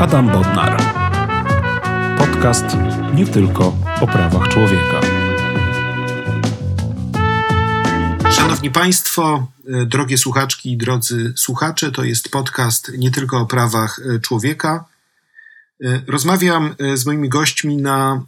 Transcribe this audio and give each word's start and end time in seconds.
Adam 0.00 0.26
Bodnar. 0.32 0.82
Podcast 2.18 2.64
nie 3.14 3.26
tylko 3.26 3.76
o 4.00 4.06
prawach 4.06 4.48
człowieka. 4.48 5.00
Szanowni 8.30 8.70
Państwo, 8.70 9.46
e, 9.68 9.86
drogie 9.86 10.18
słuchaczki 10.18 10.72
i 10.72 10.76
drodzy 10.76 11.32
słuchacze, 11.36 11.92
to 11.92 12.04
jest 12.04 12.28
podcast 12.28 12.92
nie 12.98 13.10
tylko 13.10 13.38
o 13.40 13.46
prawach 13.46 14.00
e, 14.14 14.20
człowieka. 14.20 14.84
E, 15.84 16.02
rozmawiam 16.06 16.74
z 16.94 17.06
moimi 17.06 17.28
gośćmi 17.28 17.76
na 17.76 18.22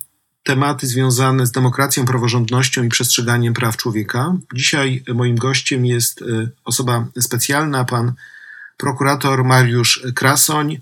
tematy 0.45 0.87
związane 0.87 1.47
z 1.47 1.51
demokracją, 1.51 2.05
praworządnością 2.05 2.83
i 2.83 2.89
przestrzeganiem 2.89 3.55
praw 3.55 3.77
człowieka. 3.77 4.35
Dzisiaj 4.55 5.05
moim 5.15 5.37
gościem 5.37 5.87
jest 5.87 6.25
osoba 6.65 7.07
specjalna, 7.21 7.85
pan 7.85 8.13
prokurator 8.77 9.45
Mariusz 9.45 10.07
Krasoń, 10.15 10.81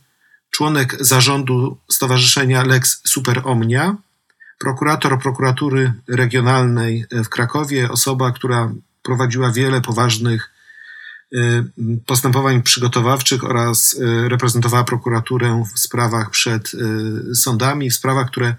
członek 0.51 0.97
zarządu 1.01 1.77
Stowarzyszenia 1.89 2.65
Lex 2.65 3.01
Super 3.07 3.41
Omnia, 3.45 3.97
prokurator 4.59 5.19
prokuratury 5.19 5.93
regionalnej 6.09 7.05
w 7.11 7.29
Krakowie, 7.29 7.91
osoba, 7.91 8.33
która 8.33 8.73
prowadziła 9.03 9.53
wiele 9.53 9.81
poważnych 9.81 10.51
y, 11.33 11.39
postępowań 12.07 12.63
przygotowawczych 12.63 13.45
oraz 13.45 13.95
y, 13.95 14.29
reprezentowała 14.29 14.85
prokuraturę 14.85 15.65
w 15.75 15.79
sprawach 15.79 16.31
przed 16.31 16.75
y, 16.75 17.35
sądami, 17.35 17.91
w 17.91 17.95
sprawach, 17.95 18.31
które 18.31 18.55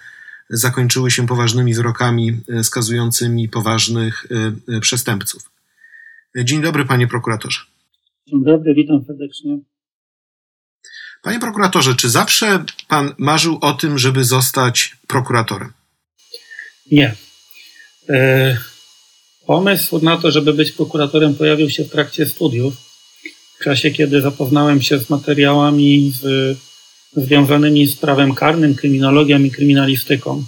zakończyły 0.50 1.12
się 1.12 1.28
poważnymi 1.28 1.74
wyrokami 1.74 2.42
skazującymi 2.64 3.50
poważnych 3.50 4.28
przestępców. 4.82 5.52
Dzień 6.44 6.62
dobry, 6.62 6.86
panie 6.86 7.08
prokuratorze. 7.08 7.60
Dzień 8.28 8.44
dobry, 8.44 8.74
witam 8.74 9.04
serdecznie. 9.08 9.60
Panie 11.24 11.40
prokuratorze, 11.40 11.96
czy 11.96 12.10
zawsze 12.10 12.64
pan 12.88 13.14
marzył 13.18 13.58
o 13.62 13.74
tym, 13.74 13.98
żeby 13.98 14.24
zostać 14.24 14.96
prokuratorem? 15.08 15.74
Nie. 16.92 17.16
E, 18.10 18.58
pomysł 19.46 20.00
na 20.00 20.18
to, 20.18 20.32
żeby 20.32 20.54
być 20.54 20.72
prokuratorem, 20.72 21.36
pojawił 21.36 21.70
się 21.70 21.84
w 21.84 21.92
trakcie 21.92 22.26
studiów. 22.26 22.74
W 23.60 23.64
czasie, 23.64 23.92
kiedy 23.92 24.22
zapoznałem 24.22 24.82
się 24.82 25.00
z 25.00 25.10
materiałami 25.10 26.14
z, 26.22 26.58
związanymi 27.16 27.88
z 27.88 27.96
prawem 27.96 28.36
karnym, 28.36 28.76
kryminologią 28.76 29.44
i 29.44 29.52
kryminalistyką. 29.52 30.46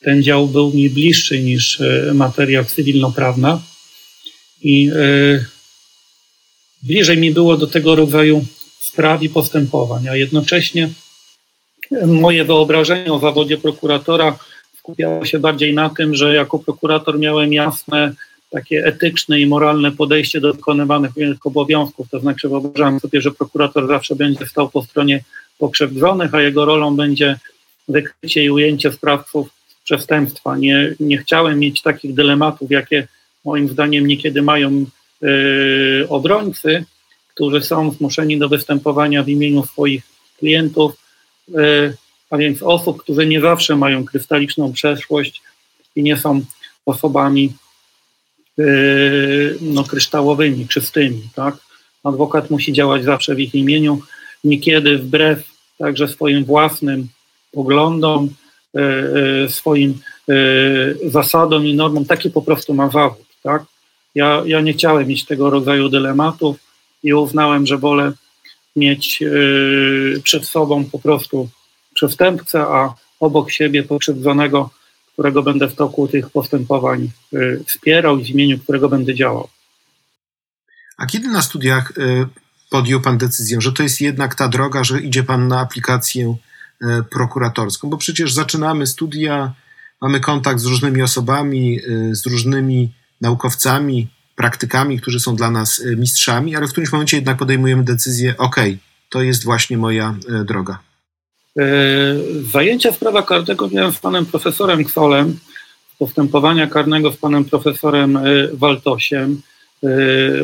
Ten 0.00 0.22
dział 0.22 0.46
był 0.46 0.72
mi 0.72 0.90
bliższy 0.90 1.42
niż 1.42 1.80
e, 1.80 2.14
materia 2.14 2.64
cywilnoprawna 2.64 3.62
i 4.62 4.90
e, 4.90 5.44
bliżej 6.82 7.18
mi 7.18 7.30
było 7.30 7.56
do 7.56 7.66
tego 7.66 7.94
rodzaju 7.94 8.46
spraw 8.90 9.22
i 9.22 9.28
postępowań, 9.28 10.08
a 10.08 10.16
jednocześnie 10.16 10.88
moje 12.06 12.44
wyobrażenie 12.44 13.12
o 13.12 13.18
zawodzie 13.18 13.58
prokuratora 13.58 14.38
skupiało 14.78 15.24
się 15.24 15.38
bardziej 15.38 15.74
na 15.74 15.90
tym, 15.90 16.14
że 16.14 16.34
jako 16.34 16.58
prokurator 16.58 17.18
miałem 17.18 17.52
jasne 17.52 18.12
takie 18.50 18.86
etyczne 18.86 19.40
i 19.40 19.46
moralne 19.46 19.92
podejście 19.92 20.40
do 20.40 20.52
wykonywanych 20.52 21.12
obowiązków. 21.44 22.10
To 22.10 22.20
znaczy 22.20 22.48
wyobrażałem 22.48 23.00
sobie, 23.00 23.20
że 23.20 23.30
prokurator 23.30 23.86
zawsze 23.86 24.16
będzie 24.16 24.46
stał 24.46 24.68
po 24.70 24.82
stronie 24.82 25.24
pokrzywdzonych, 25.58 26.34
a 26.34 26.40
jego 26.40 26.64
rolą 26.64 26.96
będzie 26.96 27.38
wykrycie 27.88 28.44
i 28.44 28.50
ujęcie 28.50 28.92
sprawców 28.92 29.48
przestępstwa. 29.84 30.56
Nie, 30.56 30.94
nie 31.00 31.18
chciałem 31.18 31.58
mieć 31.58 31.82
takich 31.82 32.14
dylematów, 32.14 32.70
jakie 32.70 33.08
moim 33.44 33.68
zdaniem 33.68 34.06
niekiedy 34.06 34.42
mają 34.42 34.84
yy, 35.22 36.06
obrońcy, 36.08 36.84
którzy 37.40 37.62
są 37.62 37.90
zmuszeni 37.90 38.38
do 38.38 38.48
występowania 38.48 39.22
w 39.22 39.28
imieniu 39.28 39.66
swoich 39.66 40.02
klientów, 40.38 40.92
yy, 41.48 41.96
a 42.30 42.36
więc 42.36 42.62
osób, 42.62 43.02
które 43.02 43.26
nie 43.26 43.40
zawsze 43.40 43.76
mają 43.76 44.04
krystaliczną 44.04 44.72
przeszłość 44.72 45.42
i 45.96 46.02
nie 46.02 46.16
są 46.16 46.40
osobami 46.86 47.52
yy, 48.56 49.58
no, 49.60 49.84
kryształowymi, 49.84 50.68
czystymi. 50.68 51.22
Tak? 51.34 51.56
Adwokat 52.04 52.50
musi 52.50 52.72
działać 52.72 53.04
zawsze 53.04 53.34
w 53.34 53.40
ich 53.40 53.54
imieniu, 53.54 54.00
niekiedy 54.44 54.98
wbrew 54.98 55.42
także 55.78 56.08
swoim 56.08 56.44
własnym 56.44 57.08
poglądom, 57.52 58.28
yy, 58.74 59.48
swoim 59.48 59.98
zasadom 61.06 61.66
i 61.66 61.74
normom. 61.74 62.04
Taki 62.04 62.30
po 62.30 62.42
prostu 62.42 62.74
ma 62.74 62.90
zawód. 62.90 63.26
Tak? 63.42 63.62
Ja, 64.14 64.42
ja 64.46 64.60
nie 64.60 64.72
chciałem 64.72 65.06
mieć 65.06 65.24
tego 65.24 65.50
rodzaju 65.50 65.88
dylematów 65.88 66.69
i 67.02 67.14
uznałem, 67.14 67.66
że 67.66 67.78
wolę 67.78 68.12
mieć 68.76 69.22
przed 70.22 70.46
sobą 70.46 70.84
po 70.84 70.98
prostu 70.98 71.48
przestępcę, 71.94 72.60
a 72.60 72.94
obok 73.20 73.50
siebie 73.50 73.82
pokrzywdzonego, 73.82 74.70
którego 75.12 75.42
będę 75.42 75.68
w 75.68 75.74
toku 75.74 76.08
tych 76.08 76.30
postępowań 76.30 77.10
y, 77.34 77.64
wspierał 77.66 78.18
i 78.18 78.24
w 78.24 78.28
imieniu 78.28 78.58
którego 78.58 78.88
będę 78.88 79.14
działał. 79.14 79.48
A 80.98 81.06
kiedy 81.06 81.28
na 81.28 81.42
studiach 81.42 81.92
y, 81.98 82.26
podjął 82.70 83.00
Pan 83.00 83.18
decyzję, 83.18 83.60
że 83.60 83.72
to 83.72 83.82
jest 83.82 84.00
jednak 84.00 84.34
ta 84.34 84.48
droga, 84.48 84.84
że 84.84 85.00
idzie 85.00 85.22
Pan 85.22 85.48
na 85.48 85.60
aplikację 85.60 86.36
prokuratorską? 87.10 87.90
Bo 87.90 87.96
przecież 87.96 88.32
zaczynamy 88.32 88.86
studia, 88.86 89.52
mamy 90.02 90.20
kontakt 90.20 90.60
z 90.60 90.66
różnymi 90.66 91.02
osobami, 91.02 91.80
z 92.10 92.26
różnymi 92.26 92.92
naukowcami, 93.20 94.08
praktykami, 94.40 95.00
którzy 95.00 95.20
są 95.20 95.36
dla 95.36 95.50
nas 95.50 95.82
mistrzami, 95.96 96.56
ale 96.56 96.66
w 96.66 96.70
którymś 96.70 96.92
momencie 96.92 97.16
jednak 97.16 97.38
podejmujemy 97.38 97.84
decyzję: 97.84 98.34
OK, 98.38 98.56
to 99.08 99.22
jest 99.22 99.44
właśnie 99.44 99.78
moja 99.78 100.14
droga. 100.44 100.78
E, 101.58 101.64
zajęcia 102.52 102.92
z 102.92 102.98
prawa 102.98 103.22
karnego 103.22 103.68
miałem 103.68 103.92
z 103.92 103.98
panem 103.98 104.26
profesorem 104.26 104.84
Kwolem, 104.84 105.38
postępowania 105.98 106.66
karnego 106.66 107.12
z 107.12 107.16
panem 107.16 107.44
profesorem 107.44 108.18
Waltosiem. 108.52 109.42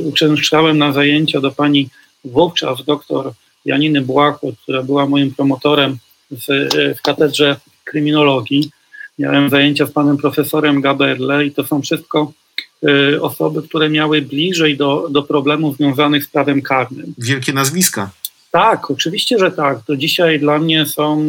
Uczęszczałem 0.04 0.78
na 0.78 0.92
zajęcia 0.92 1.40
do 1.40 1.50
pani 1.50 1.88
wówczas 2.24 2.84
doktor 2.84 3.32
Janiny 3.64 4.00
Błachut, 4.00 4.54
która 4.62 4.82
była 4.82 5.06
moim 5.06 5.34
promotorem 5.34 5.98
w, 6.30 6.44
w 6.98 7.02
katedrze 7.02 7.56
kryminologii. 7.84 8.70
Miałem 9.18 9.50
zajęcia 9.50 9.86
z 9.86 9.90
panem 9.90 10.16
profesorem 10.16 10.80
Gaberle 10.80 11.46
i 11.46 11.50
to 11.50 11.66
są 11.66 11.82
wszystko 11.82 12.32
osoby, 13.20 13.62
które 13.62 13.91
miały 13.91 14.22
bliżej 14.22 14.76
do, 14.76 15.08
do 15.10 15.22
problemów 15.22 15.76
związanych 15.76 16.24
z 16.24 16.28
prawem 16.28 16.62
karnym. 16.62 17.14
Wielkie 17.19 17.52
nazwiska. 17.52 18.10
Tak, 18.50 18.91
oczywiście, 18.91 19.38
że 19.38 19.50
tak. 19.50 19.78
To 19.86 19.97
dzisiaj 19.97 20.41
dla 20.41 20.58
mnie 20.58 20.86
są 20.86 21.20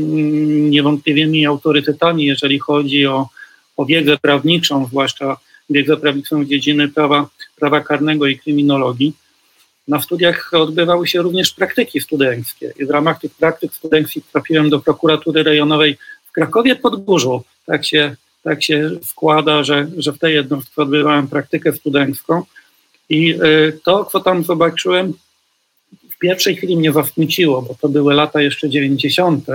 niewątpliwymi 0.69 1.45
autorytetami, 1.45 2.25
jeżeli 2.25 2.59
chodzi 2.59 3.05
o, 3.05 3.29
o 3.77 3.85
wiedzę 3.85 4.17
prawniczą, 4.17 4.85
zwłaszcza 4.85 5.37
wiedzę 5.69 5.97
prawniczą 5.97 6.43
z 6.43 6.47
dziedziny 6.47 6.87
prawa, 6.87 7.27
prawa 7.55 7.81
karnego 7.81 8.27
i 8.27 8.39
kryminologii. 8.39 9.13
Na 9.87 10.01
studiach 10.01 10.51
odbywały 10.53 11.07
się 11.07 11.21
również 11.21 11.51
praktyki 11.51 12.01
studenckie 12.01 12.73
i 12.79 12.85
w 12.85 12.89
ramach 12.89 13.19
tych 13.19 13.31
praktyk 13.35 13.73
studenckich 13.73 14.25
trafiłem 14.31 14.69
do 14.69 14.79
prokuratury 14.79 15.43
rejonowej 15.43 15.97
w 16.25 16.31
Krakowie 16.31 16.75
Podgórzu. 16.75 17.43
Tak 17.65 17.85
się, 17.85 18.15
tak 18.47 18.63
się 18.63 18.91
składa, 19.03 19.63
że, 19.63 19.87
że 19.97 20.13
w 20.13 20.19
tej 20.19 20.35
jednostce 20.35 20.81
odbywałem 20.81 21.27
praktykę 21.27 21.73
studencką 21.73 22.43
i 23.09 23.33
y, 23.33 23.79
to, 23.83 24.05
co 24.05 24.19
tam 24.19 24.43
zobaczyłem, 24.43 25.13
w 26.09 26.17
pierwszej 26.19 26.55
chwili 26.55 26.77
mnie 26.77 26.91
zasmuciło, 26.91 27.61
bo 27.61 27.75
to 27.81 27.89
były 27.89 28.13
lata 28.13 28.41
jeszcze 28.41 28.69
90. 28.69 29.45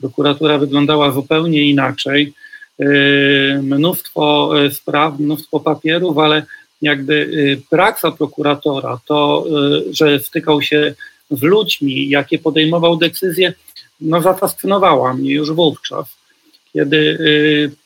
Prokuratura 0.00 0.58
wyglądała 0.58 1.12
zupełnie 1.12 1.62
inaczej. 1.70 2.32
Yy, 2.78 3.60
mnóstwo 3.62 4.50
yy, 4.54 4.70
spraw, 4.70 5.18
mnóstwo 5.18 5.60
papierów, 5.60 6.18
ale 6.18 6.42
jakby 6.82 7.30
praca 7.70 8.10
prokuratora, 8.10 9.00
to, 9.06 9.46
że 9.90 10.20
stykał 10.20 10.62
się 10.62 10.94
z 11.30 11.42
ludźmi, 11.42 12.08
jakie 12.08 12.38
podejmował 12.38 12.96
decyzje, 12.96 13.52
no 14.00 14.22
zafascynowała 14.22 15.14
mnie 15.14 15.32
już 15.32 15.52
wówczas. 15.52 16.19
Kiedy 16.72 17.18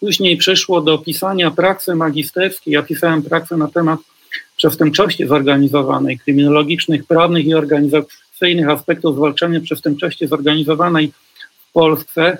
później 0.01 0.37
przyszło 0.37 0.81
do 0.81 0.99
pisania 0.99 1.51
pracy 1.51 1.95
magisterskiej, 1.95 2.75
ja 2.75 2.83
pisałem 2.83 3.23
pracę 3.23 3.57
na 3.57 3.69
temat 3.69 4.01
przestępczości 4.57 5.27
zorganizowanej, 5.27 6.19
kryminologicznych, 6.19 7.07
prawnych 7.07 7.47
i 7.47 7.55
organizacyjnych 7.55 8.69
aspektów 8.69 9.17
zwalczania 9.17 9.61
przestępczości 9.61 10.27
zorganizowanej 10.27 11.13
w 11.69 11.73
Polsce, 11.73 12.39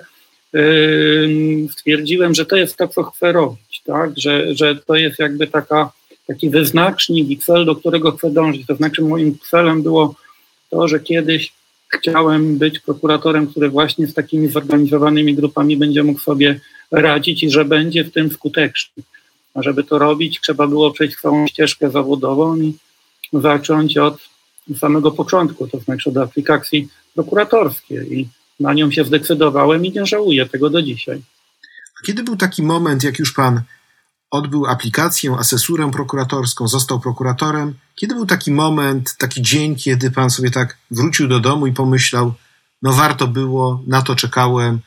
stwierdziłem, 1.71 2.33
że 2.33 2.45
to 2.45 2.55
jest 2.55 2.77
to, 2.77 2.87
co 2.87 3.03
chcę 3.03 3.31
robić, 3.31 3.81
tak? 3.85 4.11
że, 4.17 4.55
że 4.55 4.75
to 4.75 4.95
jest 4.95 5.19
jakby 5.19 5.47
taka, 5.47 5.91
taki 6.27 6.49
wyznacznik 6.49 7.29
i 7.29 7.37
cel, 7.37 7.65
do 7.65 7.75
którego 7.75 8.11
chcę 8.11 8.31
dążyć. 8.31 8.67
To 8.67 8.75
znaczy 8.75 9.01
moim 9.01 9.37
celem 9.51 9.83
było 9.83 10.15
to, 10.69 10.87
że 10.87 10.99
kiedyś 10.99 11.53
chciałem 11.97 12.57
być 12.57 12.79
prokuratorem, 12.79 13.47
który 13.47 13.69
właśnie 13.69 14.07
z 14.07 14.13
takimi 14.13 14.47
zorganizowanymi 14.47 15.35
grupami 15.35 15.77
będzie 15.77 16.03
mógł 16.03 16.19
sobie 16.19 16.59
radzić 16.91 17.43
i 17.43 17.49
że 17.49 17.65
będzie 17.65 18.03
w 18.03 18.11
tym 18.11 18.31
skuteczny. 18.31 19.03
A 19.53 19.61
żeby 19.61 19.83
to 19.83 19.99
robić, 19.99 20.39
trzeba 20.41 20.67
było 20.67 20.91
przejść 20.91 21.17
całą 21.21 21.47
ścieżkę 21.47 21.91
zawodową 21.91 22.57
i 22.57 22.73
zacząć 23.33 23.97
od 23.97 24.17
samego 24.79 25.11
początku, 25.11 25.67
to 25.67 25.79
znaczy 25.79 26.09
od 26.09 26.17
aplikacji 26.17 26.87
prokuratorskiej. 27.13 28.19
I 28.19 28.27
na 28.59 28.73
nią 28.73 28.91
się 28.91 29.05
zdecydowałem 29.05 29.85
i 29.85 29.91
nie 29.91 30.05
żałuję 30.05 30.45
tego 30.45 30.69
do 30.69 30.81
dzisiaj. 30.81 31.21
Kiedy 32.05 32.23
był 32.23 32.35
taki 32.35 32.63
moment, 32.63 33.03
jak 33.03 33.19
już 33.19 33.33
pan 33.33 33.61
odbył 34.35 34.65
aplikację, 34.65 35.35
asesurę 35.39 35.91
prokuratorską, 35.91 36.67
został 36.67 36.99
prokuratorem? 36.99 37.73
Kiedy 37.95 38.15
był 38.15 38.25
taki 38.25 38.51
moment, 38.51 39.15
taki 39.17 39.41
dzień, 39.41 39.75
kiedy 39.75 40.11
pan 40.11 40.29
sobie 40.29 40.51
tak 40.51 40.77
wrócił 40.91 41.27
do 41.27 41.39
domu 41.39 41.67
i 41.67 41.71
pomyślał, 41.71 42.33
no 42.81 42.93
warto 42.93 43.27
było, 43.27 43.83
na 43.87 44.01
to 44.01 44.15
czekałem, 44.15 44.79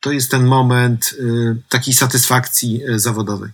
to 0.00 0.12
jest 0.12 0.30
ten 0.30 0.44
moment 0.44 1.14
y, 1.20 1.56
takiej 1.68 1.94
satysfakcji 1.94 2.82
y, 2.84 2.98
zawodowej? 2.98 3.50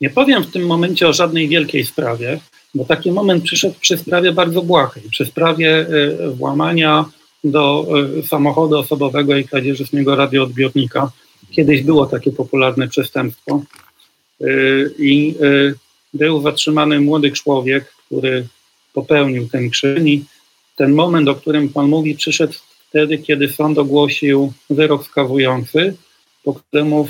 Nie 0.00 0.10
powiem 0.10 0.44
w 0.44 0.50
tym 0.50 0.66
momencie 0.66 1.08
o 1.08 1.12
żadnej 1.12 1.48
wielkiej 1.48 1.84
sprawie, 1.84 2.40
bo 2.74 2.84
taki 2.84 3.12
moment 3.12 3.44
przyszedł 3.44 3.74
przy 3.80 3.98
sprawie 3.98 4.32
bardzo 4.32 4.62
błahej, 4.62 5.02
przy 5.10 5.26
sprawie 5.26 5.86
y, 5.88 6.30
włamania 6.30 7.04
do 7.44 7.86
samochodu 8.28 8.78
osobowego 8.78 9.36
i 9.36 9.44
kradzieży 9.44 9.86
z 9.86 9.92
niego 9.92 10.16
radioodbiornika. 10.16 11.10
Kiedyś 11.52 11.82
było 11.82 12.06
takie 12.06 12.32
popularne 12.32 12.88
przestępstwo 12.88 13.62
i 14.98 15.34
był 16.14 16.42
zatrzymany 16.42 17.00
młody 17.00 17.32
człowiek, 17.32 17.94
który 18.06 18.46
popełnił 18.92 19.48
ten 19.48 19.70
czyn 19.70 20.08
i 20.08 20.24
ten 20.76 20.92
moment, 20.92 21.28
o 21.28 21.34
którym 21.34 21.68
Pan 21.68 21.88
mówi, 21.88 22.14
przyszedł 22.14 22.52
wtedy, 22.88 23.18
kiedy 23.18 23.48
sąd 23.48 23.78
ogłosił 23.78 24.52
wyrok 24.70 25.06
skazujący, 25.06 25.96
po 26.44 26.54
któremu 26.54 27.08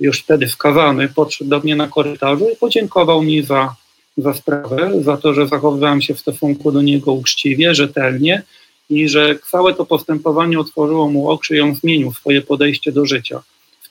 już 0.00 0.20
wtedy 0.20 0.48
skazany 0.48 1.08
podszedł 1.08 1.50
do 1.50 1.60
mnie 1.60 1.76
na 1.76 1.88
korytarzu 1.88 2.48
i 2.48 2.56
podziękował 2.56 3.22
mi 3.22 3.42
za, 3.42 3.74
za 4.16 4.34
sprawę, 4.34 5.02
za 5.02 5.16
to, 5.16 5.34
że 5.34 5.46
zachowywałem 5.46 6.02
się 6.02 6.14
w 6.14 6.20
stosunku 6.20 6.72
do 6.72 6.82
niego 6.82 7.12
uczciwie, 7.12 7.74
rzetelnie 7.74 8.42
i 8.90 9.08
że 9.08 9.38
całe 9.50 9.74
to 9.74 9.86
postępowanie 9.86 10.60
otworzyło 10.60 11.08
mu 11.08 11.30
oczy 11.30 11.56
i 11.56 11.60
on 11.60 11.74
zmienił 11.74 12.12
swoje 12.12 12.42
podejście 12.42 12.92
do 12.92 13.06
życia. 13.06 13.42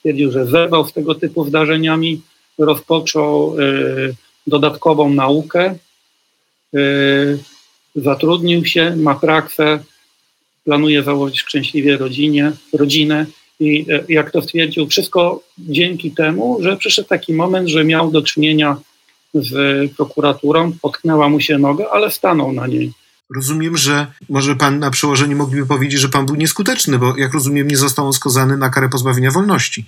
Stwierdził, 0.02 0.32
że 0.32 0.46
zerwał 0.46 0.88
z 0.88 0.92
tego 0.92 1.14
typu 1.14 1.44
zdarzeniami, 1.44 2.20
rozpoczął 2.58 3.60
y, 3.60 4.14
dodatkową 4.46 5.10
naukę, 5.10 5.74
y, 6.74 7.38
zatrudnił 7.96 8.64
się, 8.64 8.96
ma 8.96 9.14
praksę, 9.14 9.78
planuje 10.64 11.02
założyć 11.02 11.40
szczęśliwie 11.40 11.96
rodzinie, 11.96 12.52
rodzinę 12.72 13.26
i 13.60 13.86
e, 13.90 14.04
jak 14.08 14.30
to 14.30 14.42
stwierdził, 14.42 14.88
wszystko 14.88 15.42
dzięki 15.58 16.10
temu, 16.10 16.58
że 16.62 16.76
przyszedł 16.76 17.08
taki 17.08 17.32
moment, 17.32 17.68
że 17.68 17.84
miał 17.84 18.10
do 18.10 18.22
czynienia 18.22 18.76
z 19.34 19.52
prokuraturą, 19.96 20.72
potknęła 20.82 21.28
mu 21.28 21.40
się 21.40 21.58
noga, 21.58 21.86
ale 21.92 22.10
stanął 22.10 22.52
na 22.52 22.66
niej. 22.66 22.92
Rozumiem, 23.34 23.76
że 23.76 24.06
może 24.28 24.56
pan 24.56 24.78
na 24.78 24.90
przełożeniu 24.90 25.36
mogliby 25.36 25.66
powiedzieć, 25.66 26.00
że 26.00 26.08
pan 26.08 26.26
był 26.26 26.34
nieskuteczny, 26.34 26.98
bo 26.98 27.16
jak 27.16 27.34
rozumiem, 27.34 27.68
nie 27.68 27.76
został 27.76 28.06
on 28.06 28.12
skazany 28.12 28.56
na 28.56 28.70
karę 28.70 28.88
pozbawienia 28.88 29.30
wolności. 29.30 29.84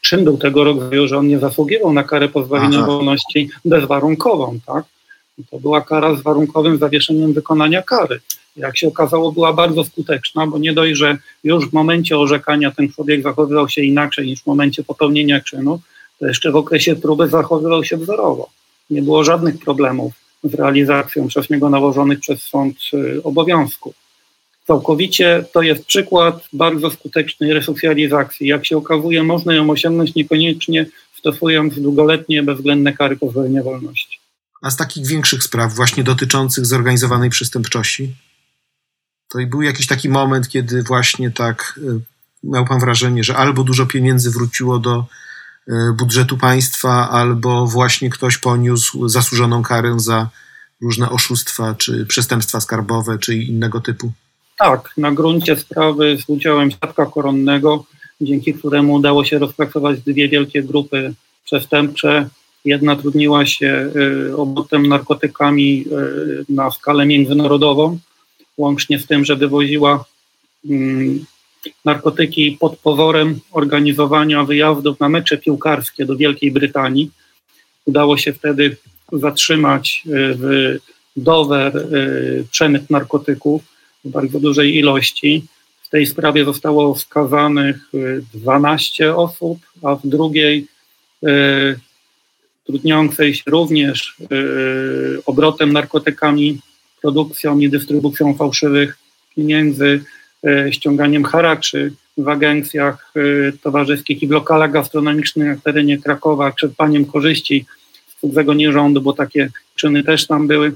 Czym 0.00 0.24
był 0.24 0.38
tego 0.38 0.64
rodzaju, 0.64 1.08
że 1.08 1.18
on 1.18 1.28
nie 1.28 1.38
zasługiwał 1.38 1.92
na 1.92 2.04
karę 2.04 2.28
pozbawienia 2.28 2.78
Aha. 2.78 2.86
wolności 2.86 3.50
bezwarunkową, 3.64 4.58
tak? 4.66 4.84
To 5.50 5.58
była 5.58 5.80
kara 5.80 6.16
z 6.16 6.22
warunkowym 6.22 6.78
zawieszeniem 6.78 7.32
wykonania 7.32 7.82
kary. 7.82 8.20
Jak 8.56 8.78
się 8.78 8.88
okazało, 8.88 9.32
była 9.32 9.52
bardzo 9.52 9.84
skuteczna, 9.84 10.46
bo 10.46 10.58
nie 10.58 10.72
dość, 10.72 10.96
że 10.96 11.18
już 11.44 11.70
w 11.70 11.72
momencie 11.72 12.18
orzekania 12.18 12.70
ten 12.70 12.92
człowiek 12.92 13.22
zachowywał 13.22 13.68
się 13.68 13.82
inaczej 13.82 14.26
niż 14.26 14.42
w 14.42 14.46
momencie 14.46 14.84
popełnienia 14.84 15.40
czynu, 15.40 15.80
to 16.18 16.26
jeszcze 16.26 16.52
w 16.52 16.56
okresie 16.56 16.96
próby 16.96 17.28
zachowywał 17.28 17.84
się 17.84 17.96
wzorowo. 17.96 18.50
Nie 18.90 19.02
było 19.02 19.24
żadnych 19.24 19.58
problemów 19.58 20.23
z 20.44 20.54
realizacją 20.54 21.28
przez 21.28 21.50
niego 21.50 21.70
nałożonych 21.70 22.20
przez 22.20 22.42
sąd 22.42 22.76
y, 22.94 23.22
obowiązków. 23.22 23.94
Całkowicie 24.66 25.44
to 25.52 25.62
jest 25.62 25.84
przykład 25.84 26.44
bardzo 26.52 26.90
skutecznej 26.90 27.52
resocjalizacji. 27.52 28.48
Jak 28.48 28.66
się 28.66 28.76
okazuje, 28.76 29.22
można 29.22 29.54
ją 29.54 29.70
osiągnąć 29.70 30.14
niekoniecznie 30.14 30.86
stosując 31.18 31.80
długoletnie 31.80 32.42
bezwzględne 32.42 32.92
kary 32.92 33.16
pozbawienia 33.16 33.62
wolności. 33.62 34.18
A 34.62 34.70
z 34.70 34.76
takich 34.76 35.06
większych 35.06 35.42
spraw, 35.42 35.74
właśnie 35.74 36.04
dotyczących 36.04 36.66
zorganizowanej 36.66 37.30
przestępczości? 37.30 38.14
To 39.28 39.38
i 39.38 39.46
był 39.46 39.62
jakiś 39.62 39.86
taki 39.86 40.08
moment, 40.08 40.48
kiedy 40.48 40.82
właśnie 40.82 41.30
tak 41.30 41.80
y, 41.82 42.00
miał 42.44 42.64
pan 42.64 42.80
wrażenie, 42.80 43.24
że 43.24 43.36
albo 43.36 43.64
dużo 43.64 43.86
pieniędzy 43.86 44.30
wróciło 44.30 44.78
do 44.78 45.06
budżetu 45.98 46.36
państwa, 46.38 47.10
albo 47.10 47.66
właśnie 47.66 48.10
ktoś 48.10 48.38
poniósł 48.38 49.08
zasłużoną 49.08 49.62
karę 49.62 49.94
za 49.96 50.28
różne 50.82 51.10
oszustwa, 51.10 51.74
czy 51.74 52.06
przestępstwa 52.06 52.60
skarbowe, 52.60 53.18
czy 53.18 53.34
innego 53.34 53.80
typu. 53.80 54.12
Tak, 54.58 54.90
na 54.96 55.12
gruncie 55.12 55.56
sprawy 55.56 56.18
z 56.18 56.28
udziałem 56.28 56.70
świadka 56.70 57.06
koronnego, 57.06 57.84
dzięki 58.20 58.54
któremu 58.54 58.92
udało 58.92 59.24
się 59.24 59.38
rozpracować 59.38 60.00
dwie 60.00 60.28
wielkie 60.28 60.62
grupy 60.62 61.14
przestępcze. 61.44 62.28
Jedna 62.64 62.96
trudniła 62.96 63.46
się 63.46 63.90
y, 63.96 64.36
obrotem 64.36 64.86
narkotykami 64.86 65.84
na 66.48 66.70
skalę 66.70 67.06
międzynarodową, 67.06 67.98
łącznie 68.58 68.98
z 68.98 69.06
tym, 69.06 69.24
że 69.24 69.36
wywoziła 69.36 70.04
mm, 70.70 71.24
narkotyki 71.84 72.56
pod 72.60 72.78
pozorem 72.78 73.40
organizowania 73.52 74.44
wyjazdów 74.44 75.00
na 75.00 75.08
mecze 75.08 75.38
piłkarskie 75.38 76.06
do 76.06 76.16
Wielkiej 76.16 76.50
Brytanii. 76.50 77.10
Udało 77.84 78.16
się 78.16 78.32
wtedy 78.32 78.76
zatrzymać 79.12 80.02
y, 80.06 80.10
w 80.10 80.78
Dover 81.16 81.76
y, 81.76 82.46
przemyt 82.50 82.90
narkotyków 82.90 83.62
w 84.04 84.10
bardzo 84.10 84.40
dużej 84.40 84.76
ilości. 84.76 85.44
W 85.82 85.88
tej 85.88 86.06
sprawie 86.06 86.44
zostało 86.44 86.96
skazanych 86.96 87.76
12 88.34 89.04
y, 89.04 89.16
osób, 89.16 89.58
a 89.82 89.94
w 89.94 90.06
drugiej 90.06 90.66
trudniącej 92.66 93.34
się 93.34 93.42
również 93.46 94.16
obrotem 95.26 95.72
narkotykami 95.72 96.58
produkcją 97.04 97.58
i 97.58 97.68
dystrybucją 97.68 98.34
fałszywych 98.34 98.98
pieniędzy, 99.36 99.86
e, 99.86 100.23
ściąganiem 100.70 101.24
haraczy 101.24 101.92
w 102.18 102.28
agencjach 102.28 103.12
e, 103.16 103.52
towarzyskich 103.52 104.22
i 104.22 104.26
w 104.26 104.30
lokalach 104.30 104.72
gastronomicznych 104.72 105.48
na 105.48 105.56
terenie 105.56 105.98
Krakowa, 105.98 106.52
czerpaniem 106.52 107.04
korzyści 107.04 107.66
z 108.06 108.20
cudzego 108.20 108.54
nierządu, 108.54 109.00
bo 109.00 109.12
takie 109.12 109.50
czyny 109.74 110.04
też 110.04 110.26
tam 110.26 110.46
były. 110.46 110.72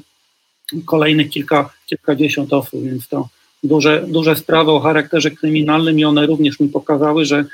Kolejnych 0.84 1.30
kilka, 1.30 1.70
kilkadziesiąt 1.86 2.52
osób, 2.52 2.84
więc 2.84 3.08
to 3.08 3.28
duże, 3.62 4.04
duże 4.08 4.36
sprawy 4.36 4.70
o 4.70 4.80
charakterze 4.80 5.30
kryminalnym 5.30 5.98
i 5.98 6.04
one 6.04 6.26
również 6.26 6.60
mi 6.60 6.68
pokazały, 6.68 7.24
że 7.24 7.44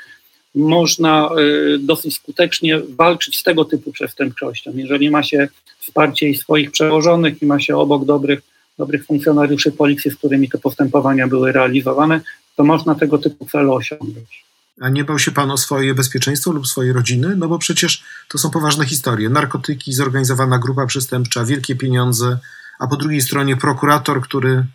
można 0.55 1.29
e, 1.29 1.77
dosyć 1.77 2.15
skutecznie 2.15 2.81
walczyć 2.89 3.37
z 3.37 3.43
tego 3.43 3.65
typu 3.65 3.91
przestępczością. 3.91 4.71
Jeżeli 4.75 5.09
ma 5.09 5.23
się 5.23 5.47
wsparcie 5.79 6.29
i 6.29 6.35
swoich 6.35 6.71
przełożonych 6.71 7.41
i 7.41 7.45
ma 7.45 7.59
się 7.59 7.77
obok 7.77 8.05
dobrych 8.05 8.41
dobrych 8.77 9.05
funkcjonariuszy 9.05 9.71
policji, 9.71 10.11
z 10.11 10.15
którymi 10.15 10.49
te 10.49 10.57
postępowania 10.57 11.27
były 11.27 11.51
realizowane, 11.51 12.21
to 12.55 12.63
można 12.63 12.95
tego 12.95 13.17
typu 13.17 13.45
cele 13.45 13.71
osiągnąć. 13.71 14.45
A 14.81 14.89
nie 14.89 15.03
bał 15.03 15.19
się 15.19 15.31
pan 15.31 15.51
o 15.51 15.57
swoje 15.57 15.95
bezpieczeństwo 15.95 16.51
lub 16.51 16.67
swojej 16.67 16.93
rodziny? 16.93 17.35
No 17.37 17.47
bo 17.47 17.59
przecież 17.59 18.03
to 18.29 18.37
są 18.37 18.49
poważne 18.49 18.85
historie. 18.85 19.29
Narkotyki, 19.29 19.93
zorganizowana 19.93 20.59
grupa 20.59 20.85
przestępcza, 20.85 21.45
wielkie 21.45 21.75
pieniądze, 21.75 22.37
a 22.79 22.87
po 22.87 22.95
drugiej 22.95 23.21
stronie 23.21 23.57
prokurator, 23.57 24.21
który. 24.21 24.65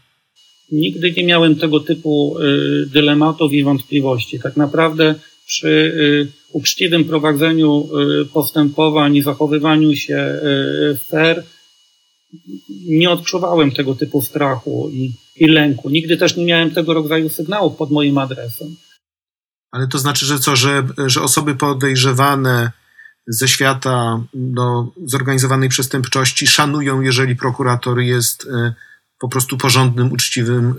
Nigdy 0.73 1.13
nie 1.13 1.25
miałem 1.25 1.57
tego 1.57 1.81
typu 1.81 2.39
y, 2.39 2.87
dylematów 2.87 3.53
i 3.53 3.65
wątpliwości. 3.65 4.41
Tak 4.41 4.57
naprawdę 4.57 5.15
przy 5.47 5.69
y, 5.69 6.29
uczciwym 6.53 7.05
prowadzeniu 7.05 7.89
y, 8.23 8.27
postępowań 8.27 9.17
i 9.17 9.23
zachowywaniu 9.23 9.95
się 9.95 10.17
y, 10.17 10.99
fair, 11.11 11.45
nie 12.87 13.11
odczuwałem 13.11 13.71
tego 13.71 13.95
typu 13.95 14.23
strachu 14.23 14.91
i, 14.93 15.13
i 15.37 15.47
lęku. 15.47 15.91
Nigdy 15.91 16.17
też 16.17 16.37
nie 16.37 16.45
miałem 16.45 16.71
tego 16.71 16.95
rodzaju 16.95 17.29
sygnałów 17.29 17.77
pod 17.77 17.91
moim 17.91 18.19
adresem. 18.19 18.77
Ale 19.71 19.89
to 19.89 19.99
znaczy, 19.99 20.27
że 20.27 20.39
co, 20.39 20.57
że, 20.57 20.83
że 21.07 21.23
osoby 21.23 21.55
podejrzewane 21.55 22.71
ze 23.27 23.49
świata 23.49 24.23
no, 24.35 24.93
zorganizowanej 25.05 25.69
przestępczości 25.69 26.47
szanują, 26.47 27.01
jeżeli 27.01 27.37
prokurator 27.37 28.01
jest 28.01 28.45
y, 28.45 28.49
po 29.19 29.29
prostu 29.29 29.57
porządnym, 29.57 30.13
uczciwym 30.13 30.75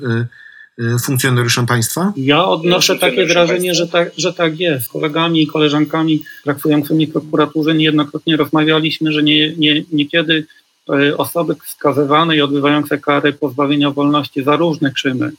y, 0.80 0.84
y, 0.84 1.00
funkcjonariuszem 1.00 1.66
państwa? 1.66 2.14
Ja 2.18 2.46
odnoszę 2.46 2.98
takie 2.98 3.26
wrażenie, 3.26 3.76
że 3.76 3.88
tak, 3.88 4.12
że 4.18 4.34
tak 4.34 4.60
jest. 4.60 4.86
Z 4.86 4.90
kolegami 4.90 5.42
i 5.44 5.48
koleżankami 5.48 6.24
pracującymi 6.44 7.08
w 7.08 7.12
prokuraturze 7.12 7.76
niejednokrotnie 7.76 8.38
rozmawialiśmy, 8.38 9.12
że 9.12 9.24
nie, 9.24 9.56
nie, 9.56 9.84
niekiedy 9.92 10.46
E, 10.46 10.71
osoby 11.18 11.56
skazywane 11.66 12.36
i 12.36 12.42
odbywające 12.42 12.98
kary 12.98 13.34
pozbawienia 13.34 13.92
wolności 13.92 14.44
za 14.44 14.56
różne 14.56 14.92
czyny, 14.94 15.32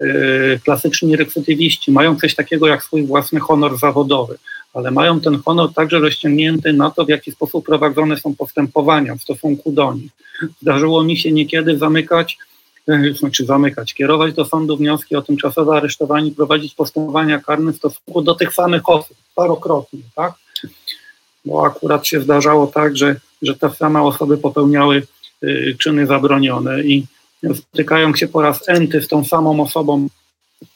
e, 0.00 0.06
klasyczni 0.58 1.16
recydywiści, 1.16 1.92
mają 1.92 2.16
coś 2.16 2.34
takiego 2.34 2.66
jak 2.66 2.84
swój 2.84 3.06
własny 3.06 3.40
honor 3.40 3.78
zawodowy, 3.78 4.38
ale 4.74 4.90
mają 4.90 5.20
ten 5.20 5.42
honor 5.44 5.74
także 5.74 5.98
rozciągnięty 5.98 6.72
na 6.72 6.90
to, 6.90 7.04
w 7.04 7.08
jaki 7.08 7.32
sposób 7.32 7.66
prowadzone 7.66 8.16
są 8.16 8.34
postępowania 8.34 9.14
w 9.14 9.22
stosunku 9.22 9.72
do 9.72 9.94
nich. 9.94 10.10
Zdarzyło 10.62 11.04
mi 11.04 11.16
się 11.16 11.32
niekiedy 11.32 11.78
zamykać 11.78 12.38
znaczy 13.18 13.46
zamykać, 13.46 13.94
kierować 13.94 14.34
do 14.34 14.44
sądu 14.44 14.76
wnioski 14.76 15.16
o 15.16 15.22
tymczasowe 15.22 15.76
aresztowanie, 15.76 16.30
prowadzić 16.30 16.74
postępowania 16.74 17.40
karne 17.40 17.72
w 17.72 17.76
stosunku 17.76 18.22
do 18.22 18.34
tych 18.34 18.54
samych 18.54 18.88
osób, 18.88 19.16
parokrotnie, 19.34 20.00
tak? 20.14 20.32
Bo 21.44 21.66
akurat 21.66 22.06
się 22.06 22.20
zdarzało 22.20 22.66
tak, 22.66 22.96
że, 22.96 23.16
że 23.44 23.54
te 23.54 23.70
same 23.70 24.02
osoby 24.02 24.38
popełniały 24.38 25.06
y, 25.44 25.76
czyny 25.78 26.06
zabronione 26.06 26.82
i 26.82 27.06
spotykają 27.54 28.14
się 28.14 28.28
po 28.28 28.42
raz 28.42 28.68
enty 28.68 29.02
z 29.02 29.08
tą 29.08 29.24
samą 29.24 29.62
osobą, 29.62 30.08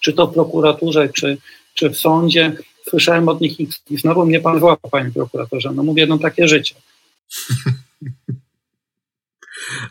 czy 0.00 0.12
to 0.12 0.26
w 0.26 0.34
prokuraturze, 0.34 1.08
czy, 1.08 1.38
czy 1.74 1.90
w 1.90 1.96
sądzie, 1.96 2.56
słyszałem 2.88 3.28
od 3.28 3.40
nich 3.40 3.60
i 3.60 3.68
znowu 3.90 4.26
mnie 4.26 4.40
pan 4.40 4.58
złapał, 4.58 4.90
panie 4.90 5.10
prokuratorze. 5.10 5.72
No 5.74 5.82
mówię, 5.82 6.06
no 6.06 6.18
takie 6.18 6.48
życie. 6.48 6.74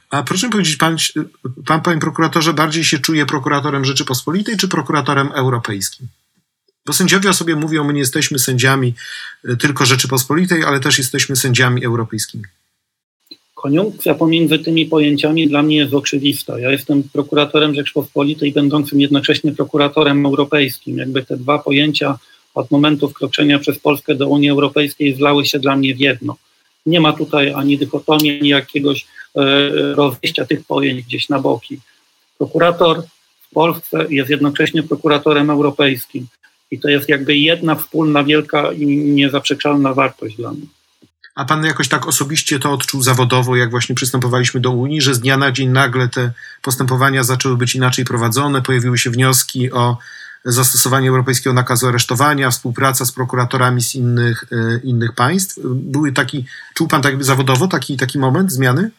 A 0.09 0.23
proszę 0.23 0.49
powiedzieć, 0.49 0.75
pan, 0.75 0.97
pan, 1.65 1.81
panie 1.81 1.99
prokuratorze, 1.99 2.53
bardziej 2.53 2.83
się 2.83 2.99
czuje 2.99 3.25
prokuratorem 3.25 3.85
Rzeczypospolitej 3.85 4.57
czy 4.57 4.67
prokuratorem 4.67 5.27
europejskim? 5.33 6.07
Bo 6.85 6.93
sędziowie 6.93 7.29
o 7.29 7.33
sobie 7.33 7.55
mówią, 7.55 7.83
my 7.83 7.93
nie 7.93 7.99
jesteśmy 7.99 8.39
sędziami 8.39 8.93
y, 9.49 9.57
tylko 9.57 9.85
Rzeczypospolitej, 9.85 10.63
ale 10.63 10.79
też 10.79 10.97
jesteśmy 10.97 11.35
sędziami 11.35 11.85
europejskimi. 11.85 12.43
Koniunkcja 13.67 14.15
pomiędzy 14.15 14.59
tymi 14.59 14.85
pojęciami 14.85 15.47
dla 15.47 15.63
mnie 15.63 15.77
jest 15.77 15.93
oczywista. 15.93 16.59
Ja 16.59 16.71
jestem 16.71 17.03
prokuratorem 17.03 17.75
Rzeczypospolitej, 17.75 18.51
będącym 18.51 19.01
jednocześnie 19.01 19.51
prokuratorem 19.51 20.25
europejskim. 20.25 20.97
Jakby 20.97 21.23
te 21.23 21.37
dwa 21.37 21.59
pojęcia 21.59 22.17
od 22.53 22.71
momentu 22.71 23.09
wkroczenia 23.09 23.59
przez 23.59 23.79
Polskę 23.79 24.15
do 24.15 24.27
Unii 24.27 24.49
Europejskiej 24.49 25.15
zlały 25.15 25.45
się 25.45 25.59
dla 25.59 25.75
mnie 25.75 25.95
w 25.95 25.99
jedno. 25.99 26.35
Nie 26.85 26.99
ma 27.01 27.13
tutaj 27.13 27.53
ani 27.53 27.77
dychotomii, 27.77 28.39
ani 28.39 28.49
jakiegoś 28.49 29.07
e, 29.35 29.41
rozejścia 29.93 30.45
tych 30.45 30.65
pojęć 30.65 31.03
gdzieś 31.03 31.29
na 31.29 31.39
boki. 31.39 31.79
Prokurator 32.37 33.03
w 33.41 33.53
Polsce 33.53 34.05
jest 34.09 34.29
jednocześnie 34.29 34.83
prokuratorem 34.83 35.49
europejskim. 35.49 36.27
I 36.71 36.79
to 36.79 36.89
jest 36.89 37.09
jakby 37.09 37.37
jedna 37.37 37.75
wspólna, 37.75 38.23
wielka 38.23 38.71
i 38.71 38.85
niezaprzeczalna 38.87 39.93
wartość 39.93 40.35
dla 40.35 40.51
mnie. 40.51 40.76
A 41.37 41.45
pan 41.45 41.65
jakoś 41.65 41.87
tak 41.87 42.07
osobiście 42.07 42.59
to 42.59 42.71
odczuł 42.71 43.01
zawodowo, 43.01 43.55
jak 43.55 43.71
właśnie 43.71 43.95
przystępowaliśmy 43.95 44.59
do 44.59 44.71
Unii, 44.71 45.01
że 45.01 45.15
z 45.15 45.19
dnia 45.19 45.37
na 45.37 45.51
dzień 45.51 45.69
nagle 45.69 46.09
te 46.09 46.31
postępowania 46.61 47.23
zaczęły 47.23 47.57
być 47.57 47.75
inaczej 47.75 48.05
prowadzone, 48.05 48.61
pojawiły 48.61 48.97
się 48.97 49.09
wnioski 49.09 49.71
o 49.71 49.97
zastosowanie 50.45 51.09
europejskiego 51.09 51.53
nakazu 51.53 51.87
aresztowania, 51.87 52.51
współpraca 52.51 53.05
z 53.05 53.11
prokuratorami 53.11 53.81
z 53.81 53.95
innych, 53.95 54.45
e, 54.51 54.79
innych 54.83 55.13
państw. 55.13 55.59
Były 55.65 56.11
taki, 56.11 56.45
czuł 56.73 56.87
pan 56.87 57.01
tak 57.01 57.23
zawodowo 57.23 57.67
taki, 57.67 57.97
taki 57.97 58.19
moment 58.19 58.51
zmiany? 58.51 58.91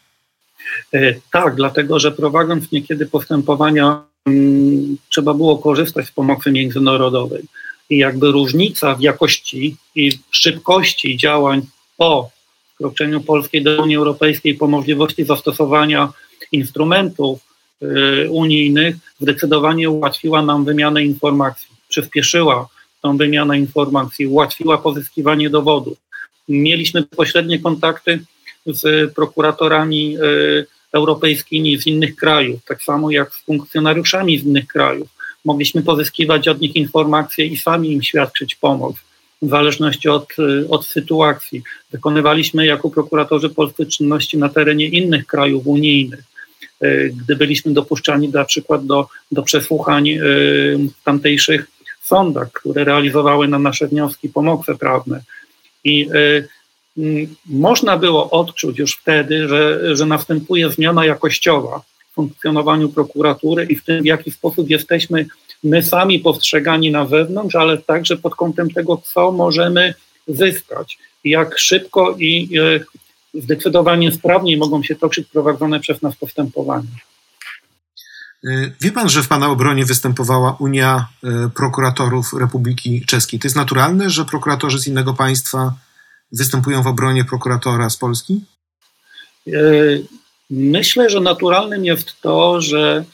E, 0.94 1.14
tak, 1.32 1.54
dlatego 1.54 1.98
że 1.98 2.12
prowadząc 2.12 2.72
niekiedy 2.72 3.06
postępowania, 3.06 4.02
mm, 4.26 4.96
trzeba 5.08 5.34
było 5.34 5.58
korzystać 5.58 6.06
z 6.06 6.10
pomocy 6.10 6.52
międzynarodowej. 6.52 7.44
I 7.90 7.98
jakby 7.98 8.32
różnica 8.32 8.94
w 8.94 9.00
jakości 9.00 9.76
i 9.94 10.18
szybkości 10.30 11.16
działań 11.16 11.66
po 11.98 12.30
wkroczeniu 12.74 13.20
Polskiej 13.20 13.62
do 13.62 13.82
Unii 13.82 13.96
Europejskiej, 13.96 14.54
po 14.54 14.66
możliwości 14.66 15.24
zastosowania 15.24 16.12
instrumentów 16.52 17.40
y, 17.82 18.30
unijnych, 18.30 18.96
zdecydowanie 19.20 19.90
ułatwiła 19.90 20.42
nam 20.42 20.64
wymianę 20.64 21.04
informacji, 21.04 21.68
przyspieszyła 21.88 22.68
tą 23.02 23.16
wymianę 23.16 23.58
informacji, 23.58 24.26
ułatwiła 24.26 24.78
pozyskiwanie 24.78 25.50
dowodów. 25.50 25.98
Mieliśmy 26.48 27.02
pośrednie 27.02 27.58
kontakty 27.58 28.20
z 28.66 29.14
prokuratorami 29.14 30.16
y, 30.18 30.66
europejskimi 30.92 31.78
z 31.78 31.86
innych 31.86 32.16
krajów, 32.16 32.60
tak 32.64 32.82
samo 32.82 33.10
jak 33.10 33.34
z 33.34 33.44
funkcjonariuszami 33.44 34.38
z 34.38 34.44
innych 34.44 34.66
krajów. 34.66 35.08
Mogliśmy 35.44 35.82
pozyskiwać 35.82 36.48
od 36.48 36.60
nich 36.60 36.76
informacje 36.76 37.46
i 37.46 37.56
sami 37.56 37.92
im 37.92 38.02
świadczyć 38.02 38.54
pomoc 38.54 38.96
w 39.42 39.48
zależności 39.48 40.08
od, 40.08 40.28
y, 40.38 40.68
od 40.68 40.86
sytuacji. 40.86 41.62
Wykonywaliśmy 41.90 42.66
jako 42.66 42.90
prokuratorzy 42.90 43.48
polskie 43.48 43.86
czynności 43.86 44.38
na 44.38 44.48
terenie 44.48 44.86
innych 44.86 45.26
krajów 45.26 45.66
unijnych. 45.66 46.24
Y, 46.84 47.14
gdy 47.16 47.36
byliśmy 47.36 47.72
dopuszczani 47.72 48.28
na 48.28 48.44
przykład 48.44 48.86
do, 48.86 49.06
do 49.32 49.42
przesłuchań 49.42 50.08
y, 50.08 50.18
w 51.00 51.04
tamtejszych 51.04 51.66
sądach, 52.02 52.52
które 52.52 52.84
realizowały 52.84 53.48
na 53.48 53.58
nasze 53.58 53.86
wnioski 53.86 54.28
pomoce 54.28 54.74
prawne. 54.74 55.20
I 55.84 56.08
można 57.46 57.96
było 57.96 58.30
odczuć 58.30 58.78
już 58.78 58.96
wtedy, 58.96 59.48
że, 59.48 59.96
że 59.96 60.06
następuje 60.06 60.70
zmiana 60.70 61.04
jakościowa 61.04 61.82
w 62.10 62.14
funkcjonowaniu 62.14 62.88
prokuratury 62.88 63.64
i 63.64 63.76
w 63.76 63.84
tym, 63.84 64.02
w 64.02 64.06
jaki 64.06 64.30
sposób 64.30 64.70
jesteśmy 64.70 65.26
my 65.64 65.82
sami 65.82 66.18
postrzegani 66.18 66.90
na 66.90 67.04
wewnątrz, 67.04 67.54
ale 67.54 67.78
także 67.78 68.16
pod 68.16 68.34
kątem 68.34 68.70
tego, 68.70 69.02
co 69.04 69.32
możemy 69.32 69.94
zyskać, 70.28 70.98
jak 71.24 71.58
szybko 71.58 72.16
i 72.18 72.58
e, 72.58 73.40
zdecydowanie 73.40 74.12
sprawniej 74.12 74.56
mogą 74.56 74.82
się 74.82 74.96
toczyć 74.96 75.28
prowadzone 75.28 75.80
przez 75.80 76.02
nas 76.02 76.16
postępowania. 76.16 76.90
E, 78.44 78.70
wie 78.80 78.92
pan, 78.92 79.08
że 79.08 79.22
w 79.22 79.28
pana 79.28 79.48
obronie 79.48 79.84
występowała 79.84 80.56
Unia 80.60 81.06
e, 81.24 81.50
Prokuratorów 81.54 82.32
Republiki 82.40 83.04
Czeskiej. 83.06 83.40
To 83.40 83.46
jest 83.46 83.56
naturalne, 83.56 84.10
że 84.10 84.24
prokuratorzy 84.24 84.78
z 84.78 84.86
innego 84.86 85.14
państwa 85.14 85.74
występują 86.32 86.82
w 86.82 86.86
obronie 86.86 87.24
prokuratora 87.24 87.90
z 87.90 87.96
Polski? 87.96 88.40
Myślę, 90.50 91.10
że 91.10 91.20
naturalnym 91.20 91.84
jest 91.84 92.20
to, 92.20 92.60
że 92.60 93.04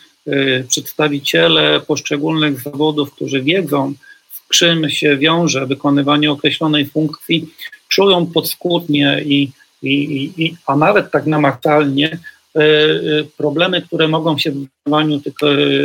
przedstawiciele 0.69 1.81
poszczególnych 1.81 2.61
zawodów, 2.61 3.15
którzy 3.15 3.43
wiedzą, 3.43 3.93
z 4.31 4.57
czym 4.57 4.91
się 4.91 5.17
wiąże 5.17 5.67
wykonywanie 5.67 6.31
określonej 6.31 6.87
funkcji, 6.87 7.49
czują 7.89 8.27
podskórnie 8.27 9.23
i, 9.25 9.51
i, 9.83 10.33
i, 10.37 10.57
a 10.67 10.77
nawet 10.77 11.11
tak 11.11 11.27
namacalnie 11.27 12.19
y, 12.57 12.61
y, 12.61 13.27
problemy, 13.37 13.83
które 13.83 14.09
mogą 14.09 14.39
się 14.39 14.51
w 14.51 14.55
wykonywaniu 14.55 15.21
tych 15.21 15.35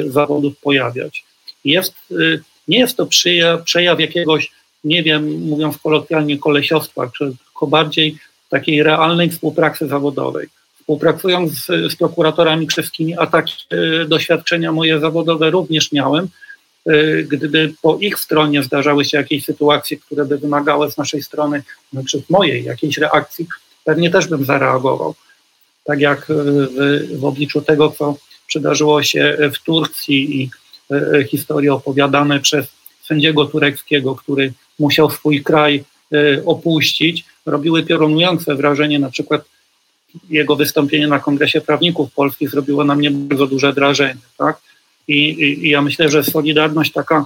zawodów 0.08 0.60
pojawiać. 0.60 1.24
Jest, 1.66 1.96
nie 2.68 2.80
jest 2.80 2.98
to 2.98 3.08
przejaw 3.66 4.00
jakiegoś, 4.00 4.52
nie 4.84 5.04
wiem, 5.04 5.40
mówiąc 5.40 5.78
kolokwialnie, 5.78 6.38
kolesiostwa, 6.38 7.12
czy 7.18 7.26
tylko 7.26 7.68
bardziej 7.68 8.18
takiej 8.50 8.84
realnej 8.84 9.30
współpracy 9.30 9.88
zawodowej 9.88 10.48
współpracując 10.90 11.54
z, 11.54 11.92
z 11.92 11.96
prokuratorami 11.96 12.68
czeskimi, 12.68 13.18
a 13.18 13.28
takie 13.28 13.54
doświadczenia 14.08 14.72
moje 14.72 15.00
zawodowe 15.00 15.50
również 15.50 15.92
miałem. 15.92 16.28
E, 16.86 17.24
gdyby 17.24 17.74
po 17.82 17.98
ich 17.98 18.20
stronie 18.20 18.64
zdarzały 18.64 19.06
się 19.06 19.18
jakieś 19.18 19.46
sytuacje, 19.46 19.98
które 19.98 20.26
by 20.26 20.38
wymagały 20.38 20.92
z 20.92 20.98
naszej 20.98 21.24
strony, 21.24 21.64
znaczy 21.94 22.24
mojej 22.30 22.64
jakiejś 22.64 22.98
reakcji, 22.98 23.48
pewnie 23.84 24.10
też 24.10 24.28
bym 24.28 24.46
zareagował. 24.46 25.16
Tak 25.84 26.00
jak 26.00 26.26
w, 26.30 27.20
w 27.20 27.26
obliczu 27.26 27.62
tego, 27.62 27.90
co 27.90 28.16
przydarzyło 28.48 29.04
się 29.04 29.38
w 29.54 29.64
Turcji 29.64 30.42
i 30.42 30.50
e, 30.92 31.24
historie 31.24 31.74
opowiadane 31.74 32.40
przez 32.40 32.68
sędziego 33.04 33.46
tureckiego, 33.46 34.16
który 34.16 34.54
musiał 34.80 35.10
swój 35.10 35.44
kraj 35.44 35.84
e, 36.14 36.46
opuścić, 36.46 37.26
robiły 37.46 37.84
piorunujące 37.84 38.56
wrażenie 38.56 39.00
na 39.00 39.10
przykład 39.10 39.42
jego 40.30 40.56
wystąpienie 40.56 41.08
na 41.08 41.20
Kongresie 41.20 41.62
Prawników 41.62 42.14
Polskich 42.14 42.50
zrobiło 42.50 42.84
na 42.84 42.96
mnie 42.96 43.12
bardzo 43.12 43.48
duże 43.48 43.74
wrażenie. 43.74 44.22
Tak? 44.38 44.58
I, 45.08 45.30
i, 45.30 45.66
i 45.66 45.70
ja 45.70 45.82
myślę, 45.82 46.10
że 46.10 46.24
solidarność 46.24 46.92
taka 46.92 47.26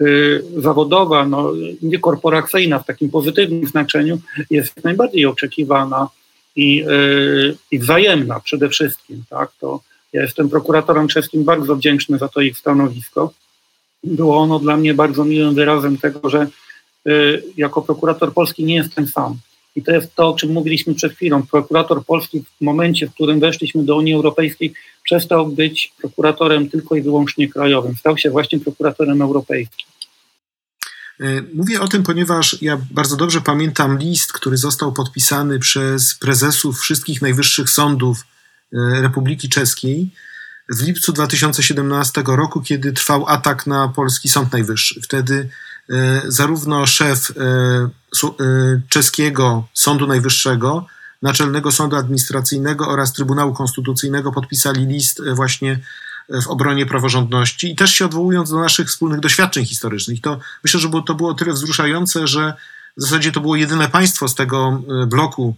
y, 0.00 0.44
zawodowa, 0.56 1.26
no, 1.26 1.52
niekorporacyjna 1.82 2.78
w 2.78 2.86
takim 2.86 3.10
pozytywnym 3.10 3.66
znaczeniu 3.66 4.18
jest 4.50 4.84
najbardziej 4.84 5.26
oczekiwana 5.26 6.08
i, 6.56 6.84
y, 6.88 7.56
i 7.70 7.78
wzajemna 7.78 8.40
przede 8.40 8.68
wszystkim. 8.68 9.24
Tak? 9.30 9.50
To 9.60 9.80
ja 10.12 10.22
jestem 10.22 10.48
prokuratorem 10.48 11.08
czeskim 11.08 11.44
bardzo 11.44 11.76
wdzięczny 11.76 12.18
za 12.18 12.28
to 12.28 12.40
ich 12.40 12.58
stanowisko. 12.58 13.32
Było 14.04 14.38
ono 14.38 14.58
dla 14.58 14.76
mnie 14.76 14.94
bardzo 14.94 15.24
miłym 15.24 15.54
wyrazem 15.54 15.98
tego, 15.98 16.30
że 16.30 16.46
y, 17.06 17.42
jako 17.56 17.82
prokurator 17.82 18.32
polski 18.32 18.64
nie 18.64 18.74
jestem 18.74 19.06
sam 19.06 19.36
i 19.76 19.82
to 19.82 19.92
jest 19.92 20.14
to, 20.14 20.28
o 20.28 20.36
czym 20.36 20.52
mówiliśmy 20.52 20.94
przed 20.94 21.12
chwilą. 21.12 21.46
Prokurator 21.46 22.04
polski 22.04 22.44
w 22.60 22.64
momencie, 22.64 23.06
w 23.06 23.14
którym 23.14 23.40
weszliśmy 23.40 23.84
do 23.84 23.96
Unii 23.96 24.14
Europejskiej, 24.14 24.74
przestał 25.02 25.48
być 25.48 25.92
prokuratorem 26.00 26.70
tylko 26.70 26.96
i 26.96 27.02
wyłącznie 27.02 27.48
krajowym. 27.48 27.96
Stał 27.96 28.18
się 28.18 28.30
właśnie 28.30 28.60
prokuratorem 28.60 29.22
europejskim. 29.22 29.86
E, 31.20 31.42
mówię 31.54 31.80
o 31.80 31.88
tym, 31.88 32.02
ponieważ 32.02 32.62
ja 32.62 32.78
bardzo 32.90 33.16
dobrze 33.16 33.40
pamiętam 33.40 33.98
list, 33.98 34.32
który 34.32 34.56
został 34.56 34.92
podpisany 34.92 35.58
przez 35.58 36.14
prezesów 36.14 36.80
wszystkich 36.80 37.22
najwyższych 37.22 37.70
sądów 37.70 38.24
e, 38.72 39.02
Republiki 39.02 39.48
Czeskiej 39.48 40.10
w 40.68 40.82
lipcu 40.82 41.12
2017 41.12 42.22
roku, 42.26 42.60
kiedy 42.60 42.92
trwał 42.92 43.28
atak 43.28 43.66
na 43.66 43.88
polski 43.88 44.28
Sąd 44.28 44.52
Najwyższy. 44.52 45.00
Wtedy 45.02 45.48
zarówno 46.28 46.86
szef 46.86 47.30
e, 47.30 47.44
e, 47.44 48.80
czeskiego 48.88 49.68
Sądu 49.74 50.06
Najwyższego, 50.06 50.86
Naczelnego 51.22 51.70
Sądu 51.70 51.96
Administracyjnego 51.96 52.88
oraz 52.88 53.12
Trybunału 53.12 53.54
Konstytucyjnego 53.54 54.32
podpisali 54.32 54.86
list 54.86 55.22
właśnie 55.34 55.78
w 56.42 56.48
obronie 56.48 56.86
praworządności 56.86 57.72
i 57.72 57.76
też 57.76 57.94
się 57.94 58.04
odwołując 58.04 58.50
do 58.50 58.58
naszych 58.58 58.88
wspólnych 58.88 59.20
doświadczeń 59.20 59.64
historycznych. 59.64 60.20
To 60.20 60.38
myślę, 60.64 60.80
że 60.80 60.88
to 61.06 61.14
było 61.14 61.34
tyle 61.34 61.52
wzruszające, 61.52 62.26
że 62.26 62.54
w 62.96 63.02
zasadzie 63.02 63.32
to 63.32 63.40
było 63.40 63.56
jedyne 63.56 63.88
państwo 63.88 64.28
z 64.28 64.34
tego 64.34 64.82
bloku 65.06 65.56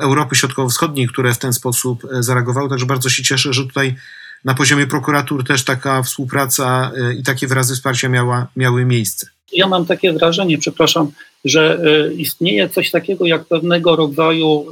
Europy 0.00 0.36
Środkowo-Wschodniej, 0.36 1.08
które 1.08 1.34
w 1.34 1.38
ten 1.38 1.52
sposób 1.52 2.06
zareagowało. 2.20 2.68
Także 2.68 2.86
bardzo 2.86 3.10
się 3.10 3.22
cieszę, 3.22 3.52
że 3.52 3.62
tutaj 3.62 3.96
na 4.44 4.54
poziomie 4.54 4.86
prokuratur 4.86 5.44
też 5.44 5.64
taka 5.64 6.02
współpraca 6.02 6.92
i 7.18 7.22
takie 7.22 7.46
wyrazy 7.46 7.74
wsparcia 7.74 8.08
miała, 8.08 8.46
miały 8.56 8.84
miejsce. 8.84 9.26
Ja 9.52 9.68
mam 9.68 9.86
takie 9.86 10.12
wrażenie, 10.12 10.58
przepraszam, 10.58 11.10
że 11.44 11.80
istnieje 12.16 12.68
coś 12.68 12.90
takiego 12.90 13.26
jak 13.26 13.44
pewnego 13.44 13.96
rodzaju 13.96 14.66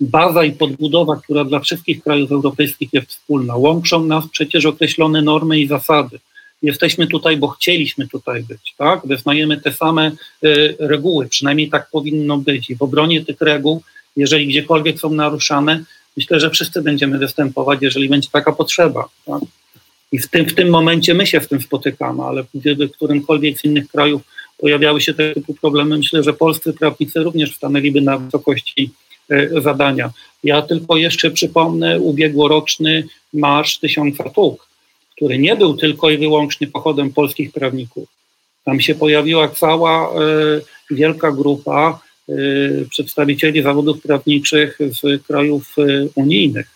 baza 0.00 0.44
i 0.44 0.52
podbudowa, 0.52 1.16
która 1.16 1.44
dla 1.44 1.60
wszystkich 1.60 2.02
krajów 2.02 2.32
europejskich 2.32 2.92
jest 2.92 3.08
wspólna. 3.08 3.56
Łączą 3.56 4.04
nas 4.04 4.24
przecież 4.32 4.66
określone 4.66 5.22
normy 5.22 5.60
i 5.60 5.68
zasady. 5.68 6.18
Jesteśmy 6.62 7.06
tutaj, 7.06 7.36
bo 7.36 7.48
chcieliśmy 7.48 8.08
tutaj 8.08 8.42
być, 8.42 8.74
tak? 8.78 9.00
Wyznajemy 9.06 9.60
te 9.60 9.72
same 9.72 10.12
y, 10.44 10.76
reguły, 10.78 11.28
przynajmniej 11.28 11.70
tak 11.70 11.90
powinno 11.90 12.38
być. 12.38 12.70
I 12.70 12.76
w 12.76 12.82
obronie 12.82 13.24
tych 13.24 13.40
reguł, 13.40 13.82
jeżeli 14.16 14.46
gdziekolwiek 14.46 14.98
są 14.98 15.10
naruszane, 15.10 15.84
myślę, 16.16 16.40
że 16.40 16.50
wszyscy 16.50 16.82
będziemy 16.82 17.18
występować, 17.18 17.78
jeżeli 17.82 18.08
będzie 18.08 18.28
taka 18.32 18.52
potrzeba. 18.52 19.08
Tak? 19.26 19.40
I 20.16 20.18
w 20.18 20.28
tym, 20.28 20.46
w 20.48 20.54
tym 20.54 20.68
momencie 20.68 21.14
my 21.14 21.26
się 21.26 21.40
z 21.40 21.48
tym 21.48 21.62
spotykamy, 21.62 22.22
ale 22.22 22.44
gdyby 22.54 22.88
w 22.88 22.92
którymkolwiek 22.92 23.58
z 23.58 23.64
innych 23.64 23.88
krajów 23.88 24.22
pojawiały 24.58 25.00
się 25.00 25.14
tego 25.14 25.34
typu 25.34 25.54
problemy, 25.54 25.98
myślę, 25.98 26.22
że 26.22 26.32
polscy 26.32 26.72
prawnicy 26.72 27.20
również 27.20 27.56
stanęliby 27.56 28.00
na 28.00 28.18
wysokości 28.18 28.90
E, 29.30 29.60
zadania. 29.60 30.10
Ja 30.44 30.62
tylko 30.62 30.96
jeszcze 30.96 31.30
przypomnę 31.30 32.00
ubiegłoroczny 32.00 33.04
Marsz 33.32 33.78
Tysiąca 33.78 34.24
Tuk, 34.30 34.68
który 35.16 35.38
nie 35.38 35.56
był 35.56 35.76
tylko 35.76 36.10
i 36.10 36.18
wyłącznie 36.18 36.66
pochodem 36.66 37.12
polskich 37.12 37.52
prawników. 37.52 38.08
Tam 38.64 38.80
się 38.80 38.94
pojawiła 38.94 39.48
cała 39.48 40.10
e, 40.10 40.14
wielka 40.90 41.32
grupa 41.32 42.00
e, 42.28 42.34
przedstawicieli 42.90 43.62
zawodów 43.62 44.02
prawniczych 44.02 44.78
z 44.80 45.26
krajów 45.26 45.76
unijnych, 46.14 46.75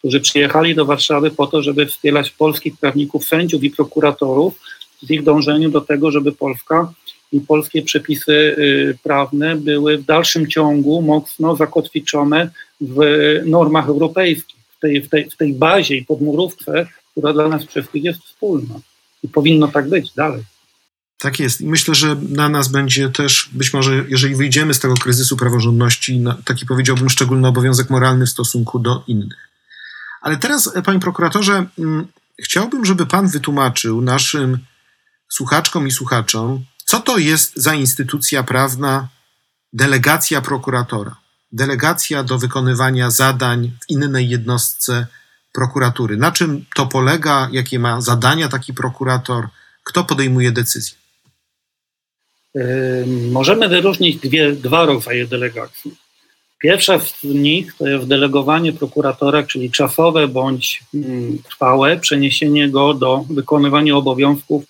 którzy 0.00 0.20
przyjechali 0.20 0.74
do 0.74 0.84
Warszawy 0.84 1.30
po 1.30 1.46
to, 1.46 1.62
żeby 1.62 1.86
wspierać 1.86 2.30
polskich 2.30 2.76
prawników, 2.76 3.24
sędziów 3.24 3.64
i 3.64 3.70
prokuratorów 3.70 4.60
w 5.02 5.10
ich 5.10 5.22
dążeniu 5.22 5.70
do 5.70 5.80
tego, 5.80 6.10
żeby 6.10 6.32
Polska 6.32 6.92
i 7.32 7.40
polskie 7.40 7.82
przepisy 7.82 8.32
y, 8.32 8.98
prawne 9.02 9.56
były 9.56 9.98
w 9.98 10.04
dalszym 10.04 10.46
ciągu 10.46 11.02
mocno 11.02 11.56
zakotwiczone 11.56 12.50
w 12.80 13.00
normach 13.46 13.88
europejskich, 13.88 14.56
w 14.76 14.80
tej, 14.80 15.02
w 15.02 15.08
tej, 15.08 15.30
w 15.30 15.36
tej 15.36 15.52
bazie 15.52 15.96
i 15.96 16.04
podmurówce, 16.04 16.86
która 17.12 17.32
dla 17.32 17.48
nas 17.48 17.64
wszystkich 17.64 18.04
jest 18.04 18.20
wspólna. 18.20 18.74
I 19.22 19.28
powinno 19.28 19.68
tak 19.68 19.88
być 19.88 20.14
dalej. 20.14 20.42
Tak 21.18 21.40
jest. 21.40 21.60
I 21.60 21.66
myślę, 21.66 21.94
że 21.94 22.16
na 22.28 22.48
nas 22.48 22.68
będzie 22.68 23.08
też, 23.08 23.50
być 23.52 23.72
może, 23.72 24.04
jeżeli 24.08 24.34
wyjdziemy 24.34 24.74
z 24.74 24.80
tego 24.80 24.94
kryzysu 24.94 25.36
praworządności, 25.36 26.24
taki 26.44 26.66
powiedziałbym 26.66 27.10
szczególny 27.10 27.48
obowiązek 27.48 27.90
moralny 27.90 28.26
w 28.26 28.30
stosunku 28.30 28.78
do 28.78 29.02
innych. 29.06 29.49
Ale 30.20 30.36
teraz, 30.36 30.72
panie 30.84 31.00
prokuratorze, 31.00 31.66
mm, 31.78 32.06
chciałbym, 32.42 32.84
żeby 32.84 33.06
pan 33.06 33.28
wytłumaczył 33.28 34.00
naszym 34.00 34.58
słuchaczkom 35.28 35.86
i 35.86 35.90
słuchaczom, 35.90 36.64
co 36.84 37.00
to 37.00 37.18
jest 37.18 37.56
za 37.56 37.74
instytucja 37.74 38.42
prawna 38.42 39.08
delegacja 39.72 40.40
prokuratora? 40.40 41.16
Delegacja 41.52 42.22
do 42.22 42.38
wykonywania 42.38 43.10
zadań 43.10 43.72
w 43.80 43.90
innej 43.90 44.28
jednostce 44.28 45.06
prokuratury. 45.52 46.16
Na 46.16 46.32
czym 46.32 46.64
to 46.74 46.86
polega? 46.86 47.48
Jakie 47.52 47.78
ma 47.78 48.00
zadania 48.00 48.48
taki 48.48 48.74
prokurator? 48.74 49.48
Kto 49.84 50.04
podejmuje 50.04 50.52
decyzje? 50.52 50.96
Możemy 53.30 53.68
wyróżnić 53.68 54.16
dwie, 54.16 54.52
dwa 54.52 54.84
rodzaje 54.86 55.26
delegacji. 55.26 55.96
Pierwsza 56.60 56.98
z 56.98 57.24
nich 57.24 57.74
to 57.76 57.88
jest 57.88 58.06
delegowanie 58.06 58.72
prokuratora, 58.72 59.42
czyli 59.42 59.70
czasowe 59.70 60.28
bądź 60.28 60.82
mm, 60.94 61.38
trwałe 61.42 61.96
przeniesienie 61.96 62.68
go 62.68 62.94
do 62.94 63.24
wykonywania 63.30 63.96
obowiązków 63.96 64.64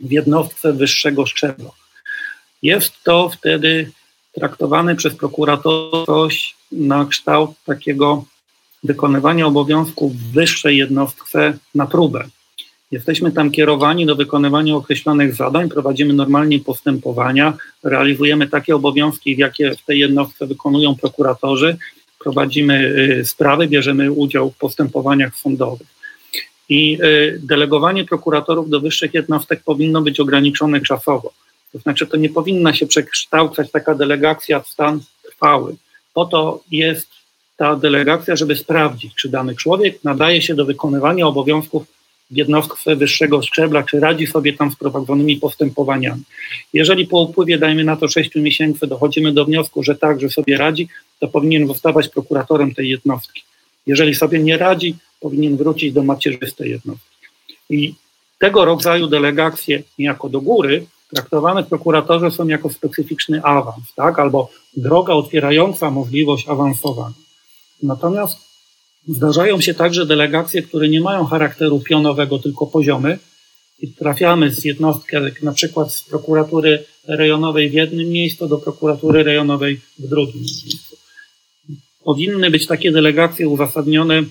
w 0.00 0.12
jednostce 0.12 0.72
wyższego 0.72 1.26
szczebla. 1.26 1.70
Jest 2.62 2.92
to 3.04 3.28
wtedy 3.28 3.90
traktowane 4.32 4.96
przez 4.96 5.14
prokuratora 5.14 6.06
coś 6.06 6.54
na 6.72 7.04
kształt 7.04 7.50
takiego 7.66 8.24
wykonywania 8.84 9.46
obowiązków 9.46 10.16
w 10.16 10.32
wyższej 10.32 10.76
jednostce 10.76 11.58
na 11.74 11.86
próbę. 11.86 12.28
Jesteśmy 12.94 13.32
tam 13.32 13.50
kierowani 13.50 14.06
do 14.06 14.16
wykonywania 14.16 14.76
określonych 14.76 15.34
zadań, 15.34 15.68
prowadzimy 15.68 16.12
normalnie 16.14 16.60
postępowania, 16.60 17.52
realizujemy 17.82 18.48
takie 18.48 18.76
obowiązki, 18.76 19.36
jakie 19.38 19.74
w 19.74 19.84
tej 19.84 19.98
jednostce 19.98 20.46
wykonują 20.46 20.94
prokuratorzy, 20.94 21.76
prowadzimy 22.18 22.94
y, 23.20 23.24
sprawy, 23.24 23.68
bierzemy 23.68 24.12
udział 24.12 24.50
w 24.50 24.56
postępowaniach 24.56 25.36
sądowych. 25.36 25.86
I 26.68 26.98
y, 27.02 27.40
delegowanie 27.42 28.04
prokuratorów 28.04 28.70
do 28.70 28.80
wyższych 28.80 29.14
jednostek 29.14 29.62
powinno 29.64 30.02
być 30.02 30.20
ograniczone 30.20 30.80
czasowo. 30.80 31.32
To 31.72 31.78
znaczy, 31.78 32.06
to 32.06 32.16
nie 32.16 32.28
powinna 32.28 32.74
się 32.74 32.86
przekształcać 32.86 33.70
taka 33.70 33.94
delegacja 33.94 34.60
w 34.60 34.68
stan 34.68 35.00
trwały. 35.22 35.76
Po 36.12 36.24
to 36.24 36.62
jest 36.70 37.08
ta 37.56 37.76
delegacja, 37.76 38.36
żeby 38.36 38.56
sprawdzić, 38.56 39.14
czy 39.14 39.28
dany 39.28 39.56
człowiek 39.56 40.04
nadaje 40.04 40.42
się 40.42 40.54
do 40.54 40.64
wykonywania 40.64 41.26
obowiązków 41.26 41.93
w 42.30 42.36
jednostce 42.36 42.96
wyższego 42.96 43.42
szczebla, 43.42 43.82
czy 43.82 44.00
radzi 44.00 44.26
sobie 44.26 44.52
tam 44.52 44.70
z 44.70 44.76
prowadzonymi 44.76 45.36
postępowaniami. 45.36 46.22
Jeżeli 46.72 47.06
po 47.06 47.20
upływie, 47.22 47.58
dajmy 47.58 47.84
na 47.84 47.96
to 47.96 48.08
6 48.08 48.34
miesięcy, 48.34 48.86
dochodzimy 48.86 49.32
do 49.32 49.44
wniosku, 49.44 49.82
że 49.82 49.94
tak, 49.94 50.20
że 50.20 50.28
sobie 50.28 50.56
radzi, 50.56 50.88
to 51.20 51.28
powinien 51.28 51.66
zostawać 51.66 52.08
prokuratorem 52.08 52.74
tej 52.74 52.90
jednostki. 52.90 53.42
Jeżeli 53.86 54.14
sobie 54.14 54.38
nie 54.38 54.58
radzi, 54.58 54.96
powinien 55.20 55.56
wrócić 55.56 55.92
do 55.92 56.02
macierzystej 56.02 56.70
jednostki. 56.70 57.16
I 57.70 57.94
tego 58.38 58.64
rodzaju 58.64 59.06
delegacje 59.06 59.82
niejako 59.98 60.28
do 60.28 60.40
góry 60.40 60.86
traktowane 61.14 61.62
w 61.62 61.66
prokuratorze 61.66 62.30
są 62.30 62.48
jako 62.48 62.70
specyficzny 62.70 63.42
awans, 63.42 63.94
tak? 63.96 64.18
albo 64.18 64.50
droga 64.76 65.12
otwierająca 65.12 65.90
możliwość 65.90 66.48
awansowania. 66.48 67.14
Natomiast 67.82 68.53
zdarzają 69.08 69.60
się 69.60 69.74
także 69.74 70.06
delegacje, 70.06 70.62
które 70.62 70.88
nie 70.88 71.00
mają 71.00 71.24
charakteru 71.24 71.80
pionowego, 71.80 72.38
tylko 72.38 72.66
poziomy, 72.66 73.18
i 73.80 73.88
trafiamy 73.88 74.50
z 74.50 74.64
jednostki, 74.64 75.16
jak 75.16 75.42
na 75.42 75.52
przykład 75.52 75.94
z 75.94 76.04
prokuratury 76.04 76.84
rejonowej 77.08 77.70
w 77.70 77.72
jednym 77.72 78.08
miejscu 78.08 78.48
do 78.48 78.58
prokuratury 78.58 79.22
rejonowej 79.22 79.80
w 79.98 80.08
drugim 80.08 80.40
miejscu. 80.40 80.96
Powinny 82.04 82.50
być 82.50 82.66
takie 82.66 82.92
delegacje 82.92 83.48
uzasadnione 83.48 84.22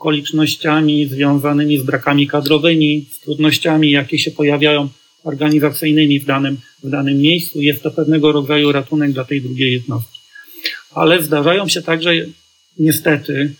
okolicznościami 0.00 1.06
związanymi 1.06 1.78
z 1.78 1.82
brakami 1.82 2.26
kadrowymi, 2.26 3.06
z 3.12 3.20
trudnościami, 3.20 3.90
jakie 3.90 4.18
się 4.18 4.30
pojawiają 4.30 4.88
organizacyjnymi 5.24 6.20
w 6.20 6.24
danym, 6.24 6.56
w 6.82 6.90
danym 6.90 7.18
miejscu. 7.18 7.60
Jest 7.60 7.82
to 7.82 7.90
pewnego 7.90 8.32
rodzaju 8.32 8.72
ratunek 8.72 9.12
dla 9.12 9.24
tej 9.24 9.42
drugiej 9.42 9.72
jednostki. 9.72 10.18
Ale 10.90 11.22
zdarzają 11.22 11.68
się 11.68 11.82
także 11.82 12.12
niestety 12.78 13.54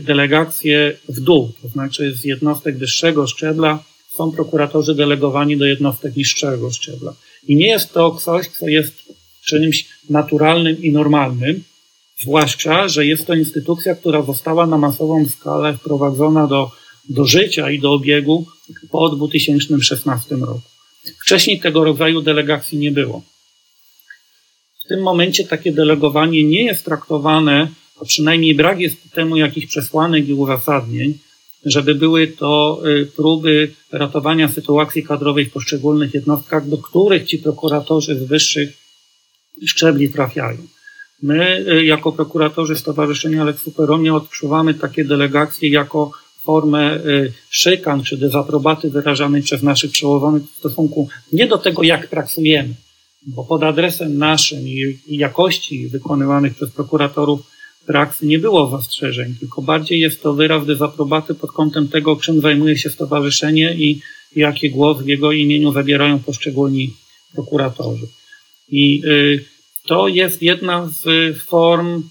delegacje 0.00 0.96
w 1.08 1.20
dół, 1.20 1.52
to 1.62 1.68
znaczy 1.68 2.14
z 2.14 2.24
jednostek 2.24 2.78
wyższego 2.78 3.26
szczebla 3.26 3.84
są 4.16 4.32
prokuratorzy 4.32 4.94
delegowani 4.94 5.56
do 5.56 5.64
jednostek 5.64 6.16
niższego 6.16 6.70
szczebla. 6.70 7.14
I 7.48 7.56
nie 7.56 7.68
jest 7.68 7.92
to 7.92 8.10
coś, 8.10 8.48
co 8.48 8.68
jest 8.68 8.94
czymś 9.44 9.88
naturalnym 10.10 10.82
i 10.82 10.92
normalnym, 10.92 11.64
Zwłaszcza, 12.20 12.88
że 12.88 13.06
jest 13.06 13.26
to 13.26 13.34
instytucja, 13.34 13.94
która 13.94 14.22
została 14.22 14.66
na 14.66 14.78
masową 14.78 15.26
skalę 15.28 15.76
wprowadzona 15.76 16.46
do, 16.46 16.70
do 17.08 17.24
życia 17.24 17.70
i 17.70 17.78
do 17.80 17.92
obiegu 17.92 18.46
po 18.90 19.08
2016 19.08 20.36
roku. 20.36 20.60
Wcześniej 21.22 21.60
tego 21.60 21.84
rodzaju 21.84 22.22
delegacji 22.22 22.78
nie 22.78 22.90
było. 22.90 23.22
W 24.84 24.88
tym 24.88 25.02
momencie 25.02 25.44
takie 25.44 25.72
delegowanie 25.72 26.44
nie 26.44 26.64
jest 26.64 26.84
traktowane, 26.84 27.68
a 28.00 28.04
przynajmniej 28.04 28.54
brak 28.54 28.80
jest 28.80 29.10
temu 29.12 29.36
jakichś 29.36 29.66
przesłanek 29.66 30.28
i 30.28 30.34
uzasadnień, 30.34 31.18
żeby 31.64 31.94
były 31.94 32.26
to 32.26 32.82
y, 32.86 33.06
próby 33.06 33.70
ratowania 33.92 34.48
sytuacji 34.48 35.02
kadrowej 35.02 35.46
w 35.46 35.52
poszczególnych 35.52 36.14
jednostkach, 36.14 36.68
do 36.68 36.78
których 36.78 37.24
ci 37.24 37.38
prokuratorzy 37.38 38.18
z 38.18 38.22
wyższych 38.22 38.72
szczebli 39.66 40.08
trafiają. 40.08 40.58
My, 41.22 41.64
y, 41.68 41.84
jako 41.84 42.12
prokuratorzy 42.12 42.76
Stowarzyszenia 42.76 43.44
Lex 43.44 43.62
Superomnia, 43.62 44.14
odczuwamy 44.14 44.74
takie 44.74 45.04
delegacje 45.04 45.68
jako 45.68 46.10
formę 46.42 46.96
y, 46.96 47.32
szykan 47.50 48.02
czy 48.02 48.16
dezaprobaty 48.16 48.90
wyrażanej 48.90 49.42
przez 49.42 49.62
naszych 49.62 49.90
przełożonych 49.90 50.42
w 50.42 50.58
stosunku 50.58 51.08
nie 51.32 51.46
do 51.46 51.58
tego, 51.58 51.82
jak 51.82 52.08
pracujemy, 52.08 52.74
bo 53.26 53.44
pod 53.44 53.62
adresem 53.62 54.18
naszym 54.18 54.68
i 54.68 54.98
jakości 55.06 55.88
wykonywanych 55.88 56.54
przez 56.54 56.70
prokuratorów 56.70 57.53
praksy 57.86 58.26
nie 58.26 58.38
było 58.38 58.70
zastrzeżeń, 58.70 59.34
tylko 59.40 59.62
bardziej 59.62 60.00
jest 60.00 60.22
to 60.22 60.34
wyraz 60.34 60.66
dezaprobaty 60.66 61.34
pod 61.34 61.52
kątem 61.52 61.88
tego, 61.88 62.16
czym 62.16 62.40
zajmuje 62.40 62.78
się 62.78 62.90
stowarzyszenie 62.90 63.74
i 63.74 64.00
jaki 64.36 64.70
głos 64.70 65.02
w 65.02 65.08
jego 65.08 65.32
imieniu 65.32 65.72
zabierają 65.72 66.18
poszczególni 66.18 66.90
prokuratorzy. 67.34 68.06
I 68.68 69.02
y, 69.04 69.44
to 69.86 70.08
jest 70.08 70.42
jedna 70.42 70.88
z 70.88 71.04
form, 71.38 72.02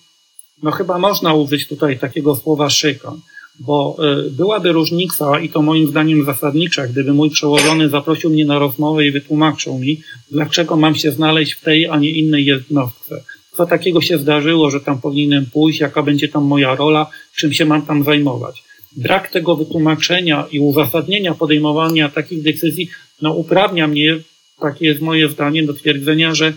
no 0.63 0.71
chyba 0.71 0.97
można 0.97 1.33
użyć 1.33 1.67
tutaj 1.67 1.99
takiego 1.99 2.35
słowa 2.35 2.69
szykon, 2.69 3.21
bo 3.59 3.97
y, 4.27 4.31
byłaby 4.31 4.71
różnica 4.71 5.39
i 5.39 5.49
to 5.49 5.61
moim 5.61 5.87
zdaniem 5.87 6.25
zasadnicza, 6.25 6.87
gdyby 6.87 7.13
mój 7.13 7.29
przełożony 7.29 7.89
zaprosił 7.89 8.29
mnie 8.29 8.45
na 8.45 8.59
rozmowę 8.59 9.05
i 9.05 9.11
wytłumaczył 9.11 9.79
mi, 9.79 10.01
dlaczego 10.31 10.75
mam 10.75 10.95
się 10.95 11.11
znaleźć 11.11 11.53
w 11.53 11.61
tej, 11.61 11.87
a 11.87 11.97
nie 11.97 12.11
innej 12.11 12.45
jednostce. 12.45 13.23
Co 13.57 13.65
takiego 13.65 14.01
się 14.01 14.17
zdarzyło, 14.17 14.71
że 14.71 14.81
tam 14.81 15.01
powinienem 15.01 15.45
pójść, 15.53 15.79
jaka 15.79 16.03
będzie 16.03 16.27
tam 16.29 16.43
moja 16.43 16.75
rola, 16.75 17.09
czym 17.35 17.53
się 17.53 17.65
mam 17.65 17.81
tam 17.85 18.03
zajmować. 18.03 18.63
Brak 18.97 19.29
tego 19.29 19.55
wytłumaczenia 19.55 20.45
i 20.51 20.59
uzasadnienia 20.59 21.33
podejmowania 21.33 22.09
takich 22.09 22.43
decyzji, 22.43 22.89
no 23.21 23.33
uprawnia 23.33 23.87
mnie, 23.87 24.19
takie 24.59 24.85
jest 24.85 25.01
moje 25.01 25.29
zdanie, 25.29 25.63
do 25.63 25.73
twierdzenia, 25.73 26.35
że 26.35 26.53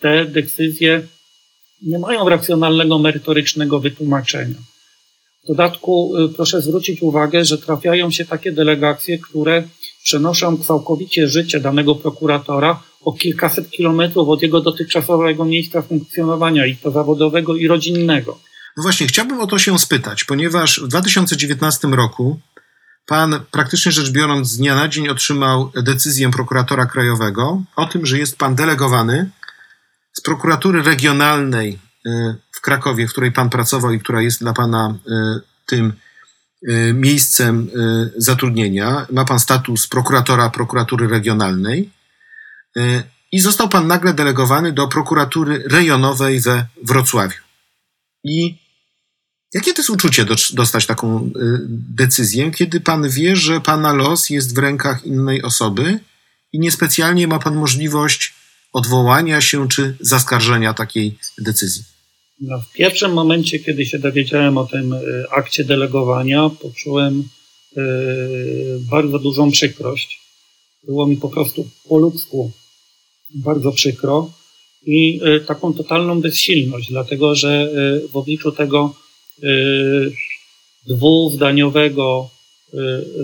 te 0.00 0.24
decyzje 0.24 1.02
nie 1.82 1.98
mają 1.98 2.28
racjonalnego, 2.28 2.98
merytorycznego 2.98 3.80
wytłumaczenia. 3.80 4.54
W 5.44 5.46
dodatku 5.48 6.16
y, 6.16 6.28
proszę 6.28 6.60
zwrócić 6.60 7.02
uwagę, 7.02 7.44
że 7.44 7.58
trafiają 7.58 8.10
się 8.10 8.24
takie 8.24 8.52
delegacje, 8.52 9.18
które 9.18 9.62
przenoszą 10.04 10.56
całkowicie 10.56 11.28
życie 11.28 11.60
danego 11.60 11.94
prokuratora 11.94 12.82
o 13.04 13.12
kilkaset 13.12 13.70
kilometrów 13.70 14.28
od 14.28 14.42
jego 14.42 14.60
dotychczasowego 14.60 15.44
miejsca 15.44 15.82
funkcjonowania, 15.82 16.66
i 16.66 16.76
to 16.76 16.90
zawodowego, 16.90 17.56
i 17.56 17.68
rodzinnego. 17.68 18.38
No 18.76 18.82
właśnie, 18.82 19.06
chciałbym 19.06 19.40
o 19.40 19.46
to 19.46 19.58
się 19.58 19.78
spytać, 19.78 20.24
ponieważ 20.24 20.80
w 20.80 20.88
2019 20.88 21.88
roku 21.88 22.40
pan 23.06 23.40
praktycznie 23.50 23.92
rzecz 23.92 24.10
biorąc 24.10 24.48
z 24.48 24.56
dnia 24.56 24.74
na 24.74 24.88
dzień 24.88 25.08
otrzymał 25.08 25.72
decyzję 25.82 26.30
prokuratora 26.30 26.86
krajowego 26.86 27.62
o 27.76 27.86
tym, 27.86 28.06
że 28.06 28.18
jest 28.18 28.38
pan 28.38 28.54
delegowany 28.54 29.30
z 30.12 30.20
prokuratury 30.20 30.82
regionalnej 30.82 31.78
y, 32.06 32.10
w 32.52 32.60
Krakowie, 32.60 33.08
w 33.08 33.10
której 33.10 33.32
pan 33.32 33.50
pracował 33.50 33.92
i 33.92 34.00
która 34.00 34.22
jest 34.22 34.40
dla 34.40 34.52
pana 34.52 34.98
y, 35.06 35.10
tym 35.66 35.92
y, 36.68 36.92
miejscem 36.94 37.70
zatrudnienia. 38.16 39.06
Ma 39.12 39.24
pan 39.24 39.40
status 39.40 39.86
prokuratora 39.86 40.50
prokuratury 40.50 41.08
regionalnej 41.08 41.90
i 43.32 43.40
został 43.40 43.68
pan 43.68 43.86
nagle 43.86 44.14
delegowany 44.14 44.72
do 44.72 44.88
prokuratury 44.88 45.64
rejonowej 45.70 46.40
we 46.40 46.66
Wrocławiu. 46.82 47.38
I 48.24 48.58
jakie 49.54 49.72
to 49.72 49.82
jest 49.82 49.90
uczucie 49.90 50.26
dostać 50.52 50.86
taką 50.86 51.30
decyzję, 51.68 52.50
kiedy 52.50 52.80
pan 52.80 53.10
wie, 53.10 53.36
że 53.36 53.60
pana 53.60 53.92
los 53.92 54.30
jest 54.30 54.54
w 54.54 54.58
rękach 54.58 55.04
innej 55.04 55.42
osoby 55.42 56.00
i 56.52 56.60
niespecjalnie 56.60 57.28
ma 57.28 57.38
pan 57.38 57.56
możliwość 57.56 58.34
odwołania 58.72 59.40
się 59.40 59.68
czy 59.68 59.96
zaskarżenia 60.00 60.74
takiej 60.74 61.18
decyzji? 61.38 61.82
No, 62.40 62.60
w 62.60 62.72
pierwszym 62.72 63.12
momencie, 63.12 63.58
kiedy 63.58 63.86
się 63.86 63.98
dowiedziałem 63.98 64.58
o 64.58 64.66
tym 64.66 64.92
e, 64.92 64.98
akcie 65.30 65.64
delegowania, 65.64 66.50
poczułem 66.62 67.28
yy, 67.76 67.84
bardzo 68.90 69.18
dużą 69.18 69.50
przykrość. 69.50 70.20
Było 70.84 71.06
mi 71.06 71.16
po 71.16 71.28
prostu 71.28 71.70
po 71.88 71.98
ludzku 71.98 72.52
bardzo 73.34 73.72
przykro 73.72 74.32
i 74.86 75.16
yy, 75.16 75.40
taką 75.40 75.74
totalną 75.74 76.20
bezsilność, 76.20 76.88
dlatego 76.90 77.34
że 77.34 77.70
yy, 77.74 78.08
w 78.08 78.16
obliczu 78.16 78.52
tego 78.52 78.94
dwuzdaniowego 80.86 82.30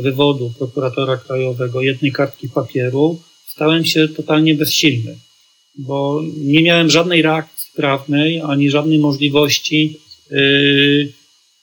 wywodu 0.02 0.52
prokuratora 0.58 1.16
krajowego, 1.16 1.82
jednej 1.82 2.12
kartki 2.12 2.48
papieru, 2.48 3.20
stałem 3.46 3.84
się 3.84 4.08
totalnie 4.08 4.54
bezsilny 4.54 5.16
bo 5.78 6.22
nie 6.36 6.62
miałem 6.62 6.90
żadnej 6.90 7.22
reakcji 7.22 7.72
prawnej, 7.76 8.40
ani 8.40 8.70
żadnej 8.70 8.98
możliwości 8.98 10.00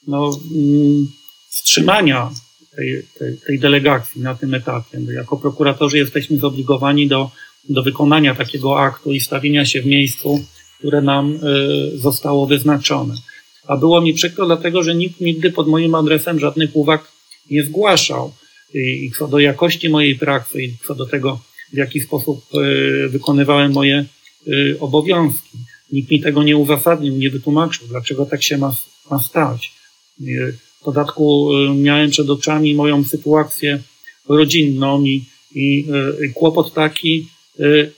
no, 0.06 0.40
yy, 0.54 1.06
wstrzymania 1.48 2.30
tej, 2.76 3.02
tej, 3.18 3.38
tej, 3.46 3.58
delegacji 3.58 4.20
na 4.20 4.34
tym 4.34 4.54
etapie. 4.54 4.98
Jako 5.14 5.36
prokuratorzy 5.36 5.98
jesteśmy 5.98 6.38
zobligowani 6.38 7.08
do, 7.08 7.30
do 7.68 7.82
wykonania 7.82 8.34
takiego 8.34 8.80
aktu 8.80 9.12
i 9.12 9.20
stawienia 9.20 9.64
się 9.64 9.82
w 9.82 9.86
miejscu, 9.86 10.44
które 10.78 11.02
nam 11.02 11.32
yy, 11.32 11.98
zostało 11.98 12.46
wyznaczone. 12.46 13.14
A 13.66 13.76
było 13.76 14.00
mi 14.00 14.14
przykro, 14.14 14.46
dlatego 14.46 14.82
że 14.82 14.94
nikt 14.94 15.20
nigdy 15.20 15.52
pod 15.52 15.68
moim 15.68 15.94
adresem 15.94 16.40
żadnych 16.40 16.76
uwag 16.76 17.12
nie 17.50 17.64
zgłaszał. 17.64 18.32
I 18.74 19.10
co 19.18 19.28
do 19.28 19.38
jakości 19.38 19.88
mojej 19.88 20.18
pracy, 20.18 20.62
i 20.62 20.76
co 20.86 20.94
do 20.94 21.06
tego, 21.06 21.40
w 21.72 21.76
jaki 21.76 22.00
sposób 22.00 22.44
e, 22.54 23.08
wykonywałem 23.08 23.72
moje 23.72 24.04
e, 24.46 24.80
obowiązki. 24.80 25.58
Nikt 25.92 26.10
mi 26.10 26.20
tego 26.20 26.42
nie 26.42 26.56
uzasadnił, 26.56 27.16
nie 27.16 27.30
wytłumaczył, 27.30 27.88
dlaczego 27.88 28.26
tak 28.26 28.42
się 28.42 28.58
ma, 28.58 28.74
ma 29.10 29.18
stać. 29.18 29.72
W 30.80 30.84
dodatku 30.84 31.50
miałem 31.74 32.10
przed 32.10 32.30
oczami 32.30 32.74
moją 32.74 33.04
sytuację 33.04 33.82
rodzinną 34.28 35.04
i, 35.04 35.24
i, 35.54 35.86
i 36.24 36.32
kłopot 36.34 36.74
taki, 36.74 37.28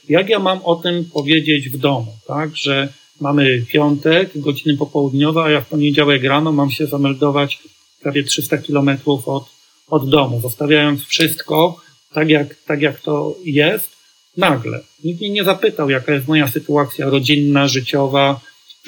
jak 0.09 0.29
ja 0.29 0.39
mam 0.39 0.63
o 0.65 0.77
tym 0.77 1.05
powiedzieć 1.05 1.69
w 1.69 1.79
domu, 1.79 2.13
tak, 2.27 2.57
że 2.57 2.89
mamy 3.21 3.65
piątek, 3.69 4.31
godziny 4.35 4.77
popołudniowe, 4.77 5.43
a 5.43 5.51
ja 5.51 5.61
w 5.61 5.69
poniedziałek 5.69 6.25
rano 6.25 6.53
mam 6.53 6.71
się 6.71 6.87
zameldować 6.87 7.59
prawie 8.03 8.25
300 8.25 8.59
kilometrów 8.59 9.29
od, 9.29 9.45
od 9.89 10.11
domu, 10.11 10.41
zostawiając 10.41 11.05
wszystko, 11.05 11.81
tak 12.15 12.29
jak, 12.29 12.55
tak 12.55 12.83
jak 12.83 13.01
to 13.01 13.37
jest, 13.45 13.97
nagle. 14.37 14.81
Nikt 15.05 15.21
mnie 15.21 15.31
nie 15.31 15.45
zapytał, 15.45 15.91
jaka 15.91 16.15
jest 16.15 16.29
moja 16.29 16.49
sytuacja 16.49 17.11
rodzinna, 17.11 17.69
życiowa, 17.69 18.41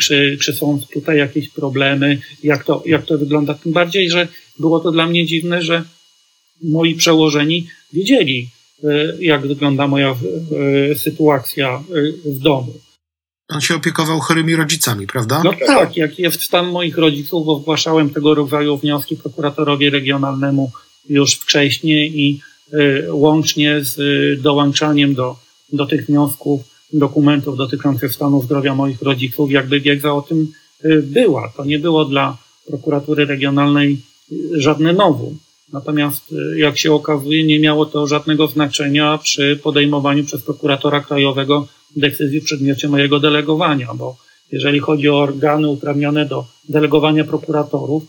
czy, 0.02 0.38
czy 0.42 0.52
są 0.52 0.80
tutaj 0.92 1.18
jakieś 1.18 1.48
problemy, 1.48 2.20
jak 2.42 2.64
to, 2.64 2.82
jak 2.86 3.06
to 3.06 3.18
wygląda. 3.18 3.54
Tym 3.54 3.72
bardziej, 3.72 4.10
że 4.10 4.28
było 4.58 4.80
to 4.80 4.92
dla 4.92 5.06
mnie 5.06 5.26
dziwne, 5.26 5.62
że 5.62 5.84
moi 6.62 6.94
przełożeni 6.94 7.66
wiedzieli, 7.92 8.48
jak 9.20 9.46
wygląda 9.46 9.86
moja 9.88 10.10
e, 10.90 10.94
sytuacja 10.94 11.68
e, 11.68 12.30
w 12.30 12.38
domu. 12.38 12.74
Pan 13.46 13.60
się 13.60 13.74
opiekował 13.74 14.20
chorymi 14.20 14.56
rodzicami, 14.56 15.06
prawda? 15.06 15.42
No 15.44 15.52
tak, 15.66 15.96
jak 15.96 16.18
jest 16.18 16.42
stan 16.42 16.70
moich 16.70 16.98
rodziców, 16.98 17.46
bo 17.46 17.58
zgłaszałem 17.58 18.10
tego 18.10 18.34
rodzaju 18.34 18.76
wnioski 18.76 19.16
prokuratorowi 19.16 19.90
regionalnemu 19.90 20.70
już 21.08 21.34
wcześniej 21.34 22.20
i 22.20 22.40
łącznie 23.10 23.80
z 23.80 23.96
dołączaniem 24.42 25.14
do, 25.14 25.36
do 25.72 25.86
tych 25.86 26.06
wniosków 26.06 26.60
dokumentów 26.92 27.56
dotyczących 27.56 28.14
stanu 28.14 28.42
zdrowia 28.42 28.74
moich 28.74 29.02
rodziców, 29.02 29.50
jakby 29.50 29.80
wiedza 29.80 30.12
o 30.12 30.22
tym 30.22 30.52
była. 31.02 31.52
To 31.56 31.64
nie 31.64 31.78
było 31.78 32.04
dla 32.04 32.36
prokuratury 32.66 33.24
regionalnej 33.24 34.00
żadne 34.52 34.92
nowum. 34.92 35.38
Natomiast, 35.72 36.34
jak 36.56 36.78
się 36.78 36.92
okazuje, 36.92 37.44
nie 37.44 37.60
miało 37.60 37.86
to 37.86 38.06
żadnego 38.06 38.46
znaczenia 38.46 39.18
przy 39.18 39.60
podejmowaniu 39.62 40.24
przez 40.24 40.42
prokuratora 40.42 41.00
krajowego 41.00 41.66
decyzji 41.96 42.40
w 42.40 42.44
przedmiocie 42.44 42.88
mojego 42.88 43.20
delegowania, 43.20 43.94
bo 43.94 44.16
jeżeli 44.52 44.80
chodzi 44.80 45.08
o 45.08 45.20
organy 45.20 45.68
uprawnione 45.68 46.26
do 46.26 46.44
delegowania 46.68 47.24
prokuratorów, 47.24 48.02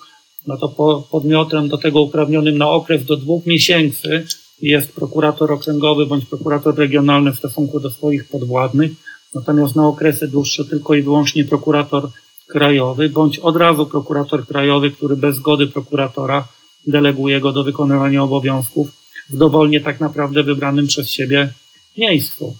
no 0.47 0.57
to 0.57 0.69
po, 0.69 1.07
podmiotem 1.11 1.69
do 1.69 1.77
tego 1.77 2.01
uprawnionym 2.01 2.57
na 2.57 2.69
okres 2.69 3.05
do 3.05 3.17
dwóch 3.17 3.45
miesięcy 3.45 4.25
jest 4.61 4.93
prokurator 4.93 5.51
okręgowy 5.51 6.05
bądź 6.05 6.25
prokurator 6.25 6.75
regionalny 6.75 7.31
w 7.31 7.37
stosunku 7.37 7.79
do 7.79 7.89
swoich 7.89 8.27
podwładnych, 8.27 8.91
natomiast 9.35 9.75
na 9.75 9.87
okresy 9.87 10.27
dłuższe 10.27 10.65
tylko 10.65 10.95
i 10.95 11.01
wyłącznie 11.01 11.45
prokurator 11.45 12.09
krajowy, 12.47 13.09
bądź 13.09 13.39
od 13.39 13.55
razu 13.55 13.85
prokurator 13.85 14.47
krajowy, 14.47 14.91
który 14.91 15.15
bez 15.15 15.35
zgody 15.35 15.67
prokuratora 15.67 16.47
deleguje 16.87 17.41
go 17.41 17.51
do 17.51 17.63
wykonywania 17.63 18.23
obowiązków 18.23 18.89
w 19.29 19.37
dowolnie 19.37 19.81
tak 19.81 19.99
naprawdę 19.99 20.43
wybranym 20.43 20.87
przez 20.87 21.09
siebie 21.09 21.53
miejscu. 21.97 22.57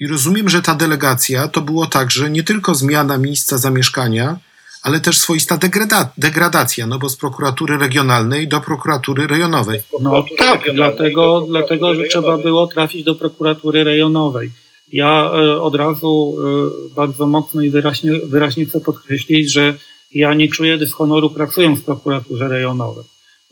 I 0.00 0.06
rozumiem, 0.06 0.48
że 0.48 0.62
ta 0.62 0.74
delegacja 0.74 1.48
to 1.48 1.60
było 1.60 1.86
także 1.86 2.30
nie 2.30 2.42
tylko 2.42 2.74
zmiana 2.74 3.18
miejsca 3.18 3.58
zamieszkania, 3.58 4.38
ale 4.82 5.00
też 5.00 5.18
swoista 5.18 5.56
degrada 5.56 6.12
degradacja, 6.18 6.86
no 6.86 6.98
bo 6.98 7.08
z 7.08 7.16
prokuratury 7.16 7.78
regionalnej 7.78 8.48
do 8.48 8.60
prokuratury 8.60 9.26
rejonowej. 9.26 9.80
No 10.00 10.24
tak, 10.38 10.60
dlatego, 10.74 11.46
dlatego 11.48 11.94
że 11.94 12.04
trzeba 12.04 12.38
było 12.38 12.66
trafić 12.66 13.04
do 13.04 13.14
prokuratury 13.14 13.84
rejonowej. 13.84 14.50
Ja 14.92 15.30
e, 15.34 15.60
od 15.60 15.74
razu 15.74 16.36
e, 16.90 16.94
bardzo 16.94 17.26
mocno 17.26 17.62
i 17.62 17.70
wyraźnie, 17.70 18.12
wyraźnie 18.24 18.66
chcę 18.66 18.80
podkreślić, 18.80 19.52
że 19.52 19.74
ja 20.12 20.34
nie 20.34 20.48
czuję 20.48 20.78
dyshonoru 20.78 21.30
pracując 21.30 21.80
w 21.80 21.84
prokuraturze 21.84 22.48
rejonowej. 22.48 23.04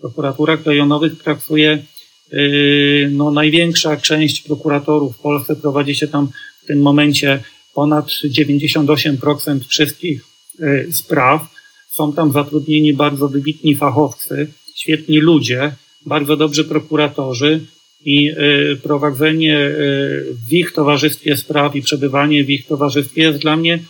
Prokuraturach 0.04 0.66
rejonowych 0.66 1.22
pracuje 1.22 1.70
e, 2.32 2.38
no, 3.10 3.30
największa 3.30 3.96
część 3.96 4.42
prokuratorów 4.42 5.16
w 5.16 5.20
Polsce. 5.20 5.56
Prowadzi 5.56 5.94
się 5.94 6.08
tam 6.08 6.28
w 6.62 6.66
tym 6.66 6.82
momencie 6.82 7.42
ponad 7.74 8.06
98% 8.06 9.60
wszystkich 9.68 10.34
Y, 10.60 10.92
spraw. 10.92 11.54
są 11.90 12.12
tam 12.12 12.32
zatrudnieni 12.32 12.92
bardzo 12.92 13.28
wybitni 13.28 13.76
fachowcy, 13.76 14.46
świetni 14.76 15.20
ludzie, 15.20 15.72
bardzo 16.06 16.36
dobrzy 16.36 16.64
prokuratorzy 16.64 17.60
i 18.04 18.30
y, 18.30 18.76
prowadzenie 18.82 19.58
y, 19.58 20.24
w 20.48 20.52
ich 20.52 20.72
towarzystwie 20.72 21.36
spraw 21.36 21.76
i 21.76 21.82
przebywanie 21.82 22.44
w 22.44 22.50
ich 22.50 22.66
towarzystwie 22.66 23.22
jest 23.22 23.38
dla 23.38 23.56
mnie 23.56 23.74
y, 23.74 23.80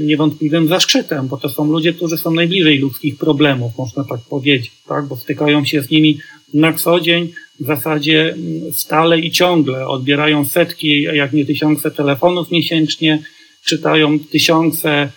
niewątpliwym 0.00 0.68
zaszczytem, 0.68 1.28
bo 1.28 1.36
to 1.36 1.48
są 1.48 1.72
ludzie, 1.72 1.92
którzy 1.92 2.16
są 2.16 2.30
najbliżej 2.30 2.78
ludzkich 2.78 3.18
problemów, 3.18 3.72
można 3.78 4.04
tak 4.04 4.20
powiedzieć, 4.30 4.70
tak? 4.88 5.06
bo 5.06 5.16
stykają 5.16 5.64
się 5.64 5.82
z 5.82 5.90
nimi 5.90 6.18
na 6.54 6.72
co 6.72 7.00
dzień, 7.00 7.32
w 7.60 7.66
zasadzie 7.66 8.32
mm, 8.32 8.72
stale 8.72 9.18
i 9.20 9.30
ciągle 9.30 9.88
odbierają 9.88 10.44
setki, 10.44 11.02
jak 11.02 11.32
nie 11.32 11.46
tysiące 11.46 11.90
telefonów 11.90 12.50
miesięcznie, 12.50 13.22
czytają 13.64 14.18
tysiące 14.18 15.10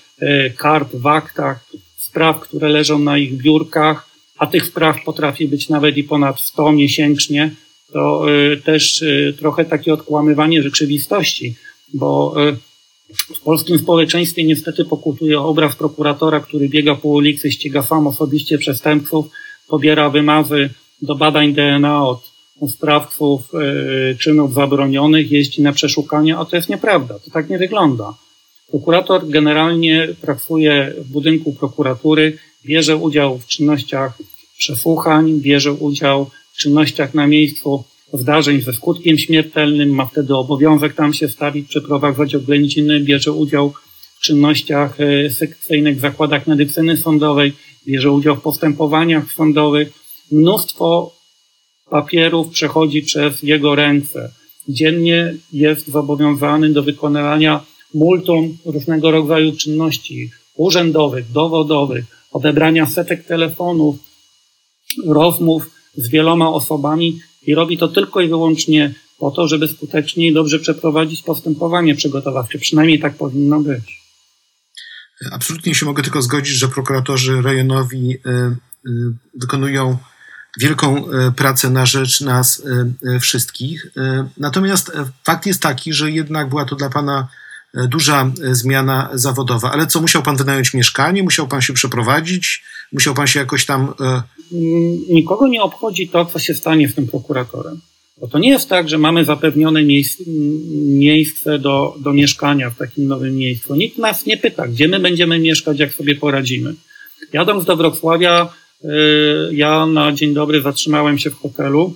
kart 0.57 0.95
w 0.95 1.07
aktach, 1.07 1.65
spraw, 1.97 2.39
które 2.39 2.69
leżą 2.69 2.99
na 2.99 3.17
ich 3.17 3.33
biurkach, 3.33 4.09
a 4.37 4.47
tych 4.47 4.65
spraw 4.65 5.03
potrafi 5.03 5.47
być 5.47 5.69
nawet 5.69 5.97
i 5.97 6.03
ponad 6.03 6.39
100 6.39 6.71
miesięcznie, 6.71 7.51
to 7.93 8.25
y, 8.29 8.57
też 8.57 9.01
y, 9.01 9.35
trochę 9.39 9.65
takie 9.65 9.93
odkłamywanie 9.93 10.63
rzeczywistości, 10.63 11.55
bo 11.93 12.33
y, 12.49 12.57
w 13.35 13.39
polskim 13.39 13.79
społeczeństwie 13.79 14.43
niestety 14.43 14.85
pokutuje 14.85 15.39
obraz 15.39 15.75
prokuratora, 15.75 16.39
który 16.39 16.69
biega 16.69 16.95
po 16.95 17.09
ulicy, 17.09 17.51
ściga 17.51 17.83
sam 17.83 18.07
osobiście 18.07 18.57
przestępców, 18.57 19.25
pobiera 19.67 20.09
wymazy 20.09 20.69
do 21.01 21.15
badań 21.15 21.53
DNA 21.53 22.05
od 22.05 22.31
sprawców 22.69 23.41
czynów 24.19 24.53
zabronionych, 24.53 25.31
jeździ 25.31 25.61
na 25.61 25.71
przeszukania, 25.73 26.39
a 26.39 26.45
to 26.45 26.55
jest 26.55 26.69
nieprawda. 26.69 27.19
To 27.19 27.31
tak 27.31 27.49
nie 27.49 27.57
wygląda. 27.57 28.13
Prokurator 28.69 29.27
generalnie 29.29 30.07
pracuje 30.21 30.93
w 30.97 31.07
budynku 31.07 31.53
prokuratury, 31.53 32.37
bierze 32.65 32.97
udział 32.97 33.39
w 33.39 33.47
czynnościach 33.47 34.17
przesłuchań, 34.57 35.33
bierze 35.33 35.73
udział 35.73 36.29
w 36.53 36.57
czynnościach 36.57 37.13
na 37.13 37.27
miejscu 37.27 37.83
zdarzeń 38.13 38.61
ze 38.61 38.73
skutkiem 38.73 39.17
śmiertelnym, 39.17 39.89
ma 39.89 40.05
wtedy 40.05 40.35
obowiązek 40.35 40.93
tam 40.93 41.13
się 41.13 41.29
stawić, 41.29 41.67
przeprowadzać 41.67 42.35
oględziny, 42.35 42.99
bierze 42.99 43.31
udział 43.31 43.73
w 44.17 44.21
czynnościach 44.21 44.97
e, 45.01 45.29
sekcyjnych 45.29 45.97
w 45.97 46.01
zakładach 46.01 46.47
medycyny 46.47 46.97
sądowej, 46.97 47.53
bierze 47.87 48.11
udział 48.11 48.35
w 48.35 48.41
postępowaniach 48.41 49.31
sądowych. 49.31 49.93
Mnóstwo 50.31 51.15
papierów 51.89 52.49
przechodzi 52.49 53.01
przez 53.01 53.43
jego 53.43 53.75
ręce. 53.75 54.31
Dziennie 54.67 55.33
jest 55.53 55.87
zobowiązany 55.87 56.69
do 56.69 56.83
wykonywania 56.83 57.63
multum 57.93 58.57
różnego 58.65 59.11
rodzaju 59.11 59.51
czynności 59.51 60.29
urzędowych, 60.55 61.31
dowodowych, 61.31 62.05
odebrania 62.31 62.85
setek 62.85 63.25
telefonów, 63.25 63.95
rozmów 65.05 65.69
z 65.95 66.09
wieloma 66.09 66.49
osobami 66.49 67.19
i 67.41 67.55
robi 67.55 67.77
to 67.77 67.87
tylko 67.87 68.21
i 68.21 68.27
wyłącznie 68.27 68.93
po 69.19 69.31
to, 69.31 69.47
żeby 69.47 69.67
skutecznie 69.67 70.27
i 70.27 70.33
dobrze 70.33 70.59
przeprowadzić 70.59 71.21
postępowanie 71.21 71.95
przygotowawcze. 71.95 72.59
Przynajmniej 72.59 72.99
tak 72.99 73.17
powinno 73.17 73.59
być. 73.59 74.01
Absolutnie 75.31 75.75
się 75.75 75.85
mogę 75.85 76.03
tylko 76.03 76.21
zgodzić, 76.21 76.55
że 76.55 76.67
prokuratorzy 76.67 77.41
rejonowi 77.41 78.17
e, 78.25 78.29
e, 78.29 78.55
wykonują 79.33 79.97
wielką 80.59 81.11
e, 81.11 81.31
pracę 81.31 81.69
na 81.69 81.85
rzecz 81.85 82.21
nas 82.21 82.63
wszystkich. 83.19 83.87
Natomiast 84.37 84.91
fakt 85.23 85.45
jest 85.45 85.61
taki, 85.61 85.93
że 85.93 86.11
jednak 86.11 86.49
była 86.49 86.65
to 86.65 86.75
dla 86.75 86.89
Pana 86.89 87.27
duża 87.73 88.31
zmiana 88.51 89.09
zawodowa. 89.13 89.71
Ale 89.71 89.87
co, 89.87 90.01
musiał 90.01 90.23
Pan 90.23 90.37
wynająć 90.37 90.73
mieszkanie? 90.73 91.23
Musiał 91.23 91.47
Pan 91.47 91.61
się 91.61 91.73
przeprowadzić? 91.73 92.63
Musiał 92.93 93.13
Pan 93.13 93.27
się 93.27 93.39
jakoś 93.39 93.65
tam 93.65 93.93
nikogo 95.09 95.47
nie 95.47 95.61
obchodzi 95.61 96.09
to, 96.09 96.25
co 96.25 96.39
się 96.39 96.53
stanie 96.53 96.89
z 96.89 96.95
tym 96.95 97.07
prokuratorem. 97.07 97.81
Bo 98.17 98.27
to 98.27 98.39
nie 98.39 98.49
jest 98.49 98.69
tak, 98.69 98.89
że 98.89 98.97
mamy 98.97 99.25
zapewnione 99.25 99.83
miejsce, 99.83 100.23
miejsce 100.85 101.59
do, 101.59 101.95
do 101.99 102.13
mieszkania 102.13 102.69
w 102.69 102.77
takim 102.77 103.07
nowym 103.07 103.35
miejscu. 103.35 103.75
Nikt 103.75 103.97
nas 103.97 104.25
nie 104.25 104.37
pyta, 104.37 104.67
gdzie 104.67 104.87
my 104.87 104.99
będziemy 104.99 105.39
mieszkać, 105.39 105.79
jak 105.79 105.93
sobie 105.93 106.15
poradzimy. 106.15 106.73
Jadąc 107.33 107.65
do 107.65 107.75
Wrocławia, 107.75 108.53
ja 109.51 109.85
na 109.85 110.11
dzień 110.11 110.33
dobry 110.33 110.61
zatrzymałem 110.61 111.19
się 111.19 111.29
w 111.29 111.39
hotelu. 111.39 111.95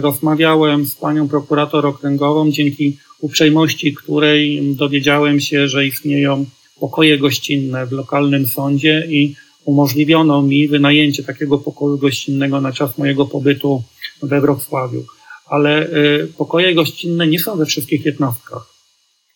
Rozmawiałem 0.00 0.86
z 0.86 0.94
panią 0.94 1.28
prokurator 1.28 1.86
okręgową, 1.86 2.50
dzięki 2.50 2.98
uprzejmości 3.20 3.94
której 3.94 4.74
dowiedziałem 4.74 5.40
się, 5.40 5.68
że 5.68 5.86
istnieją 5.86 6.46
pokoje 6.80 7.18
gościnne 7.18 7.86
w 7.86 7.92
lokalnym 7.92 8.46
sądzie 8.46 9.06
i 9.08 9.34
umożliwiono 9.64 10.42
mi 10.42 10.68
wynajęcie 10.68 11.22
takiego 11.22 11.58
pokoju 11.58 11.98
gościnnego 11.98 12.60
na 12.60 12.72
czas 12.72 12.98
mojego 12.98 13.26
pobytu 13.26 13.82
we 14.22 14.40
Wrocławiu. 14.40 15.04
Ale 15.46 15.86
y, 15.86 16.32
pokoje 16.38 16.74
gościnne 16.74 17.26
nie 17.26 17.38
są 17.38 17.56
we 17.56 17.66
wszystkich 17.66 18.04
jednostkach. 18.04 18.62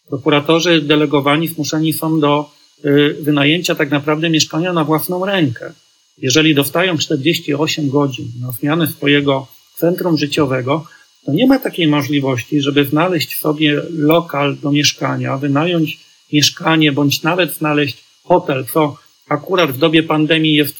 Prokuratorzy 0.08 0.80
delegowani 0.80 1.48
zmuszeni 1.48 1.92
są 1.92 2.20
do 2.20 2.50
y, 2.84 3.16
wynajęcia 3.20 3.74
tak 3.74 3.90
naprawdę 3.90 4.30
mieszkania 4.30 4.72
na 4.72 4.84
własną 4.84 5.26
rękę. 5.26 5.72
Jeżeli 6.18 6.54
dostają 6.54 6.98
48 6.98 7.90
godzin 7.90 8.26
na 8.40 8.52
zmianę 8.52 8.86
swojego 8.86 9.46
centrum 9.76 10.18
życiowego, 10.18 10.86
to 11.26 11.32
nie 11.32 11.46
ma 11.46 11.58
takiej 11.58 11.86
możliwości, 11.86 12.60
żeby 12.60 12.84
znaleźć 12.84 13.38
sobie 13.38 13.82
lokal 13.90 14.56
do 14.62 14.72
mieszkania, 14.72 15.36
wynająć 15.38 15.98
mieszkanie 16.32 16.92
bądź 16.92 17.22
nawet 17.22 17.52
znaleźć 17.52 18.04
hotel, 18.22 18.64
co 18.72 18.96
akurat 19.28 19.72
w 19.72 19.78
dobie 19.78 20.02
pandemii 20.02 20.54
jest 20.54 20.76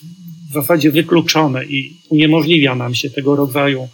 w 0.51 0.53
zasadzie 0.55 0.91
wykluczone 0.91 1.65
i 1.65 1.97
uniemożliwia 2.09 2.75
nam 2.75 2.95
się 2.95 3.11
tego 3.11 3.37
rodzaju 3.37 3.89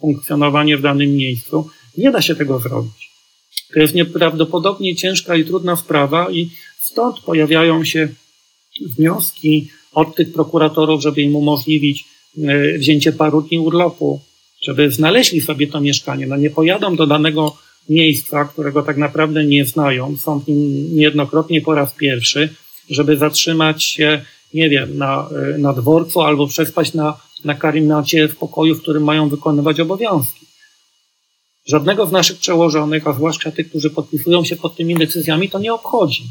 funkcjonowanie 0.00 0.76
w 0.76 0.82
danym 0.82 1.16
miejscu, 1.16 1.68
nie 1.98 2.10
da 2.10 2.22
się 2.22 2.34
tego 2.34 2.58
zrobić. 2.58 3.10
To 3.74 3.80
jest 3.80 3.94
nieprawdopodobnie 3.94 4.96
ciężka 4.96 5.36
i 5.36 5.44
trudna 5.44 5.76
sprawa 5.76 6.30
i 6.30 6.50
stąd 6.80 7.20
pojawiają 7.20 7.84
się 7.84 8.08
wnioski 8.80 9.68
od 9.92 10.16
tych 10.16 10.32
prokuratorów, 10.32 11.02
żeby 11.02 11.22
im 11.22 11.36
umożliwić 11.36 12.04
e, 12.38 12.78
wzięcie 12.78 13.12
paru 13.12 13.42
dni 13.42 13.58
urlopu, 13.58 14.20
żeby 14.66 14.90
znaleźli 14.90 15.40
sobie 15.40 15.66
to 15.66 15.80
mieszkanie. 15.80 16.26
No 16.26 16.36
nie 16.36 16.50
pojadą 16.50 16.96
do 16.96 17.06
danego 17.06 17.56
miejsca, 17.88 18.44
którego 18.44 18.82
tak 18.82 18.96
naprawdę 18.96 19.44
nie 19.44 19.64
znają, 19.64 20.16
są 20.16 20.40
w 20.40 20.48
nim 20.48 20.94
niejednokrotnie 20.96 21.60
po 21.60 21.74
raz 21.74 21.94
pierwszy, 21.94 22.48
żeby 22.90 23.16
zatrzymać 23.16 23.84
się, 23.84 24.22
nie 24.54 24.68
wiem, 24.70 24.98
na, 24.98 25.28
e, 25.54 25.58
na 25.58 25.72
dworcu 25.72 26.20
albo 26.20 26.46
przespać 26.46 26.94
na, 26.94 27.20
na 27.44 27.54
w 28.28 28.36
pokoju, 28.36 28.74
w 28.74 28.82
którym 28.82 29.04
mają 29.04 29.28
wykonywać 29.28 29.80
obowiązki. 29.80 30.46
Żadnego 31.66 32.06
z 32.06 32.12
naszych 32.12 32.38
przełożonych, 32.38 33.06
a 33.06 33.12
zwłaszcza 33.12 33.50
tych, 33.52 33.68
którzy 33.68 33.90
podpisują 33.90 34.44
się 34.44 34.56
pod 34.56 34.76
tymi 34.76 34.94
decyzjami, 34.94 35.50
to 35.50 35.58
nie 35.58 35.74
obchodzi. 35.74 36.24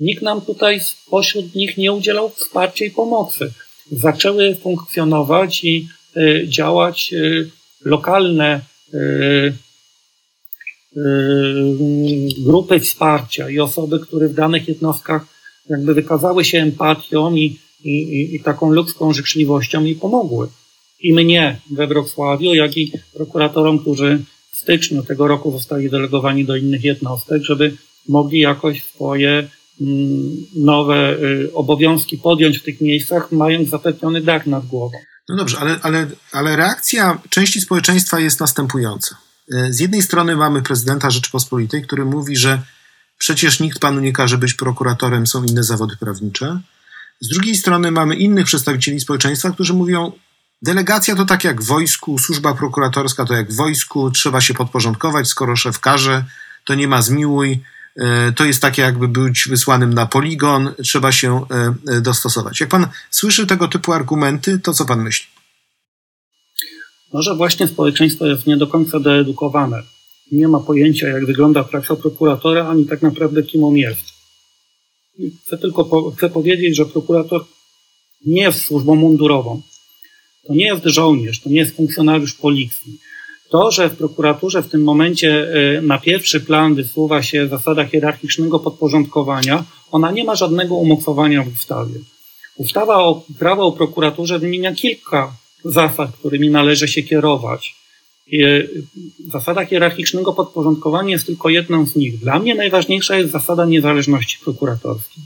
Nikt 0.00 0.22
nam 0.22 0.40
tutaj 0.40 0.80
spośród 0.80 1.54
nich 1.54 1.76
nie 1.76 1.92
udzielał 1.92 2.30
wsparcia 2.30 2.84
i 2.84 2.90
pomocy. 2.90 3.52
Zaczęły 3.92 4.54
funkcjonować 4.54 5.64
i 5.64 5.88
y, 6.16 6.44
działać 6.48 7.12
y, 7.12 7.50
lokalne 7.86 8.60
y, 8.94 9.52
grupy 12.38 12.80
wsparcia 12.80 13.50
i 13.50 13.60
osoby, 13.60 14.00
które 14.00 14.28
w 14.28 14.34
danych 14.34 14.68
jednostkach 14.68 15.26
jakby 15.70 15.94
wykazały 15.94 16.44
się 16.44 16.58
empatią 16.58 17.34
i, 17.34 17.58
i, 17.84 18.34
i 18.34 18.40
taką 18.40 18.70
ludzką 18.70 19.12
życzliwością 19.12 19.84
i 19.84 19.94
pomogły. 19.94 20.48
I 21.00 21.12
mnie 21.12 21.60
we 21.70 21.86
Wrocławiu, 21.86 22.54
jak 22.54 22.76
i 22.76 22.92
prokuratorom, 23.14 23.78
którzy 23.78 24.18
w 24.52 24.56
styczniu 24.56 25.02
tego 25.02 25.28
roku 25.28 25.52
zostali 25.52 25.90
delegowani 25.90 26.44
do 26.44 26.56
innych 26.56 26.84
jednostek, 26.84 27.42
żeby 27.42 27.76
mogli 28.08 28.38
jakoś 28.38 28.84
swoje 28.84 29.48
mm, 29.80 30.46
nowe 30.56 31.16
y, 31.22 31.50
obowiązki 31.54 32.18
podjąć 32.18 32.58
w 32.58 32.62
tych 32.62 32.80
miejscach, 32.80 33.32
mając 33.32 33.68
zapewniony 33.68 34.20
dach 34.20 34.46
nad 34.46 34.66
głową. 34.66 34.98
No 35.28 35.36
dobrze, 35.36 35.58
ale, 35.58 35.78
ale, 35.82 36.06
ale 36.32 36.56
reakcja 36.56 37.18
części 37.30 37.60
społeczeństwa 37.60 38.20
jest 38.20 38.40
następująca. 38.40 39.16
Y, 39.52 39.72
z 39.72 39.80
jednej 39.80 40.02
strony 40.02 40.36
mamy 40.36 40.62
prezydenta 40.62 41.10
Rzeczypospolitej, 41.10 41.82
który 41.82 42.04
mówi, 42.04 42.36
że 42.36 42.62
Przecież 43.18 43.60
nikt 43.60 43.78
panu 43.78 44.00
nie 44.00 44.12
każe 44.12 44.38
być 44.38 44.54
prokuratorem, 44.54 45.26
są 45.26 45.44
inne 45.44 45.64
zawody 45.64 45.96
prawnicze. 45.96 46.60
Z 47.20 47.28
drugiej 47.28 47.56
strony 47.56 47.90
mamy 47.90 48.16
innych 48.16 48.46
przedstawicieli 48.46 49.00
społeczeństwa, 49.00 49.50
którzy 49.50 49.74
mówią, 49.74 50.12
delegacja 50.62 51.16
to 51.16 51.24
tak 51.24 51.44
jak 51.44 51.62
w 51.62 51.66
wojsku, 51.66 52.18
służba 52.18 52.54
prokuratorska 52.54 53.24
to 53.24 53.34
jak 53.34 53.52
w 53.52 53.56
wojsku, 53.56 54.10
trzeba 54.10 54.40
się 54.40 54.54
podporządkować, 54.54 55.28
skoro 55.28 55.56
szef 55.56 55.80
każe, 55.80 56.24
to 56.64 56.74
nie 56.74 56.88
ma 56.88 57.02
zmiłuj, 57.02 57.52
e, 57.52 57.58
to 58.36 58.44
jest 58.44 58.62
takie 58.62 58.82
jakby 58.82 59.08
być 59.08 59.48
wysłanym 59.48 59.94
na 59.94 60.06
poligon, 60.06 60.74
trzeba 60.82 61.12
się 61.12 61.44
e, 61.50 61.74
e, 61.88 62.00
dostosować. 62.00 62.60
Jak 62.60 62.68
pan 62.68 62.86
słyszy 63.10 63.46
tego 63.46 63.68
typu 63.68 63.92
argumenty, 63.92 64.58
to 64.58 64.72
co 64.72 64.84
pan 64.84 65.02
myśli? 65.02 65.26
Może 67.12 67.34
właśnie 67.34 67.68
społeczeństwo 67.68 68.26
jest 68.26 68.46
nie 68.46 68.56
do 68.56 68.66
końca 68.66 69.00
doedukowane 69.00 69.82
nie 70.32 70.48
ma 70.48 70.60
pojęcia, 70.60 71.08
jak 71.08 71.26
wygląda 71.26 71.64
praca 71.64 71.96
prokuratora, 71.96 72.68
ani 72.68 72.86
tak 72.86 73.02
naprawdę 73.02 73.42
kim 73.42 73.64
on 73.64 73.76
jest. 73.76 74.04
chcę 75.46 75.58
tylko 75.58 75.84
po, 75.84 76.10
chcę 76.10 76.30
powiedzieć, 76.30 76.76
że 76.76 76.86
prokurator 76.86 77.44
nie 78.26 78.42
jest 78.42 78.64
służbą 78.64 78.94
mundurową. 78.94 79.62
To 80.46 80.54
nie 80.54 80.66
jest 80.66 80.84
żołnierz, 80.84 81.40
to 81.40 81.50
nie 81.50 81.58
jest 81.58 81.76
funkcjonariusz 81.76 82.34
policji. 82.34 82.98
To, 83.48 83.70
że 83.70 83.88
w 83.88 83.96
prokuraturze 83.96 84.62
w 84.62 84.68
tym 84.68 84.84
momencie 84.84 85.56
y, 85.78 85.82
na 85.82 85.98
pierwszy 85.98 86.40
plan 86.40 86.74
wysuwa 86.74 87.22
się 87.22 87.48
zasada 87.48 87.84
hierarchicznego 87.84 88.58
podporządkowania, 88.58 89.64
ona 89.90 90.10
nie 90.10 90.24
ma 90.24 90.34
żadnego 90.34 90.74
umocowania 90.74 91.42
w 91.42 91.52
ustawie. 91.54 91.94
Ustawa 92.56 92.96
o 92.96 93.22
prawo 93.38 93.66
o 93.66 93.72
prokuraturze 93.72 94.38
wymienia 94.38 94.74
kilka 94.74 95.32
zasad, 95.64 96.10
którymi 96.18 96.50
należy 96.50 96.88
się 96.88 97.02
kierować. 97.02 97.74
Y, 98.32 98.68
zasada 99.28 99.64
hierarchicznego 99.64 100.32
podporządkowania 100.32 101.10
jest 101.10 101.26
tylko 101.26 101.48
jedną 101.48 101.86
z 101.86 101.96
nich. 101.96 102.18
Dla 102.18 102.38
mnie 102.38 102.54
najważniejsza 102.54 103.16
jest 103.16 103.32
zasada 103.32 103.64
niezależności 103.64 104.38
prokuratorskiej. 104.44 105.22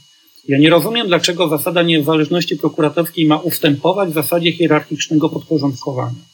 Ja 0.48 0.58
nie 0.58 0.70
rozumiem, 0.70 1.06
dlaczego 1.06 1.48
zasada 1.48 1.82
niezależności 1.82 2.56
prokuratorskiej 2.56 3.26
ma 3.26 3.36
ustępować 3.36 4.12
zasadzie 4.12 4.52
hierarchicznego 4.52 5.28
podporządkowania. 5.28 6.30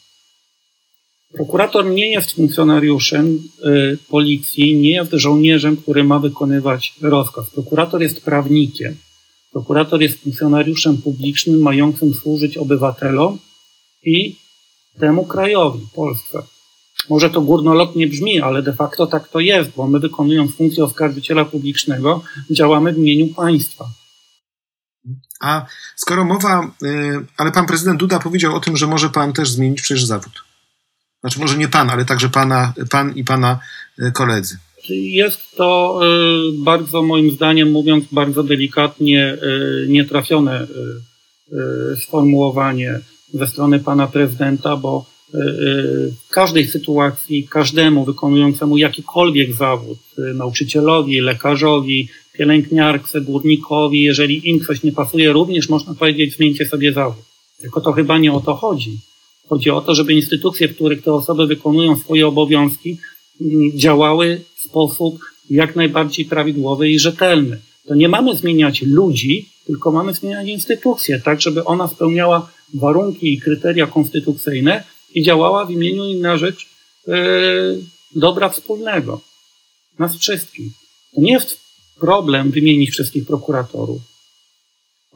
Prokurator 1.33 1.87
nie 1.87 2.11
jest 2.11 2.35
funkcjonariuszem 2.35 3.27
y, 3.65 3.99
policji, 4.09 4.77
nie 4.77 4.93
jest 4.93 5.13
żołnierzem, 5.13 5.77
który 5.77 6.05
ma 6.05 6.19
wykonywać 6.19 6.95
rozkaz. 7.03 7.51
Prokurator 7.51 8.03
jest 8.03 8.25
prawnikiem. 8.25 8.97
Prokurator 9.53 10.03
jest 10.03 10.23
funkcjonariuszem 10.23 11.03
publicznym, 11.03 11.61
mającym 11.61 12.15
służyć 12.15 12.57
obywatelom 12.57 13.39
i 14.05 14.37
temu 14.99 15.27
krajowi, 15.27 15.87
Polsce. 15.95 16.43
Może 17.09 17.31
to 17.31 17.41
górnolotnie 17.41 18.07
brzmi, 18.07 18.41
ale 18.41 18.63
de 18.63 18.73
facto 18.73 19.07
tak 19.07 19.29
to 19.29 19.41
jest, 19.41 19.71
bo 19.77 19.87
my 19.87 20.01
wykonując 20.01 20.57
funkcję 20.57 20.85
oskarżyciela 20.85 21.45
publicznego, 21.45 22.23
działamy 22.51 22.93
w 22.93 22.99
imieniu 22.99 23.35
państwa. 23.35 23.85
A 25.41 25.67
skoro 25.97 26.25
mowa, 26.25 26.71
y, 26.83 27.27
ale 27.37 27.53
pan 27.53 27.67
prezydent 27.67 28.01
Duda 28.01 28.19
powiedział 28.19 28.55
o 28.55 28.61
tym, 28.61 28.77
że 28.77 28.87
może 28.87 29.11
pan 29.11 29.33
też 29.33 29.51
zmienić 29.51 29.83
przecież 29.83 30.05
zawód. 30.05 30.46
Znaczy 31.27 31.41
może 31.41 31.59
nie 31.59 31.69
pan, 31.69 31.91
ale 31.91 32.05
także 32.05 32.29
pana, 32.29 32.73
pan 32.91 33.13
i 33.15 33.25
pana 33.25 33.59
y, 33.99 34.13
koledzy. 34.13 34.59
Jest 34.89 35.57
to 35.57 36.01
y, 36.03 36.63
bardzo, 36.65 37.03
moim 37.03 37.31
zdaniem, 37.31 37.71
mówiąc 37.71 38.05
bardzo 38.13 38.43
delikatnie, 38.43 39.39
nietrafione 39.89 40.67
sformułowanie 41.97 43.01
ze 43.35 43.47
strony 43.47 43.79
pana 43.79 44.07
prezydenta, 44.07 44.77
bo 44.77 45.07
w 46.27 46.31
każdej 46.31 46.67
sytuacji, 46.67 47.49
każdemu 47.49 48.05
wykonującemu 48.05 48.77
jakikolwiek 48.77 49.55
zawód, 49.55 49.99
nauczycielowi, 50.35 51.21
lekarzowi, 51.21 52.09
pielęgniarce, 52.33 53.21
górnikowi, 53.21 54.03
jeżeli 54.03 54.49
im 54.49 54.61
coś 54.61 54.83
nie 54.83 54.93
pasuje, 54.93 55.33
również 55.33 55.69
można 55.69 55.95
powiedzieć, 55.95 56.37
zmieńcie 56.37 56.67
sobie 56.67 56.93
zawód. 56.93 57.25
Tylko 57.61 57.81
to 57.81 57.93
chyba 57.93 58.19
nie 58.19 58.33
o 58.33 58.41
to 58.41 58.55
chodzi. 58.55 58.99
Chodzi 59.49 59.71
o 59.71 59.81
to, 59.81 59.95
żeby 59.95 60.13
instytucje, 60.13 60.69
w 60.69 60.75
których 60.75 61.03
te 61.03 61.13
osoby 61.13 61.47
wykonują 61.47 61.97
swoje 61.97 62.27
obowiązki, 62.27 62.99
mm, 63.41 63.79
działały 63.79 64.41
w 64.57 64.61
sposób 64.61 65.19
jak 65.51 65.77
najbardziej 65.77 66.25
prawidłowy 66.25 66.91
i 66.91 66.99
rzetelny. 66.99 67.61
To 67.87 67.95
nie 67.95 68.09
mamy 68.09 68.37
zmieniać 68.37 68.83
ludzi, 68.83 69.49
tylko 69.67 69.93
mamy 69.93 70.15
zmieniać 70.15 70.49
instytucje, 70.49 71.21
tak 71.21 71.41
żeby 71.41 71.65
ona 71.65 71.89
spełniała 71.89 72.51
warunki 72.75 73.33
i 73.33 73.41
kryteria 73.41 73.87
konstytucyjne 73.87 74.85
i 75.15 75.23
działała 75.23 75.65
w 75.65 75.71
imieniu 75.71 76.05
i 76.05 76.17
na 76.17 76.37
rzecz 76.37 76.67
yy, 77.07 77.15
dobra 78.15 78.49
wspólnego. 78.49 79.21
Nas 79.99 80.17
wszystkich. 80.17 80.73
To 81.15 81.21
nie 81.21 81.33
jest 81.33 81.61
problem 82.01 82.51
wymienić 82.51 82.91
wszystkich 82.91 83.27
prokuratorów. 83.27 84.01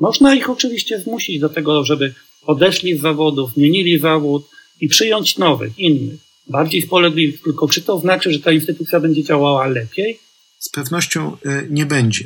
Można 0.00 0.34
ich 0.34 0.50
oczywiście 0.50 1.00
zmusić 1.00 1.40
do 1.40 1.48
tego, 1.48 1.84
żeby 1.84 2.14
odeszli 2.46 2.98
z 2.98 3.00
zawodów, 3.00 3.54
zmienili 3.54 3.98
zawód 3.98 4.50
i 4.80 4.88
przyjąć 4.88 5.38
nowych, 5.38 5.78
innych, 5.78 6.20
bardziej 6.46 6.82
spolegliwych. 6.82 7.42
Tylko 7.42 7.68
czy 7.68 7.82
to 7.82 7.98
znaczy, 7.98 8.32
że 8.32 8.40
ta 8.40 8.52
instytucja 8.52 9.00
będzie 9.00 9.24
działała 9.24 9.66
lepiej? 9.66 10.20
Z 10.58 10.68
pewnością 10.68 11.36
e, 11.46 11.62
nie 11.70 11.86
będzie. 11.86 12.24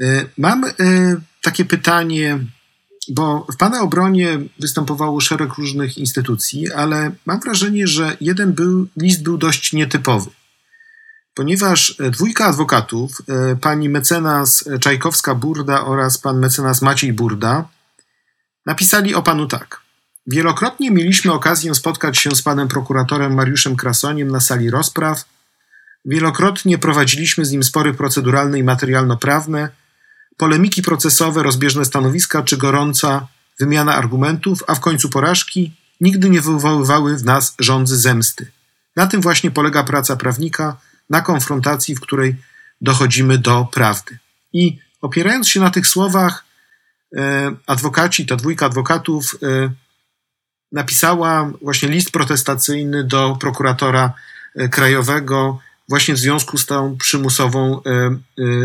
E, 0.00 0.26
mam 0.38 0.64
e, 0.64 0.72
takie 1.42 1.64
pytanie, 1.64 2.38
bo 3.08 3.46
w 3.52 3.56
Pana 3.56 3.82
obronie 3.82 4.38
występowało 4.58 5.20
szereg 5.20 5.54
różnych 5.54 5.98
instytucji, 5.98 6.72
ale 6.72 7.12
mam 7.26 7.40
wrażenie, 7.40 7.86
że 7.86 8.16
jeden 8.20 8.52
był, 8.52 8.86
list 8.96 9.22
był 9.22 9.38
dość 9.38 9.72
nietypowy 9.72 10.30
ponieważ 11.34 11.96
dwójka 12.10 12.46
adwokatów, 12.46 13.22
pani 13.60 13.88
mecenas 13.88 14.64
Czajkowska-Burda 14.80 15.84
oraz 15.86 16.18
pan 16.18 16.38
mecenas 16.38 16.82
Maciej 16.82 17.12
Burda, 17.12 17.68
napisali 18.66 19.14
o 19.14 19.22
panu 19.22 19.46
tak. 19.46 19.80
Wielokrotnie 20.26 20.90
mieliśmy 20.90 21.32
okazję 21.32 21.74
spotkać 21.74 22.18
się 22.18 22.30
z 22.30 22.42
panem 22.42 22.68
prokuratorem 22.68 23.34
Mariuszem 23.34 23.76
Krasoniem 23.76 24.28
na 24.28 24.40
sali 24.40 24.70
rozpraw. 24.70 25.24
Wielokrotnie 26.04 26.78
prowadziliśmy 26.78 27.44
z 27.44 27.50
nim 27.50 27.62
spory 27.62 27.94
proceduralne 27.94 28.58
i 28.58 28.64
materialno-prawne, 28.64 29.68
polemiki 30.36 30.82
procesowe, 30.82 31.42
rozbieżne 31.42 31.84
stanowiska 31.84 32.42
czy 32.42 32.56
gorąca 32.56 33.26
wymiana 33.58 33.94
argumentów, 33.94 34.64
a 34.66 34.74
w 34.74 34.80
końcu 34.80 35.10
porażki 35.10 35.72
nigdy 36.00 36.30
nie 36.30 36.40
wywoływały 36.40 37.16
w 37.16 37.24
nas 37.24 37.54
rządzy 37.58 37.96
zemsty. 37.96 38.50
Na 38.96 39.06
tym 39.06 39.20
właśnie 39.20 39.50
polega 39.50 39.84
praca 39.84 40.16
prawnika– 40.16 40.76
na 41.10 41.20
konfrontacji, 41.20 41.94
w 41.94 42.00
której 42.00 42.36
dochodzimy 42.80 43.38
do 43.38 43.68
prawdy. 43.72 44.18
I 44.52 44.78
opierając 45.00 45.48
się 45.48 45.60
na 45.60 45.70
tych 45.70 45.86
słowach, 45.86 46.44
adwokaci, 47.66 48.26
ta 48.26 48.36
dwójka 48.36 48.66
adwokatów 48.66 49.36
e, 49.42 49.70
napisała 50.72 51.52
właśnie 51.62 51.88
list 51.88 52.10
protestacyjny 52.10 53.04
do 53.04 53.36
prokuratora 53.40 54.12
e, 54.56 54.68
krajowego 54.68 55.58
właśnie 55.88 56.14
w 56.14 56.18
związku 56.18 56.58
z 56.58 56.66
tą 56.66 56.96
przymusową 56.96 57.80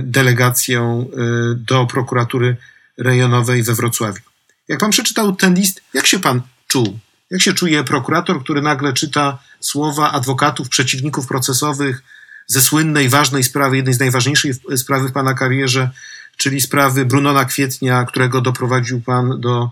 delegacją 0.03 1.10
do 1.55 1.86
prokuratury 1.86 2.58
rejonowej 2.97 3.63
we 3.63 3.73
Wrocławiu. 3.73 4.21
Jak 4.67 4.79
pan 4.79 4.91
przeczytał 4.91 5.36
ten 5.36 5.53
list, 5.53 5.81
jak 5.93 6.08
się 6.08 6.19
pan 6.19 6.41
czuł? 6.67 6.99
Jak 7.31 7.41
się 7.41 7.53
czuje 7.53 7.84
prokurator, 7.84 8.43
który 8.43 8.62
nagle 8.62 8.93
czyta 8.93 9.38
słowa 9.60 10.12
adwokatów, 10.12 10.69
przeciwników 10.69 11.27
procesowych, 11.27 12.03
ze 12.47 12.62
słynnej, 12.62 13.10
ważnej 13.10 13.43
sprawy, 13.43 13.77
jednej 13.77 13.93
z 13.93 13.99
najważniejszych 13.99 14.55
sprawy 14.75 15.10
w 15.10 15.12
pana 15.12 15.34
karierze, 15.34 15.89
czyli 16.38 16.62
sprawy 16.62 17.06
Brunona 17.06 17.45
Kwietnia, 17.45 18.04
którego 18.04 18.41
doprowadził 18.41 19.02
pan 19.02 19.41
do, 19.41 19.69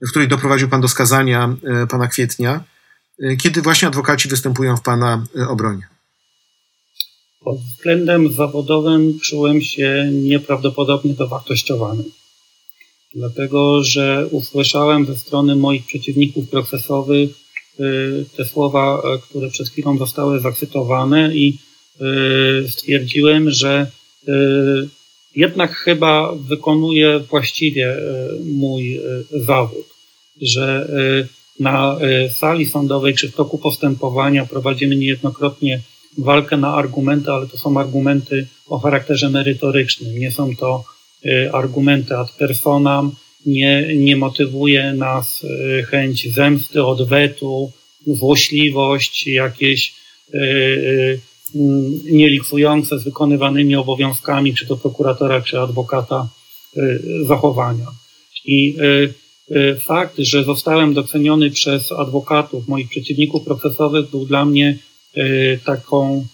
w 0.00 0.10
której 0.10 0.28
doprowadził 0.28 0.68
pan 0.68 0.80
do 0.80 0.88
skazania 0.88 1.56
e, 1.64 1.86
pana 1.86 2.08
Kwietnia, 2.08 2.64
e, 3.22 3.36
kiedy 3.36 3.62
właśnie 3.62 3.88
adwokaci 3.88 4.28
występują 4.28 4.76
w 4.76 4.82
pana 4.82 5.26
e, 5.38 5.48
obronie? 5.48 5.82
Pod 7.40 7.58
względem 7.58 8.32
zawodowym 8.32 9.20
czułem 9.20 9.60
się 9.60 10.10
nieprawdopodobnie 10.12 11.14
dowartościowany. 11.14 12.04
Dlatego, 13.14 13.84
że 13.84 14.26
usłyszałem 14.30 15.06
ze 15.06 15.16
strony 15.16 15.56
moich 15.56 15.86
przeciwników 15.86 16.50
procesowych 16.50 17.30
te 18.36 18.44
słowa, 18.44 19.02
które 19.22 19.50
przed 19.50 19.68
chwilą 19.68 19.98
zostały 19.98 20.40
zacytowane 20.40 21.36
i 21.36 21.58
stwierdziłem, 22.68 23.50
że 23.50 23.90
jednak 25.36 25.74
chyba 25.74 26.32
wykonuję 26.34 27.18
właściwie 27.18 27.96
y, 27.96 28.00
mój 28.44 29.00
zawód, 29.30 29.86
że 30.40 30.88
na 31.60 31.98
sali 32.30 32.66
sądowej 32.66 33.14
czy 33.14 33.28
w 33.28 33.34
toku 33.34 33.58
postępowania 33.58 34.46
prowadzimy 34.46 34.96
niejednokrotnie 34.96 35.80
walkę 36.18 36.56
na 36.56 36.74
argumenty, 36.74 37.30
ale 37.30 37.46
to 37.46 37.58
są 37.58 37.80
argumenty 37.80 38.46
o 38.66 38.78
charakterze 38.78 39.30
merytorycznym. 39.30 40.18
Nie 40.18 40.32
są 40.32 40.56
to 40.56 40.84
argumenty 41.52 42.16
ad 42.16 42.32
personam, 42.32 43.12
nie, 43.46 43.96
nie 43.96 44.16
motywuje 44.16 44.92
nas 44.92 45.46
chęć 45.90 46.34
zemsty, 46.34 46.84
odwetu, 46.84 47.72
złośliwość, 48.06 49.26
jakieś 49.26 49.94
Mm, 51.54 52.00
nielikwidujące 52.04 52.98
z 52.98 53.04
wykonywanymi 53.04 53.76
obowiązkami, 53.76 54.54
czy 54.54 54.66
to 54.66 54.76
prokuratora, 54.76 55.40
czy 55.40 55.60
adwokata, 55.60 56.28
y, 56.76 57.00
zachowania. 57.24 57.86
I 58.44 58.76
y, 58.80 59.14
y, 59.56 59.76
fakt, 59.76 60.14
że 60.18 60.44
zostałem 60.44 60.94
doceniony 60.94 61.50
przez 61.50 61.92
adwokatów, 61.92 62.68
moich 62.68 62.88
przeciwników 62.88 63.44
procesowych, 63.44 64.10
był 64.10 64.26
dla 64.26 64.44
mnie 64.44 64.78
taką, 65.64 66.26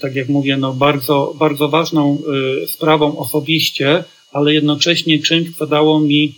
tak 0.00 0.14
jak 0.14 0.28
mówię, 0.28 0.56
no 0.56 0.72
bardzo, 0.72 1.34
bardzo 1.38 1.68
ważną 1.68 2.22
sprawą 2.66 3.18
osobiście, 3.18 4.04
ale 4.32 4.54
jednocześnie 4.54 5.22
czymś, 5.22 5.56
co 5.56 5.66
dało 5.66 6.00
mi 6.00 6.34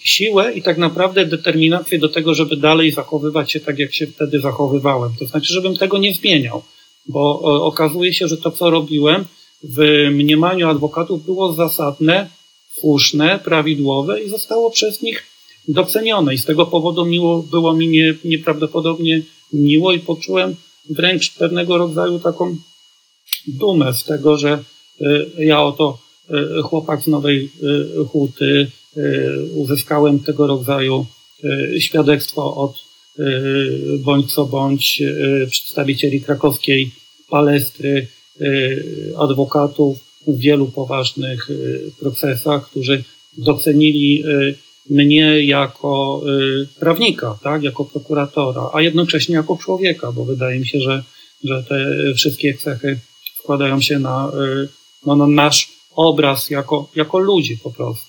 siłę 0.00 0.52
i 0.52 0.62
tak 0.62 0.78
naprawdę 0.78 1.26
determinację 1.26 1.98
do 1.98 2.08
tego, 2.08 2.34
żeby 2.34 2.56
dalej 2.56 2.90
zachowywać 2.90 3.52
się 3.52 3.60
tak, 3.60 3.78
jak 3.78 3.94
się 3.94 4.06
wtedy 4.06 4.40
zachowywałem. 4.40 5.12
To 5.18 5.26
znaczy, 5.26 5.54
żebym 5.54 5.76
tego 5.76 5.98
nie 5.98 6.14
zmieniał, 6.14 6.62
bo 7.06 7.40
okazuje 7.64 8.14
się, 8.14 8.28
że 8.28 8.36
to, 8.36 8.50
co 8.50 8.70
robiłem, 8.70 9.24
w 9.62 10.08
mniemaniu 10.12 10.68
adwokatów 10.68 11.24
było 11.24 11.52
zasadne, 11.52 12.30
słuszne, 12.80 13.40
prawidłowe 13.44 14.22
i 14.22 14.28
zostało 14.28 14.70
przez 14.70 15.02
nich 15.02 15.26
docenione. 15.68 16.34
I 16.34 16.38
z 16.38 16.44
tego 16.44 16.66
powodu 16.66 17.04
miło, 17.04 17.42
było 17.42 17.74
mi 17.74 17.88
nie, 17.88 18.14
nieprawdopodobnie 18.24 19.22
miło 19.52 19.92
i 19.92 19.98
poczułem 19.98 20.56
wręcz 20.90 21.34
pewnego 21.34 21.78
rodzaju 21.78 22.18
taką 22.18 22.56
dumę 23.46 23.94
z 23.94 24.04
tego, 24.04 24.38
że 24.38 24.64
e, 25.00 25.44
ja 25.44 25.62
oto 25.62 25.98
e, 26.30 26.62
chłopak 26.62 27.02
z 27.02 27.06
Nowej 27.06 27.50
e, 28.00 28.04
Huty 28.04 28.70
uzyskałem 29.54 30.20
tego 30.20 30.46
rodzaju 30.46 31.06
świadectwo 31.78 32.56
od 32.56 32.74
bądź 33.98 34.32
co 34.32 34.46
bądź 34.46 35.02
przedstawicieli 35.50 36.20
krakowskiej 36.20 36.90
palestry, 37.30 38.06
adwokatów 39.18 39.98
w 40.26 40.38
wielu 40.38 40.66
poważnych 40.66 41.48
procesach, 42.00 42.70
którzy 42.70 43.04
docenili 43.38 44.24
mnie 44.90 45.44
jako 45.44 46.22
prawnika, 46.80 47.38
tak, 47.42 47.62
jako 47.62 47.84
prokuratora, 47.84 48.70
a 48.72 48.82
jednocześnie 48.82 49.34
jako 49.34 49.56
człowieka, 49.56 50.12
bo 50.12 50.24
wydaje 50.24 50.60
mi 50.60 50.66
się, 50.66 50.80
że, 50.80 51.02
że 51.44 51.64
te 51.68 51.86
wszystkie 52.14 52.54
cechy 52.54 52.98
składają 53.38 53.80
się 53.80 53.98
na, 53.98 54.32
y, 54.64 54.68
no, 55.06 55.16
na 55.16 55.26
nasz 55.26 55.68
obraz 55.96 56.50
jako, 56.50 56.90
jako 56.96 57.18
ludzi 57.18 57.58
po 57.62 57.70
prostu. 57.70 58.07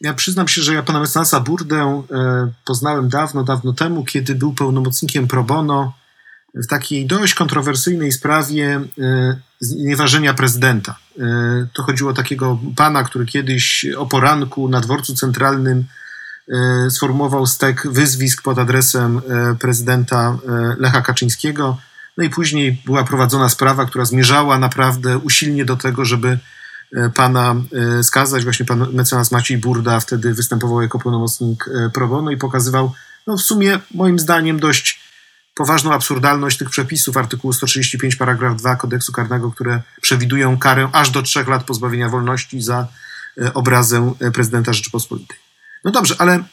Ja 0.00 0.14
przyznam 0.14 0.48
się, 0.48 0.62
że 0.62 0.74
ja 0.74 0.82
pana 0.82 1.00
mecenasa 1.00 1.40
Burdę 1.40 2.02
e, 2.10 2.50
poznałem 2.64 3.08
dawno, 3.08 3.44
dawno 3.44 3.72
temu, 3.72 4.04
kiedy 4.04 4.34
był 4.34 4.52
pełnomocnikiem 4.52 5.28
pro 5.28 5.44
bono 5.44 5.92
w 6.54 6.66
takiej 6.66 7.06
dość 7.06 7.34
kontrowersyjnej 7.34 8.12
sprawie 8.12 8.80
e, 9.00 9.36
znieważenia 9.60 10.34
prezydenta. 10.34 10.98
E, 11.18 11.66
to 11.72 11.82
chodziło 11.82 12.10
o 12.10 12.14
takiego 12.14 12.58
pana, 12.76 13.04
który 13.04 13.26
kiedyś 13.26 13.86
o 13.96 14.06
poranku 14.06 14.68
na 14.68 14.80
dworcu 14.80 15.14
centralnym 15.14 15.84
sformułował 16.90 17.46
stek 17.46 17.88
wyzwisk 17.92 18.42
pod 18.42 18.58
adresem 18.58 19.20
prezydenta 19.60 20.38
Lecha 20.78 21.02
Kaczyńskiego. 21.02 21.78
No 22.16 22.24
i 22.24 22.30
później 22.30 22.82
była 22.86 23.04
prowadzona 23.04 23.48
sprawa, 23.48 23.86
która 23.86 24.04
zmierzała 24.04 24.58
naprawdę 24.58 25.18
usilnie 25.18 25.64
do 25.64 25.76
tego, 25.76 26.04
żeby 26.04 26.38
pana 27.14 27.56
e, 27.98 28.02
skazać. 28.02 28.44
Właśnie 28.44 28.66
pan 28.66 28.86
mecenas 28.92 29.30
Maciej 29.30 29.58
Burda 29.58 30.00
wtedy 30.00 30.34
występował 30.34 30.82
jako 30.82 30.98
pełnomocnik 30.98 31.68
e, 31.68 31.90
pro 31.90 32.08
bono 32.08 32.30
i 32.30 32.36
pokazywał, 32.36 32.92
no 33.26 33.36
w 33.36 33.40
sumie 33.40 33.78
moim 33.94 34.18
zdaniem 34.18 34.60
dość 34.60 35.00
poważną 35.54 35.92
absurdalność 35.92 36.58
tych 36.58 36.70
przepisów 36.70 37.16
artykułu 37.16 37.52
135 37.52 38.16
paragraf 38.16 38.56
2 38.56 38.76
kodeksu 38.76 39.12
karnego, 39.12 39.50
które 39.50 39.82
przewidują 40.00 40.58
karę 40.58 40.88
aż 40.92 41.10
do 41.10 41.22
trzech 41.22 41.48
lat 41.48 41.64
pozbawienia 41.64 42.08
wolności 42.08 42.62
za 42.62 42.88
obrazę 43.54 44.14
prezydenta 44.34 44.72
Rzeczypospolitej. 44.72 45.36
No 45.84 45.90
dobrze, 45.90 46.14
ale 46.18 46.44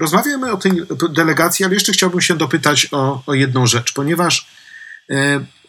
rozmawiamy 0.00 0.52
o 0.52 0.56
tej 0.56 0.72
delegacji, 1.10 1.64
ale 1.64 1.74
jeszcze 1.74 1.92
chciałbym 1.92 2.20
się 2.20 2.36
dopytać 2.36 2.88
o, 2.92 3.22
o 3.26 3.34
jedną 3.34 3.66
rzecz, 3.66 3.92
ponieważ 3.92 4.46
E, 4.46 4.61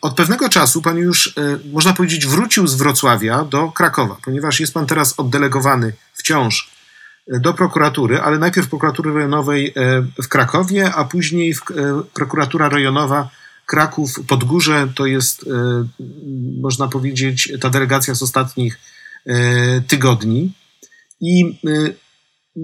od 0.04 0.16
pewnego 0.16 0.50
czasu 0.50 0.82
pan 0.82 0.98
już, 0.98 1.28
e, 1.28 1.32
można 1.72 1.94
powiedzieć, 1.94 2.26
wrócił 2.26 2.68
z 2.68 2.76
Wrocławia 2.76 3.44
do 3.44 3.72
Krakowa, 3.72 4.18
ponieważ 4.26 4.60
jest 4.60 4.74
pan 4.74 4.86
teraz 4.86 5.20
oddelegowany 5.20 5.94
wciąż 6.14 6.72
e, 7.28 7.40
do 7.40 7.54
prokuratury, 7.54 8.22
ale 8.22 8.40
najpierw 8.40 8.70
prokuratury 8.70 9.14
rejonowej 9.14 9.74
w 10.24 10.28
Krakowie, 10.28 10.92
a 10.94 11.04
później 11.04 11.56
prokuratura 12.14 12.70
rejonowa 12.70 13.30
Kraków 13.66 14.20
Podgórze. 14.28 14.88
To 14.96 15.06
jest, 15.06 15.46
można 16.62 16.88
powiedzieć, 16.88 17.52
ta 17.62 17.70
delegacja 17.70 18.16
z 18.16 18.24
ostatnich 18.24 18.80
tygodni. 19.88 20.54
I 21.22 21.60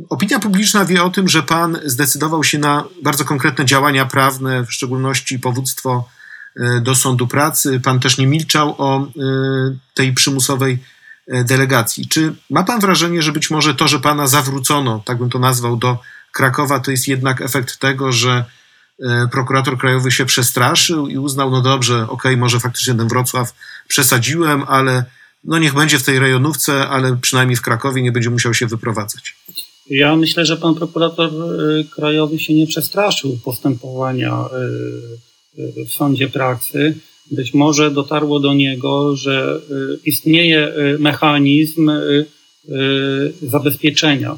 opinia 0.10 0.40
publiczna 0.40 0.86
wie 0.86 1.04
o 1.04 1.10
tym, 1.10 1.30
że 1.30 1.44
pan 1.44 1.78
zdecydował 1.86 2.44
się 2.44 2.58
na 2.58 2.84
bardzo 3.04 3.26
konkretne 3.26 3.66
działania 3.66 4.06
prawne, 4.06 4.66
w 4.66 4.74
szczególności 4.74 5.40
powództwo 5.40 6.10
E, 6.10 6.19
do 6.82 6.96
sądu 6.96 7.28
pracy. 7.28 7.80
Pan 7.80 8.00
też 8.00 8.18
nie 8.18 8.28
milczał 8.28 8.76
o 8.78 9.02
e, 9.02 9.10
tej 9.94 10.14
przymusowej 10.14 10.80
e, 11.28 11.44
delegacji. 11.44 12.08
Czy 12.08 12.36
ma 12.50 12.64
pan 12.64 12.80
wrażenie, 12.80 13.22
że 13.22 13.32
być 13.32 13.50
może 13.50 13.76
to, 13.76 13.88
że 13.88 14.00
pana 14.00 14.28
zawrócono, 14.28 15.04
tak 15.06 15.18
bym 15.18 15.30
to 15.30 15.40
nazwał, 15.40 15.78
do 15.78 15.98
Krakowa, 16.32 16.80
to 16.80 16.92
jest 16.92 17.08
jednak 17.08 17.42
efekt 17.42 17.78
tego, 17.78 18.12
że 18.12 18.46
prokurator 19.32 19.78
krajowy 19.78 20.12
się 20.12 20.26
przestraszył 20.26 21.08
i 21.08 21.18
uznał, 21.18 21.52
no 21.52 21.62
dobrze, 21.62 22.04
okej, 22.04 22.10
okay, 22.10 22.38
może 22.38 22.60
faktycznie 22.60 22.96
ten 22.96 23.08
Wrocław 23.08 23.54
przesadziłem, 23.88 24.64
ale 24.68 25.06
no 25.44 25.60
niech 25.60 25.74
będzie 25.74 26.00
w 26.00 26.04
tej 26.04 26.20
rejonówce, 26.20 26.88
ale 26.88 27.18
przynajmniej 27.18 27.56
w 27.56 27.62
Krakowie 27.62 28.02
nie 28.02 28.12
będzie 28.12 28.30
musiał 28.30 28.54
się 28.54 28.68
wyprowadzać. 28.68 29.36
Ja 29.90 30.16
myślę, 30.16 30.46
że 30.46 30.58
pan 30.58 30.76
prokurator 30.76 31.32
krajowy 31.96 32.40
się 32.40 32.54
nie 32.54 32.68
przestraszył 32.68 33.40
postępowania 33.44 34.34
w 35.58 35.92
sądzie 35.92 36.28
pracy, 36.28 36.96
być 37.32 37.54
może 37.54 37.92
dotarło 37.92 38.40
do 38.40 38.54
niego, 38.54 39.16
że 39.16 39.60
y, 39.72 40.00
istnieje 40.06 40.68
y, 40.68 41.00
mechanizm 41.00 41.90
y, 41.90 42.26
zabezpieczenia, 43.42 44.38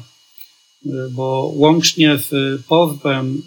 bo 1.10 1.52
łącznie 1.54 2.18
z 2.18 2.60
pozwem 2.62 3.42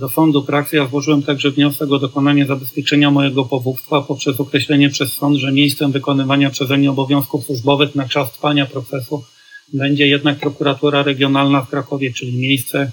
do 0.00 0.08
sądu 0.08 0.42
pracy 0.42 0.76
ja 0.76 0.88
złożyłem 0.88 1.22
także 1.22 1.50
wniosek 1.50 1.92
o 1.92 1.98
dokonanie 1.98 2.46
zabezpieczenia 2.46 3.10
mojego 3.10 3.44
powództwa 3.44 4.02
poprzez 4.02 4.40
określenie 4.40 4.90
przez 4.90 5.12
sąd, 5.12 5.36
że 5.36 5.52
miejscem 5.52 5.92
wykonywania 5.92 6.50
przeze 6.50 6.76
mnie 6.76 6.90
obowiązków 6.90 7.44
służbowych 7.44 7.94
na 7.94 8.08
czas 8.08 8.32
trwania 8.32 8.66
procesu 8.66 9.24
będzie 9.72 10.06
jednak 10.06 10.40
prokuratura 10.40 11.02
regionalna 11.02 11.62
w 11.62 11.70
Krakowie, 11.70 12.12
czyli 12.12 12.38
miejsce 12.38 12.92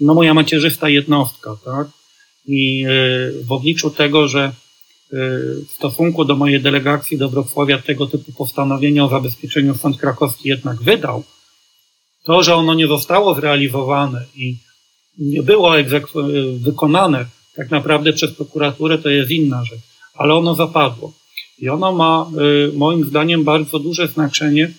no 0.00 0.14
moja 0.14 0.34
macierzysta 0.34 0.88
jednostka, 0.88 1.56
tak? 1.64 1.88
I 2.46 2.78
yy, 2.78 3.44
w 3.44 3.52
obliczu 3.52 3.90
tego, 3.90 4.28
że 4.28 4.52
yy, 5.12 5.18
w 5.68 5.72
stosunku 5.72 6.24
do 6.24 6.36
mojej 6.36 6.62
delegacji 6.62 7.18
do 7.18 7.28
Wrocławia 7.28 7.78
tego 7.78 8.06
typu 8.06 8.32
postanowienie 8.32 9.04
o 9.04 9.08
zabezpieczeniu 9.08 9.74
Sąd 9.74 9.96
Krakowski 9.96 10.48
jednak 10.48 10.82
wydał, 10.82 11.24
to, 12.24 12.42
że 12.42 12.54
ono 12.54 12.74
nie 12.74 12.86
zostało 12.86 13.34
zrealizowane 13.34 14.24
i 14.34 14.56
nie 15.18 15.42
było 15.42 15.72
wykonane 16.58 17.26
tak 17.56 17.70
naprawdę 17.70 18.12
przez 18.12 18.34
prokuraturę, 18.34 18.98
to 18.98 19.08
jest 19.08 19.30
inna 19.30 19.64
rzecz, 19.64 19.80
ale 20.14 20.34
ono 20.34 20.54
zapadło. 20.54 21.12
I 21.58 21.68
ono 21.68 21.92
ma 21.92 22.30
moim 22.74 23.04
zdaniem 23.04 23.44
bardzo 23.44 23.78
duże 23.78 24.08
znaczenie 24.08 24.72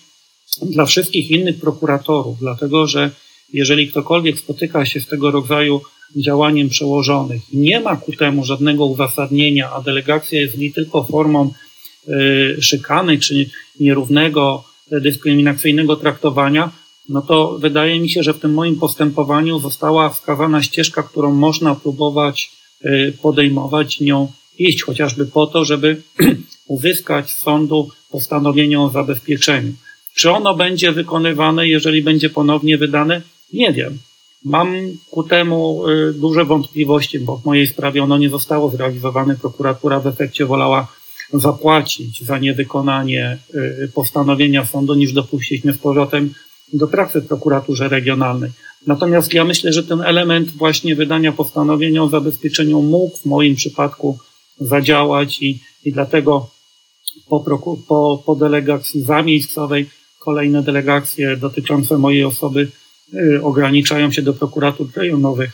dla 0.62 0.86
wszystkich 0.86 1.30
innych 1.30 1.60
prokuratorów, 1.60 2.38
dlatego 2.38 2.86
że 2.86 3.10
jeżeli 3.52 3.88
ktokolwiek 3.88 4.38
spotyka 4.38 4.86
się 4.86 5.00
z 5.00 5.06
tego 5.06 5.30
rodzaju 5.30 5.80
działaniem 6.16 6.68
przełożonych 6.68 7.42
nie 7.52 7.80
ma 7.80 7.96
ku 7.96 8.12
temu 8.12 8.44
żadnego 8.44 8.86
uzasadnienia, 8.86 9.70
a 9.72 9.82
delegacja 9.82 10.40
jest 10.40 10.58
nie 10.58 10.72
tylko 10.72 11.04
formą 11.04 11.52
y, 12.08 12.62
szykany 12.62 13.18
czy 13.18 13.50
nierównego, 13.80 14.64
dyskryminacyjnego 15.00 15.96
traktowania, 15.96 16.70
no 17.08 17.22
to 17.22 17.58
wydaje 17.58 18.00
mi 18.00 18.08
się, 18.08 18.22
że 18.22 18.34
w 18.34 18.40
tym 18.40 18.54
moim 18.54 18.76
postępowaniu 18.76 19.58
została 19.58 20.08
wskazana 20.08 20.62
ścieżka, 20.62 21.02
którą 21.02 21.34
można 21.34 21.74
próbować 21.74 22.50
y, 22.84 23.18
podejmować, 23.22 24.00
nią 24.00 24.32
iść, 24.58 24.82
chociażby 24.82 25.26
po 25.26 25.46
to, 25.46 25.64
żeby 25.64 26.02
uzyskać 26.66 27.30
z 27.30 27.36
sądu 27.36 27.88
postanowienie 28.10 28.80
o 28.80 28.90
zabezpieczeniu. 28.90 29.72
Czy 30.14 30.30
ono 30.30 30.54
będzie 30.54 30.92
wykonywane, 30.92 31.68
jeżeli 31.68 32.02
będzie 32.02 32.30
ponownie 32.30 32.78
wydane? 32.78 33.22
Nie 33.52 33.72
wiem. 33.72 33.98
Mam 34.44 34.74
ku 35.10 35.22
temu 35.22 35.88
y, 35.88 36.12
duże 36.12 36.44
wątpliwości, 36.44 37.18
bo 37.18 37.36
w 37.36 37.44
mojej 37.44 37.66
sprawie 37.66 38.02
ono 38.02 38.18
nie 38.18 38.30
zostało 38.30 38.70
zrealizowane. 38.70 39.36
Prokuratura 39.36 40.00
w 40.00 40.06
efekcie 40.06 40.46
wolała 40.46 40.88
zapłacić 41.32 42.24
za 42.24 42.38
niewykonanie 42.38 43.38
y, 43.54 43.90
postanowienia 43.94 44.66
sądu, 44.66 44.94
niż 44.94 45.12
dopuścić 45.12 45.64
mnie 45.64 45.72
z 45.72 45.78
powrotem 45.78 46.34
do 46.72 46.88
pracy 46.88 47.20
w 47.20 47.26
prokuraturze 47.26 47.88
regionalnej. 47.88 48.50
Natomiast 48.86 49.34
ja 49.34 49.44
myślę, 49.44 49.72
że 49.72 49.82
ten 49.82 50.00
element 50.00 50.50
właśnie 50.50 50.96
wydania 50.96 51.32
postanowienia 51.32 52.02
o 52.02 52.08
zabezpieczeniu 52.08 52.82
mógł 52.82 53.16
w 53.16 53.26
moim 53.26 53.54
przypadku 53.54 54.18
zadziałać 54.60 55.42
i, 55.42 55.60
i 55.84 55.92
dlatego 55.92 56.50
po, 57.28 57.40
po, 57.88 58.22
po 58.26 58.34
delegacji 58.34 59.02
zamiejscowej 59.02 59.86
kolejne 60.18 60.62
delegacje 60.62 61.36
dotyczące 61.36 61.98
mojej 61.98 62.24
osoby 62.24 62.70
ograniczają 63.42 64.12
się 64.12 64.22
do 64.22 64.32
prokuratur 64.32 64.88
rejonowych 64.96 65.50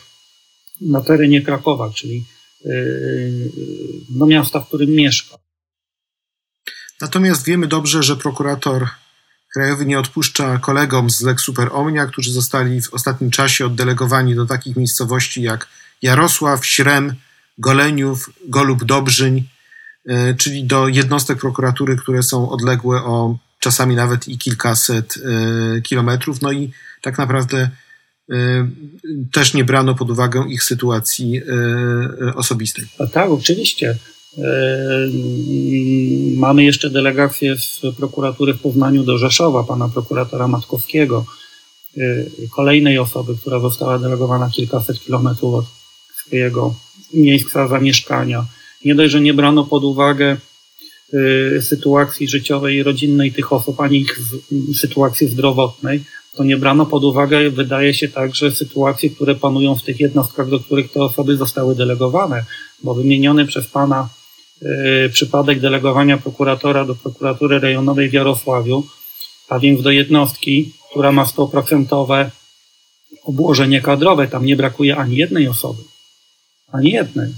na 0.81 1.01
terenie 1.01 1.41
Krakowa, 1.41 1.89
czyli 1.89 2.25
y, 2.65 3.51
do 4.09 4.25
miasta, 4.25 4.59
w 4.59 4.67
którym 4.67 4.89
mieszka. 4.89 5.37
Natomiast 7.01 7.45
wiemy 7.45 7.67
dobrze, 7.67 8.03
że 8.03 8.15
prokurator 8.15 8.87
krajowy 9.53 9.85
nie 9.85 9.99
odpuszcza 9.99 10.57
kolegom 10.57 11.09
z 11.09 11.21
Lex 11.21 11.43
Super 11.43 11.69
Omnia, 11.71 12.05
którzy 12.05 12.31
zostali 12.31 12.81
w 12.81 12.93
ostatnim 12.93 13.31
czasie 13.31 13.65
oddelegowani 13.65 14.35
do 14.35 14.45
takich 14.45 14.75
miejscowości 14.75 15.41
jak 15.41 15.67
Jarosław, 16.01 16.65
Śrem, 16.65 17.15
Goleniów, 17.57 18.29
Golub 18.47 18.83
Dobrzyń. 18.83 19.43
czyli 20.37 20.63
do 20.63 20.87
jednostek 20.87 21.39
prokuratury, 21.39 21.95
które 21.95 22.23
są 22.23 22.49
odległe 22.49 23.03
o 23.03 23.37
czasami 23.59 23.95
nawet 23.95 24.27
i 24.27 24.37
kilkaset 24.37 25.15
kilometrów. 25.83 26.41
No 26.41 26.51
i 26.51 26.71
tak 27.01 27.17
naprawdę 27.17 27.69
też 29.31 29.53
nie 29.53 29.63
brano 29.63 29.95
pod 29.95 30.09
uwagę 30.09 30.45
ich 30.49 30.63
sytuacji 30.63 31.41
osobistej. 32.35 32.85
A 32.99 33.07
tak, 33.07 33.31
oczywiście. 33.31 33.97
Mamy 36.35 36.63
jeszcze 36.63 36.89
delegację 36.89 37.57
z 37.57 37.81
prokuratury 37.97 38.53
w 38.53 38.61
Poznaniu 38.61 39.03
do 39.03 39.17
Rzeszowa, 39.17 39.63
pana 39.63 39.89
prokuratora 39.89 40.47
Matkowskiego, 40.47 41.25
kolejnej 42.55 42.99
osoby, 42.99 43.37
która 43.41 43.59
została 43.59 43.99
delegowana 43.99 44.49
kilkaset 44.49 44.99
kilometrów 44.99 45.53
od 45.53 45.65
swojego 46.15 46.75
miejsca 47.13 47.67
zamieszkania. 47.67 48.45
Nie 48.85 48.95
dość, 48.95 49.11
że 49.11 49.21
nie 49.21 49.33
brano 49.33 49.65
pod 49.65 49.83
uwagę 49.83 50.37
sytuacji 51.61 52.27
życiowej 52.27 52.75
i 52.75 52.83
rodzinnej 52.83 53.31
tych 53.31 53.53
osób, 53.53 53.81
ani 53.81 53.99
ich 53.99 54.19
sytuacji 54.75 55.27
zdrowotnej, 55.27 56.03
to 56.35 56.43
nie 56.43 56.57
brano 56.57 56.85
pod 56.85 57.03
uwagę, 57.03 57.49
wydaje 57.49 57.93
się 57.93 58.07
także, 58.07 58.51
sytuacje, 58.51 59.09
które 59.09 59.35
panują 59.35 59.75
w 59.75 59.83
tych 59.83 59.99
jednostkach, 59.99 60.49
do 60.49 60.59
których 60.59 60.91
te 60.91 61.03
osoby 61.03 61.37
zostały 61.37 61.75
delegowane, 61.75 62.45
bo 62.83 62.93
wymieniony 62.93 63.45
przez 63.45 63.67
Pana 63.67 64.09
y, 64.61 65.09
przypadek 65.13 65.59
delegowania 65.59 66.17
prokuratora 66.17 66.85
do 66.85 66.95
prokuratury 66.95 67.59
rejonowej 67.59 68.09
w 68.09 68.13
Jarosławiu, 68.13 68.83
a 69.49 69.59
więc 69.59 69.81
do 69.81 69.91
jednostki, 69.91 70.73
która 70.91 71.11
ma 71.11 71.23
100% 71.23 72.29
obłożenie 73.23 73.81
kadrowe, 73.81 74.27
tam 74.27 74.45
nie 74.45 74.55
brakuje 74.55 74.97
ani 74.97 75.15
jednej 75.15 75.47
osoby, 75.47 75.83
ani 76.71 76.91
jednej. 76.91 77.33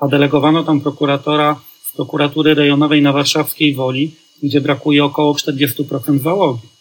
A 0.00 0.08
delegowano 0.08 0.64
tam 0.64 0.80
prokuratora 0.80 1.60
z 1.90 1.96
prokuratury 1.96 2.54
rejonowej 2.54 3.02
na 3.02 3.12
warszawskiej 3.12 3.74
Woli, 3.74 4.14
gdzie 4.42 4.60
brakuje 4.60 5.04
około 5.04 5.34
40% 5.34 6.18
załogi. 6.22 6.73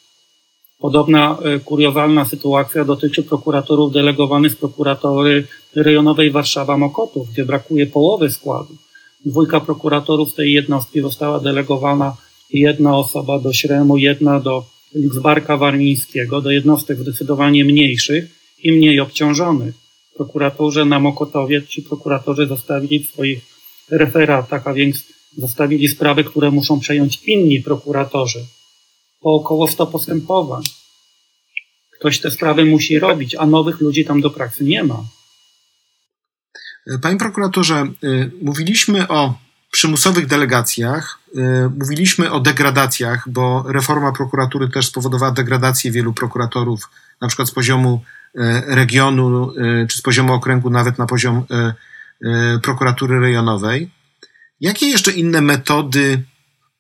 Podobna 0.83 1.37
e, 1.43 1.59
kuriozalna 1.59 2.25
sytuacja 2.25 2.85
dotyczy 2.85 3.23
prokuratorów 3.23 3.93
delegowanych 3.93 4.51
z 4.51 4.55
prokuratory 4.55 5.47
rejonowej 5.75 6.31
Warszawa-Mokotów, 6.31 7.29
gdzie 7.31 7.45
brakuje 7.45 7.87
połowy 7.87 8.29
składu. 8.29 8.75
Dwójka 9.25 9.59
prokuratorów 9.59 10.33
tej 10.33 10.53
jednostki 10.53 11.01
została 11.01 11.39
delegowana 11.39 12.15
jedna 12.49 12.97
osoba 12.97 13.39
do 13.39 13.53
Śremu, 13.53 13.97
jedna 13.97 14.39
do 14.39 14.65
Lidzbarka 14.95 15.57
Warmińskiego, 15.57 16.41
do 16.41 16.51
jednostek 16.51 16.97
zdecydowanie 16.99 17.65
mniejszych 17.65 18.23
i 18.63 18.71
mniej 18.71 18.99
obciążonych. 18.99 19.75
Prokuratorze 20.15 20.85
na 20.85 20.99
Mokotowie 20.99 21.61
ci 21.67 21.81
prokuratorzy 21.81 22.47
zostawili 22.47 22.99
w 22.99 23.09
swoich 23.09 23.41
referatach, 23.91 24.67
a 24.67 24.73
więc 24.73 25.03
zostawili 25.37 25.87
sprawy, 25.87 26.23
które 26.23 26.51
muszą 26.51 26.79
przejąć 26.79 27.21
inni 27.25 27.61
prokuratorzy 27.61 28.39
po 29.23 29.35
około 29.35 29.67
100 29.67 29.87
postępowań. 29.87 30.63
Ktoś 31.99 32.19
te 32.19 32.31
sprawy 32.31 32.65
musi 32.65 32.99
robić, 32.99 33.35
a 33.35 33.45
nowych 33.45 33.81
ludzi 33.81 34.05
tam 34.05 34.21
do 34.21 34.29
pracy 34.29 34.63
nie 34.63 34.83
ma. 34.83 35.03
Panie 37.01 37.17
prokuratorze, 37.17 37.87
y, 38.03 38.31
mówiliśmy 38.41 39.07
o 39.07 39.33
przymusowych 39.71 40.25
delegacjach, 40.25 41.19
y, 41.37 41.41
mówiliśmy 41.79 42.31
o 42.31 42.39
degradacjach, 42.39 43.29
bo 43.29 43.63
reforma 43.67 44.11
prokuratury 44.11 44.69
też 44.69 44.87
spowodowała 44.87 45.31
degradację 45.31 45.91
wielu 45.91 46.13
prokuratorów, 46.13 46.89
na 47.21 47.27
przykład 47.27 47.47
z 47.47 47.51
poziomu 47.51 48.01
regionu 48.67 49.53
czy 49.89 49.97
z 49.97 50.01
poziomu 50.01 50.33
okręgu, 50.33 50.69
nawet 50.69 50.97
na 50.97 51.05
poziom 51.05 51.43
prokuratury 52.63 53.19
rejonowej. 53.19 53.89
Jakie 54.61 54.85
jeszcze 54.89 55.11
inne 55.11 55.41
metody 55.41 56.23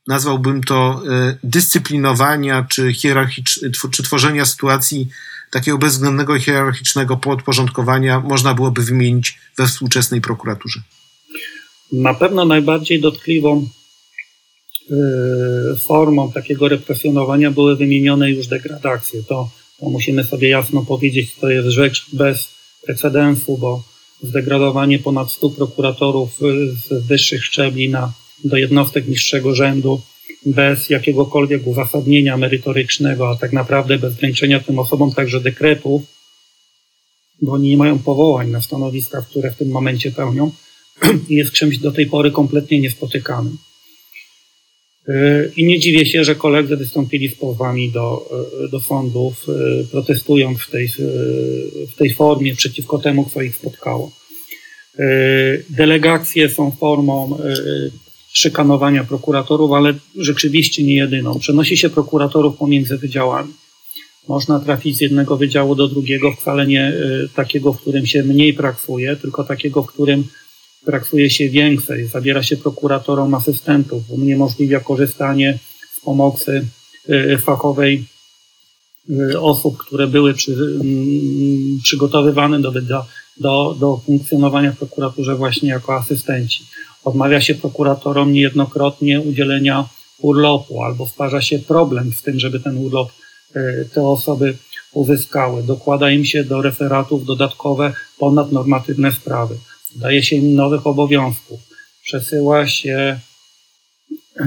nazwałbym 0.07 0.63
to 0.63 1.01
e, 1.09 1.37
dyscyplinowania 1.43 2.65
czy, 2.69 2.93
hierarchicz, 2.93 3.59
czy 3.91 4.03
tworzenia 4.03 4.45
sytuacji 4.45 5.07
takiego 5.51 5.77
bezwzględnego 5.77 6.39
hierarchicznego 6.39 7.17
podporządkowania 7.17 8.19
można 8.19 8.53
byłoby 8.53 8.81
wymienić 8.81 9.39
we 9.57 9.67
współczesnej 9.67 10.21
prokuraturze? 10.21 10.81
Na 11.91 12.13
pewno 12.13 12.45
najbardziej 12.45 13.01
dotkliwą 13.01 13.67
e, 14.91 14.95
formą 15.77 16.31
takiego 16.31 16.67
represjonowania 16.67 17.51
były 17.51 17.75
wymienione 17.75 18.31
już 18.31 18.47
degradacje. 18.47 19.23
To, 19.23 19.49
to 19.79 19.89
musimy 19.89 20.23
sobie 20.23 20.49
jasno 20.49 20.81
powiedzieć, 20.81 21.35
to 21.35 21.49
jest 21.49 21.67
rzecz 21.67 22.05
bez 22.13 22.49
precedensu, 22.85 23.57
bo 23.57 23.83
zdegradowanie 24.23 24.99
ponad 24.99 25.31
100 25.31 25.49
prokuratorów 25.49 26.29
z 26.87 27.07
wyższych 27.07 27.45
szczebli 27.45 27.89
na 27.89 28.13
do 28.43 28.57
jednostek 28.57 29.07
niższego 29.07 29.55
rzędu 29.55 30.01
bez 30.45 30.89
jakiegokolwiek 30.89 31.67
uzasadnienia 31.67 32.37
merytorycznego, 32.37 33.29
a 33.29 33.35
tak 33.35 33.53
naprawdę 33.53 33.99
bez 33.99 34.13
wręczenia 34.13 34.59
tym 34.59 34.79
osobom 34.79 35.13
także 35.13 35.41
dekretów, 35.41 36.01
bo 37.41 37.51
oni 37.51 37.69
nie 37.69 37.77
mają 37.77 37.99
powołań 37.99 38.49
na 38.49 38.61
stanowiska, 38.61 39.21
które 39.21 39.51
w 39.51 39.55
tym 39.55 39.69
momencie 39.69 40.11
pełnią, 40.11 40.51
jest 41.29 41.51
czymś 41.51 41.77
do 41.77 41.91
tej 41.91 42.05
pory 42.05 42.31
kompletnie 42.31 42.79
niespotykanym. 42.79 43.57
Yy, 45.07 45.51
I 45.57 45.65
nie 45.65 45.79
dziwię 45.79 46.05
się, 46.05 46.23
że 46.23 46.35
koledzy 46.35 46.77
wystąpili 46.77 47.29
z 47.29 47.35
pozwami 47.35 47.91
do, 47.91 48.29
yy, 48.61 48.69
do 48.69 48.79
sądów, 48.79 49.45
yy, 49.47 49.87
protestując 49.91 50.59
w 50.59 50.69
tej, 50.69 50.87
w 51.91 51.95
tej 51.97 52.13
formie 52.13 52.55
przeciwko 52.55 52.99
temu, 52.99 53.29
co 53.33 53.41
ich 53.41 53.55
spotkało. 53.55 54.11
Delegacje 55.69 56.49
są 56.49 56.71
formą 56.71 57.37
szykanowania 58.33 59.03
prokuratorów, 59.03 59.71
ale 59.71 59.93
rzeczywiście 60.15 60.83
nie 60.83 60.95
jedyną. 60.95 61.39
Przenosi 61.39 61.77
się 61.77 61.89
prokuratorów 61.89 62.57
pomiędzy 62.57 62.97
wydziałami. 62.97 63.53
Można 64.27 64.59
trafić 64.59 64.97
z 64.97 65.01
jednego 65.01 65.37
wydziału 65.37 65.75
do 65.75 65.87
drugiego, 65.87 66.31
wcale 66.31 66.67
nie 66.67 66.87
y, 66.89 67.29
takiego, 67.35 67.73
w 67.73 67.81
którym 67.81 68.05
się 68.05 68.23
mniej 68.23 68.53
praksuje, 68.53 69.15
tylko 69.15 69.43
takiego, 69.43 69.83
w 69.83 69.87
którym 69.87 70.23
praksuje 70.85 71.29
się 71.29 71.49
więcej. 71.49 72.07
Zabiera 72.07 72.43
się 72.43 72.57
prokuratorom 72.57 73.33
asystentów, 73.33 74.03
uniemożliwia 74.09 74.79
korzystanie 74.79 75.59
z 75.97 75.99
pomocy 75.99 76.67
y, 77.09 77.37
fachowej 77.37 78.05
y, 79.09 79.39
osób, 79.39 79.77
które 79.77 80.07
były 80.07 80.33
przy, 80.33 80.53
mm, 80.53 81.79
przygotowywane 81.83 82.61
do, 82.61 82.71
do, 83.37 83.75
do 83.79 84.01
funkcjonowania 84.05 84.71
w 84.71 84.77
prokuraturze 84.77 85.35
właśnie 85.35 85.69
jako 85.69 85.95
asystenci. 85.95 86.63
Odmawia 87.03 87.41
się 87.41 87.55
prokuratorom 87.55 88.33
niejednokrotnie 88.33 89.21
udzielenia 89.21 89.89
urlopu 90.21 90.83
albo 90.83 91.07
stwarza 91.07 91.41
się 91.41 91.59
problem 91.59 92.13
z 92.13 92.21
tym, 92.21 92.39
żeby 92.39 92.59
ten 92.59 92.77
urlop 92.77 93.11
e, 93.55 93.85
te 93.85 94.07
osoby 94.07 94.57
uzyskały. 94.93 95.63
Dokłada 95.63 96.11
im 96.11 96.25
się 96.25 96.43
do 96.43 96.61
referatów 96.61 97.25
dodatkowe 97.25 97.93
ponadnormatywne 98.19 99.11
sprawy. 99.11 99.55
Daje 99.95 100.23
się 100.23 100.35
im 100.35 100.55
nowych 100.55 100.87
obowiązków. 100.87 101.59
Przesyła 102.03 102.67
się 102.67 103.19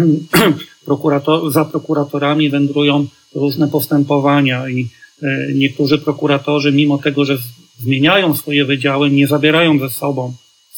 prokurator, 0.87 1.53
za 1.53 1.65
prokuratorami 1.65 2.51
wędrują 2.51 3.07
różne 3.35 3.69
postępowania 3.69 4.69
i 4.69 4.89
e, 5.23 5.53
niektórzy 5.55 5.99
prokuratorzy, 5.99 6.73
mimo 6.73 6.99
tego, 6.99 7.25
że 7.25 7.39
zmieniają 7.79 8.37
swoje 8.37 8.65
wydziały, 8.65 9.11
nie 9.11 9.27
zabierają 9.27 9.79
ze 9.79 9.91
sobą 9.91 10.35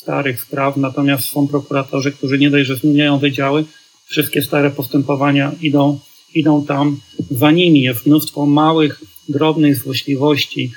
starych 0.09 0.41
spraw, 0.41 0.77
natomiast 0.77 1.25
są 1.25 1.49
prokuratorzy, 1.49 2.13
którzy 2.13 2.39
nie 2.39 2.51
dość, 2.51 2.67
że 2.67 2.77
zmieniają 2.77 3.19
wydziały, 3.19 3.65
wszystkie 4.07 4.43
stare 4.43 4.71
postępowania 4.71 5.53
idą, 5.61 5.99
idą 6.35 6.65
tam 6.67 7.01
za 7.31 7.51
nimi. 7.51 7.81
Jest 7.83 8.07
mnóstwo 8.07 8.47
małych, 8.47 9.01
drobnych 9.29 9.77
złośliwości, 9.77 10.73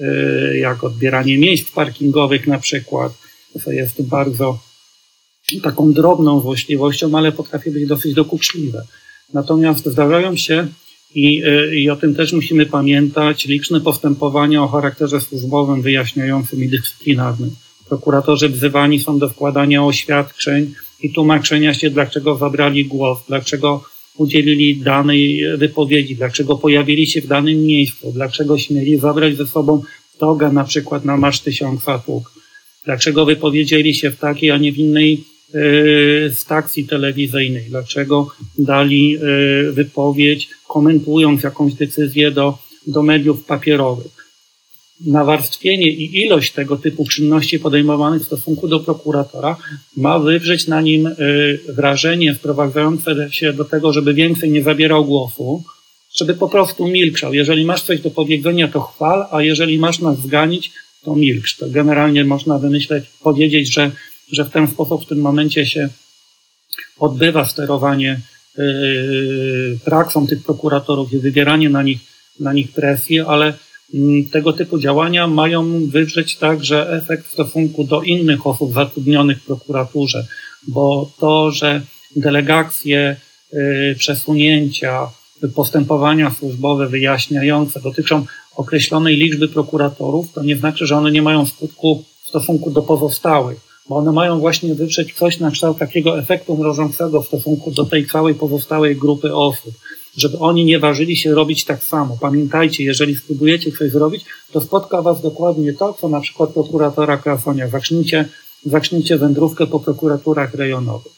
yy, 0.00 0.58
jak 0.58 0.84
odbieranie 0.84 1.38
miejsc 1.38 1.70
parkingowych 1.70 2.46
na 2.46 2.58
przykład, 2.58 3.12
co 3.64 3.72
jest 3.72 4.02
bardzo 4.02 4.58
taką 5.62 5.92
drobną 5.92 6.40
złośliwością, 6.40 7.18
ale 7.18 7.32
potrafi 7.32 7.70
być 7.70 7.86
dosyć 7.86 8.14
dokuczliwe. 8.14 8.82
Natomiast 9.34 9.86
zdarzają 9.86 10.36
się 10.36 10.66
i, 11.14 11.34
yy, 11.34 11.76
i 11.76 11.90
o 11.90 11.96
tym 11.96 12.14
też 12.14 12.32
musimy 12.32 12.66
pamiętać, 12.66 13.46
liczne 13.46 13.80
postępowania 13.80 14.62
o 14.62 14.68
charakterze 14.68 15.20
służbowym, 15.20 15.82
wyjaśniającym 15.82 16.64
i 16.64 16.68
dyscyplinarnym. 16.68 17.50
Prokuratorzy 17.88 18.48
wzywani 18.48 19.00
są 19.00 19.18
do 19.18 19.28
wkładania 19.28 19.84
oświadczeń 19.84 20.74
i 21.02 21.12
tłumaczenia 21.12 21.74
się, 21.74 21.90
dlaczego 21.90 22.36
zabrali 22.36 22.84
głos, 22.84 23.18
dlaczego 23.28 23.84
udzielili 24.16 24.76
danej 24.76 25.42
wypowiedzi, 25.56 26.16
dlaczego 26.16 26.56
pojawili 26.56 27.06
się 27.06 27.20
w 27.20 27.26
danym 27.26 27.64
miejscu, 27.64 28.12
dlaczego 28.12 28.58
śmieli 28.58 28.98
zabrać 28.98 29.36
ze 29.36 29.46
sobą 29.46 29.82
togę 30.18 30.52
na 30.52 30.64
przykład 30.64 31.04
na 31.04 31.16
Marsz 31.16 31.40
Tysiąca 31.40 31.98
Tłuk, 31.98 32.32
dlaczego 32.84 33.26
wypowiedzieli 33.26 33.94
się 33.94 34.10
w 34.10 34.18
takiej, 34.18 34.50
a 34.50 34.58
nie 34.58 34.72
w 34.72 34.78
innej 34.78 35.24
yy, 35.54 36.30
stacji 36.34 36.84
telewizyjnej, 36.84 37.64
dlaczego 37.68 38.28
dali 38.58 39.10
yy, 39.10 39.72
wypowiedź 39.72 40.48
komentując 40.68 41.42
jakąś 41.42 41.74
decyzję 41.74 42.30
do, 42.30 42.58
do 42.86 43.02
mediów 43.02 43.44
papierowych. 43.44 44.17
Nawarstwienie 45.06 45.90
i 45.90 46.24
ilość 46.24 46.52
tego 46.52 46.76
typu 46.76 47.06
czynności 47.06 47.58
podejmowanych 47.58 48.22
w 48.22 48.26
stosunku 48.26 48.68
do 48.68 48.80
prokuratora 48.80 49.56
ma 49.96 50.18
wywrzeć 50.18 50.66
na 50.66 50.80
nim 50.80 51.06
y, 51.06 51.14
wrażenie 51.68 52.34
sprowadzające 52.34 53.28
się 53.30 53.52
do 53.52 53.64
tego, 53.64 53.92
żeby 53.92 54.14
więcej 54.14 54.50
nie 54.50 54.62
zabierał 54.62 55.04
głosu, 55.04 55.62
żeby 56.16 56.34
po 56.34 56.48
prostu 56.48 56.88
milczał. 56.88 57.34
Jeżeli 57.34 57.64
masz 57.64 57.82
coś 57.82 58.00
do 58.00 58.10
powiedzenia, 58.10 58.68
to 58.68 58.80
chwal, 58.80 59.26
a 59.30 59.42
jeżeli 59.42 59.78
masz 59.78 59.98
nas 59.98 60.18
zganić, 60.18 60.72
to 61.04 61.16
milcz. 61.16 61.56
To 61.56 61.66
generalnie 61.70 62.24
można 62.24 62.58
wymyśleć, 62.58 63.04
powiedzieć, 63.22 63.74
że, 63.74 63.90
że 64.32 64.44
w 64.44 64.50
ten 64.50 64.68
sposób 64.68 65.04
w 65.04 65.08
tym 65.08 65.20
momencie 65.20 65.66
się 65.66 65.88
odbywa 66.98 67.44
sterowanie 67.44 68.20
yy, 68.58 69.78
praksą 69.84 70.26
tych 70.26 70.44
prokuratorów 70.44 71.12
i 71.12 71.18
wywieranie 71.18 71.68
na 71.70 71.82
nich, 71.82 71.98
na 72.40 72.52
nich 72.52 72.72
presji, 72.72 73.20
ale 73.20 73.54
tego 74.32 74.52
typu 74.52 74.78
działania 74.78 75.26
mają 75.26 75.86
wywrzeć 75.86 76.36
także 76.36 76.90
efekt 76.90 77.26
w 77.26 77.32
stosunku 77.32 77.84
do 77.84 78.02
innych 78.02 78.46
osób 78.46 78.72
zatrudnionych 78.72 79.42
w 79.42 79.46
prokuraturze, 79.46 80.26
bo 80.68 81.10
to, 81.18 81.50
że 81.50 81.82
delegacje, 82.16 83.16
yy, 83.52 83.94
przesunięcia, 83.98 85.08
postępowania 85.54 86.30
służbowe 86.30 86.88
wyjaśniające 86.88 87.80
dotyczą 87.80 88.26
określonej 88.56 89.16
liczby 89.16 89.48
prokuratorów, 89.48 90.32
to 90.32 90.42
nie 90.42 90.56
znaczy, 90.56 90.86
że 90.86 90.96
one 90.96 91.10
nie 91.10 91.22
mają 91.22 91.46
skutku 91.46 92.04
w 92.22 92.28
stosunku 92.28 92.70
do 92.70 92.82
pozostałych, 92.82 93.58
bo 93.88 93.96
one 93.96 94.12
mają 94.12 94.38
właśnie 94.38 94.74
wywrzeć 94.74 95.14
coś 95.14 95.38
na 95.38 95.50
kształt 95.50 95.78
takiego 95.78 96.18
efektu 96.18 96.56
mrożącego 96.56 97.22
w 97.22 97.26
stosunku 97.26 97.70
do 97.70 97.84
tej 97.84 98.06
całej 98.06 98.34
pozostałej 98.34 98.96
grupy 98.96 99.34
osób, 99.34 99.74
żeby 100.16 100.38
oni 100.38 100.64
nie 100.64 100.78
ważyli 100.78 101.16
się 101.16 101.34
robić 101.34 101.64
tak 101.64 101.84
samo. 101.84 102.18
Pamiętajcie, 102.20 102.84
jeżeli 102.84 103.16
spróbujecie 103.16 103.72
coś 103.72 103.90
zrobić, 103.90 104.24
to 104.52 104.60
spotka 104.60 105.02
was 105.02 105.22
dokładnie 105.22 105.72
to, 105.72 105.92
co 105.92 106.08
na 106.08 106.20
przykład 106.20 106.50
prokuratora 106.50 107.16
Krasonia. 107.16 107.68
Zacznijcie, 107.68 108.28
zacznijcie 108.64 109.18
wędrówkę 109.18 109.66
po 109.66 109.80
prokuraturach 109.80 110.54
rejonowych. 110.54 111.12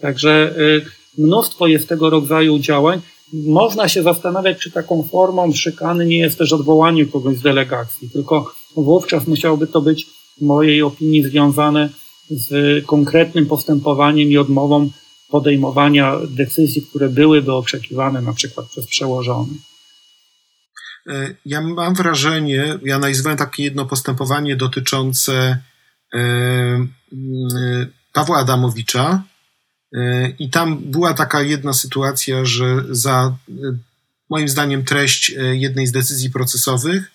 Także 0.00 0.54
y, 0.58 0.84
mnóstwo 1.18 1.66
jest 1.66 1.88
tego 1.88 2.10
rodzaju 2.10 2.58
działań. 2.58 3.00
Można 3.32 3.88
się 3.88 4.02
zastanawiać, 4.02 4.58
czy 4.58 4.70
taką 4.70 5.02
formą 5.02 5.52
szykany 5.52 6.06
nie 6.06 6.18
jest 6.18 6.38
też 6.38 6.52
odwołanie 6.52 7.06
kogoś 7.06 7.36
z 7.36 7.42
delegacji, 7.42 8.10
tylko 8.10 8.52
wówczas 8.76 9.26
musiałoby 9.26 9.66
to 9.66 9.80
być 9.80 10.06
w 10.38 10.42
mojej 10.42 10.82
opinii 10.82 11.22
związane 11.22 11.88
z 12.30 12.84
konkretnym 12.86 13.46
postępowaniem 13.46 14.30
i 14.30 14.38
odmową 14.38 14.90
podejmowania 15.30 16.16
decyzji, 16.28 16.82
które 16.82 17.08
byłyby 17.08 17.52
oczekiwane 17.52 18.22
na 18.22 18.32
przykład 18.32 18.66
przez 18.66 18.86
przełożonych. 18.86 19.58
E, 21.08 21.34
ja 21.46 21.60
mam 21.60 21.94
wrażenie, 21.94 22.78
ja 22.84 22.98
nazywałem 22.98 23.38
takie 23.38 23.62
jedno 23.62 23.86
postępowanie 23.86 24.56
dotyczące 24.56 25.58
e, 26.14 26.86
Pawła 28.12 28.38
Adamowicza, 28.38 29.22
i 30.38 30.50
tam 30.50 30.78
była 30.78 31.14
taka 31.14 31.42
jedna 31.42 31.72
sytuacja, 31.72 32.44
że 32.44 32.84
za 32.90 33.36
moim 34.30 34.48
zdaniem 34.48 34.84
treść 34.84 35.32
jednej 35.52 35.86
z 35.86 35.92
decyzji 35.92 36.30
procesowych, 36.30 37.10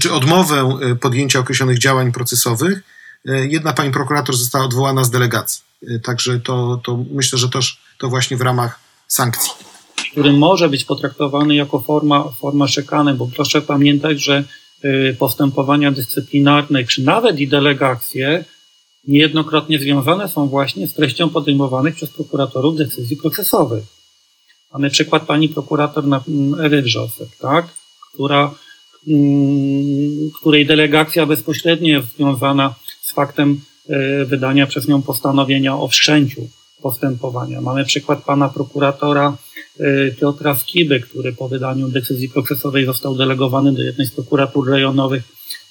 czy 0.00 0.12
odmowę 0.12 0.78
podjęcia 1.00 1.38
określonych 1.38 1.78
działań 1.78 2.12
procesowych, 2.12 2.82
jedna 3.24 3.72
pani 3.72 3.90
prokurator 3.92 4.36
została 4.36 4.64
odwołana 4.64 5.04
z 5.04 5.10
delegacji. 5.10 5.65
Także 6.02 6.40
to, 6.40 6.80
to 6.84 7.04
myślę, 7.10 7.38
że 7.38 7.48
też 7.48 7.78
to 7.98 8.08
właśnie 8.08 8.36
w 8.36 8.40
ramach 8.40 8.80
sankcji. 9.08 9.52
Który 10.12 10.32
może 10.32 10.68
być 10.68 10.84
potraktowany 10.84 11.54
jako 11.54 11.80
forma, 11.80 12.24
forma 12.40 12.68
szykany, 12.68 13.14
bo 13.14 13.28
proszę 13.36 13.62
pamiętać, 13.62 14.22
że 14.22 14.44
postępowania 15.18 15.92
dyscyplinarne, 15.92 16.84
czy 16.84 17.02
nawet 17.02 17.40
i 17.40 17.48
delegacje, 17.48 18.44
niejednokrotnie 19.08 19.78
związane 19.78 20.28
są 20.28 20.48
właśnie 20.48 20.88
z 20.88 20.94
treścią 20.94 21.28
podejmowanych 21.30 21.94
przez 21.94 22.10
prokuratorów 22.10 22.76
decyzji 22.76 23.16
procesowych. 23.16 23.84
Mamy 24.72 24.90
przykład 24.90 25.26
pani 25.26 25.48
prokurator 25.48 26.04
mm, 26.04 26.60
Ewy 26.60 26.82
Wrzosek, 26.82 27.28
tak? 27.40 27.66
która, 28.12 28.54
mm, 29.08 30.30
której 30.40 30.66
delegacja 30.66 31.26
bezpośrednio 31.26 31.96
jest 31.96 32.16
związana 32.16 32.74
z 33.00 33.12
faktem 33.12 33.60
wydania 34.26 34.66
przez 34.66 34.88
nią 34.88 35.02
postanowienia 35.02 35.76
o 35.76 35.88
wszczęciu 35.88 36.48
postępowania. 36.82 37.60
Mamy 37.60 37.84
przykład 37.84 38.24
pana 38.24 38.48
prokuratora 38.48 39.36
e, 39.80 40.10
Piotra 40.10 40.54
Skiby, 40.54 41.00
który 41.00 41.32
po 41.32 41.48
wydaniu 41.48 41.88
decyzji 41.88 42.28
procesowej 42.28 42.86
został 42.86 43.16
delegowany 43.16 43.72
do 43.72 43.82
jednej 43.82 44.06
z 44.06 44.10
prokuratur 44.10 44.70
rejonowych 44.70 45.22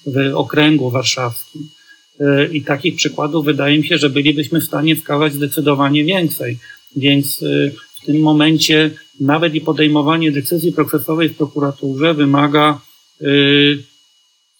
w 0.06 0.30
okręgu 0.34 0.90
warszawskim. 0.90 1.68
E, 2.20 2.46
I 2.46 2.62
takich 2.62 2.96
przykładów 2.96 3.44
wydaje 3.44 3.78
mi 3.78 3.86
się, 3.86 3.98
że 3.98 4.10
bylibyśmy 4.10 4.60
w 4.60 4.64
stanie 4.64 4.96
wskazać 4.96 5.32
zdecydowanie 5.32 6.04
więcej. 6.04 6.58
Więc 6.96 7.42
e, 7.42 7.70
w 8.02 8.06
tym 8.06 8.20
momencie 8.20 8.90
nawet 9.20 9.54
i 9.54 9.60
podejmowanie 9.60 10.32
decyzji 10.32 10.72
procesowej 10.72 11.28
w 11.28 11.36
prokuraturze 11.36 12.14
wymaga 12.14 12.80
e, 13.20 13.26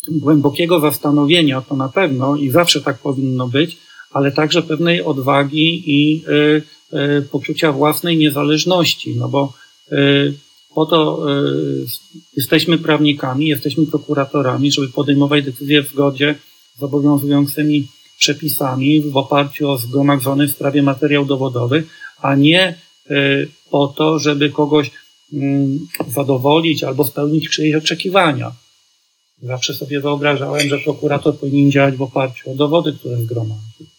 głębokiego 0.09 0.81
zastanowienia, 0.81 1.61
to 1.61 1.77
na 1.77 1.89
pewno 1.89 2.37
i 2.37 2.51
zawsze 2.51 2.81
tak 2.81 2.99
powinno 2.99 3.49
być, 3.49 3.77
ale 4.11 4.33
także 4.33 4.63
pewnej 4.63 5.03
odwagi 5.03 5.83
i 5.87 6.25
poczucia 7.31 7.73
własnej 7.73 8.17
niezależności, 8.17 9.17
no 9.17 9.29
bo 9.29 9.53
po 10.75 10.87
to 10.87 11.27
jesteśmy 12.37 12.79
prawnikami, 12.79 13.47
jesteśmy 13.47 13.87
prokuratorami, 13.87 14.73
żeby 14.73 14.89
podejmować 14.89 15.45
decyzje 15.45 15.83
w 15.83 15.89
zgodzie 15.89 16.35
z 16.79 16.83
obowiązującymi 16.83 17.87
przepisami 18.19 19.01
w 19.01 19.17
oparciu 19.17 19.71
o 19.71 19.79
zgromadzony 19.79 20.49
w 20.49 20.51
sprawie 20.51 20.83
materiał 20.83 21.25
dowodowy, 21.25 21.85
a 22.23 22.35
nie 22.35 22.75
y, 23.11 23.49
po 23.71 23.89
to, 23.89 24.19
żeby 24.19 24.51
kogoś 24.51 24.91
mm, 25.33 25.79
zadowolić 26.09 26.85
albo 26.85 27.05
spełnić 27.05 27.49
czyjeś 27.49 27.75
oczekiwania. 27.75 28.53
Zawsze 29.43 29.75
sobie 29.75 30.01
wyobrażałem, 30.01 30.69
że 30.69 30.79
prokurator 30.79 31.39
powinien 31.39 31.71
działać 31.71 31.97
w 31.97 32.03
oparciu 32.03 32.53
o 32.53 32.55
dowody, 32.55 32.93
które 32.93 33.17
zgromadzi. 33.17 33.91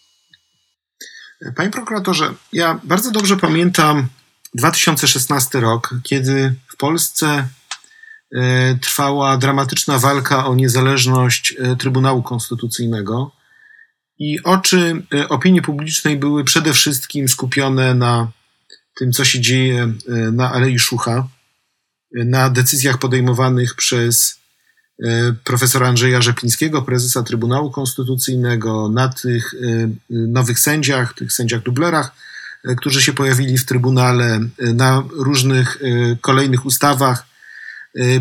Panie 1.56 1.70
prokuratorze, 1.70 2.34
ja 2.52 2.80
bardzo 2.84 3.10
dobrze 3.10 3.36
pamiętam 3.36 4.08
2016 4.54 5.60
rok, 5.60 5.94
kiedy 6.04 6.54
w 6.68 6.76
Polsce 6.76 7.48
E, 8.34 8.74
trwała 8.74 9.36
dramatyczna 9.36 9.98
walka 9.98 10.46
o 10.46 10.54
niezależność 10.54 11.54
e, 11.58 11.76
Trybunału 11.76 12.22
Konstytucyjnego 12.22 13.32
i 14.18 14.42
oczy 14.42 15.02
e, 15.14 15.28
opinii 15.28 15.62
publicznej 15.62 16.16
były 16.16 16.44
przede 16.44 16.72
wszystkim 16.72 17.28
skupione 17.28 17.94
na 17.94 18.30
tym, 18.94 19.12
co 19.12 19.24
się 19.24 19.40
dzieje 19.40 19.92
na 20.32 20.52
Alei 20.52 20.78
Szucha, 20.78 21.28
na 22.12 22.50
decyzjach 22.50 22.98
podejmowanych 22.98 23.74
przez 23.74 24.38
profesora 25.44 25.88
Andrzeja 25.88 26.22
Rzeplińskiego, 26.22 26.82
prezesa 26.82 27.22
Trybunału 27.22 27.70
Konstytucyjnego, 27.70 28.88
na 28.88 29.08
tych 29.08 29.54
nowych 30.10 30.58
sędziach, 30.58 31.14
tych 31.14 31.32
sędziach 31.32 31.62
dublerach, 31.62 32.12
którzy 32.76 33.02
się 33.02 33.12
pojawili 33.12 33.58
w 33.58 33.66
Trybunale, 33.66 34.40
na 34.58 35.02
różnych 35.10 35.78
kolejnych 36.20 36.66
ustawach, 36.66 37.26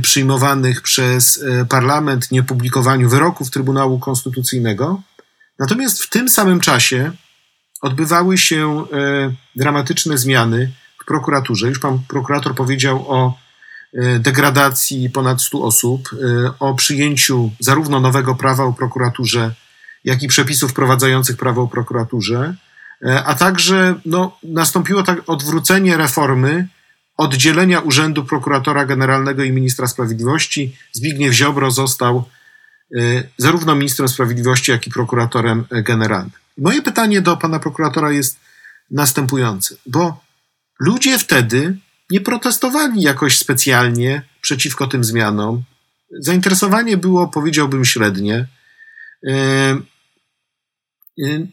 przyjmowanych 0.02 0.82
przez 0.82 1.44
parlament, 1.70 2.32
niepublikowaniu 2.32 3.10
wyroków 3.10 3.50
Trybunału 3.50 4.00
Konstytucyjnego. 4.00 5.02
Natomiast 5.60 6.04
w 6.04 6.10
tym 6.10 6.30
samym 6.30 6.60
czasie 6.60 7.12
odbywały 7.82 8.38
się 8.38 8.86
dramatyczne 9.56 10.18
zmiany 10.18 10.72
w 11.02 11.06
prokuraturze. 11.06 11.68
Już 11.68 11.80
pan 11.80 12.00
prokurator 12.08 12.56
powiedział 12.56 13.12
o 13.12 13.38
degradacji 14.20 15.10
ponad 15.10 15.42
100 15.42 15.62
osób, 15.62 16.10
o 16.60 16.74
przyjęciu 16.74 17.52
zarówno 17.60 18.00
nowego 18.00 18.36
prawa 18.36 18.64
o 18.64 18.74
prokuraturze, 18.74 19.54
jak 20.04 20.24
i 20.24 20.28
przepisów 20.28 20.72
wprowadzających 20.72 21.38
prawo 21.38 21.62
o 21.62 21.68
prokuraturze, 21.68 22.56
a 23.26 23.36
także 23.36 23.96
no, 24.06 24.38
nastąpiło 24.44 25.04
tak 25.04 25.22
odwrócenie 25.28 25.98
reformy 25.98 26.68
oddzielenia 27.18 27.80
Urzędu 27.80 28.26
Prokuratora 28.26 28.86
Generalnego 28.86 29.44
i 29.44 29.52
Ministra 29.52 29.88
Sprawiedliwości 29.88 30.76
Zbigniew 30.92 31.34
Ziobro 31.34 31.72
został 31.72 32.24
y, 32.96 33.30
zarówno 33.38 33.76
ministrem 33.76 34.10
sprawiedliwości, 34.10 34.72
jak 34.72 34.88
i 34.88 34.92
prokuratorem 34.92 35.66
generalnym. 35.72 36.32
Moje 36.58 36.82
pytanie 36.82 37.22
do 37.22 37.38
pana 37.38 37.60
prokuratora 37.60 38.12
jest 38.12 38.40
następujące, 38.92 39.76
bo 39.86 40.24
ludzie 40.80 41.20
wtedy 41.20 41.78
nie 42.10 42.22
protestowali 42.22 43.02
jakoś 43.02 43.38
specjalnie 43.38 44.22
przeciwko 44.42 44.88
tym 44.88 45.04
zmianom. 45.04 45.64
Zainteresowanie 46.20 46.98
było, 46.98 47.28
powiedziałbym, 47.28 47.86
średnie. 47.86 48.48
Y, 49.24 49.32
y, 51.20 51.48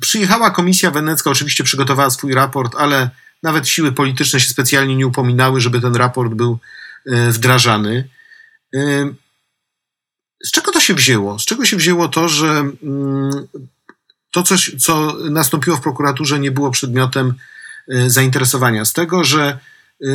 przyjechała 0.00 0.50
Komisja 0.50 0.90
Wenecka, 0.90 1.30
oczywiście 1.30 1.64
przygotowała 1.64 2.10
swój 2.10 2.34
raport, 2.34 2.74
ale 2.78 3.10
nawet 3.42 3.68
siły 3.68 3.92
polityczne 3.92 4.40
się 4.40 4.48
specjalnie 4.48 4.96
nie 4.96 5.06
upominały, 5.06 5.60
żeby 5.60 5.80
ten 5.80 5.96
raport 5.96 6.34
był 6.34 6.58
e, 7.06 7.30
wdrażany. 7.30 8.08
E, 8.74 8.80
z 10.44 10.50
czego 10.50 10.72
to 10.72 10.80
się 10.80 10.94
wzięło? 10.94 11.38
Z 11.38 11.44
czego 11.44 11.64
się 11.64 11.76
wzięło 11.76 12.08
to, 12.08 12.28
że 12.28 12.48
mm, 12.82 13.48
to, 14.30 14.42
coś, 14.42 14.76
co 14.78 15.16
nastąpiło 15.30 15.76
w 15.76 15.80
prokuraturze, 15.80 16.38
nie 16.38 16.50
było 16.50 16.70
przedmiotem 16.70 17.34
zainteresowania? 18.06 18.84
Z 18.84 18.92
tego, 18.92 19.24
że 19.24 19.58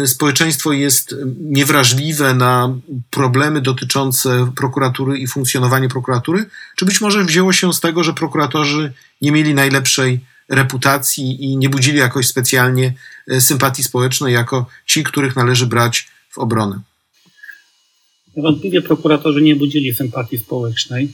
społeczeństwo 0.06 0.74
jest 0.74 1.16
niewrażliwe 1.42 2.34
na 2.34 2.78
problemy 3.10 3.62
dotyczące 3.62 4.52
prokuratury 4.56 5.18
i 5.18 5.28
funkcjonowania 5.28 5.90
prokuratury? 5.90 6.46
Czy 6.76 6.86
być 6.86 7.02
może 7.02 7.24
wzięło 7.24 7.54
się 7.54 7.74
z 7.74 7.80
tego, 7.80 8.04
że 8.04 8.14
prokuratorzy 8.14 8.94
nie 9.22 9.32
mieli 9.32 9.54
najlepszej 9.54 10.20
reputacji 10.50 11.44
i 11.44 11.58
nie 11.58 11.70
budzili 11.70 11.98
jakoś 11.98 12.28
specjalnie 12.28 12.94
sympatii 13.40 13.84
społecznej 13.84 14.34
jako 14.34 14.66
ci, 14.86 15.04
których 15.04 15.36
należy 15.36 15.66
brać 15.66 16.08
w 16.30 16.38
obronę? 16.38 16.80
Niewątpliwie 18.38 18.82
prokuratorzy 18.82 19.42
nie 19.42 19.56
budzili 19.56 19.96
sympatii 19.96 20.38
społecznej. 20.38 21.14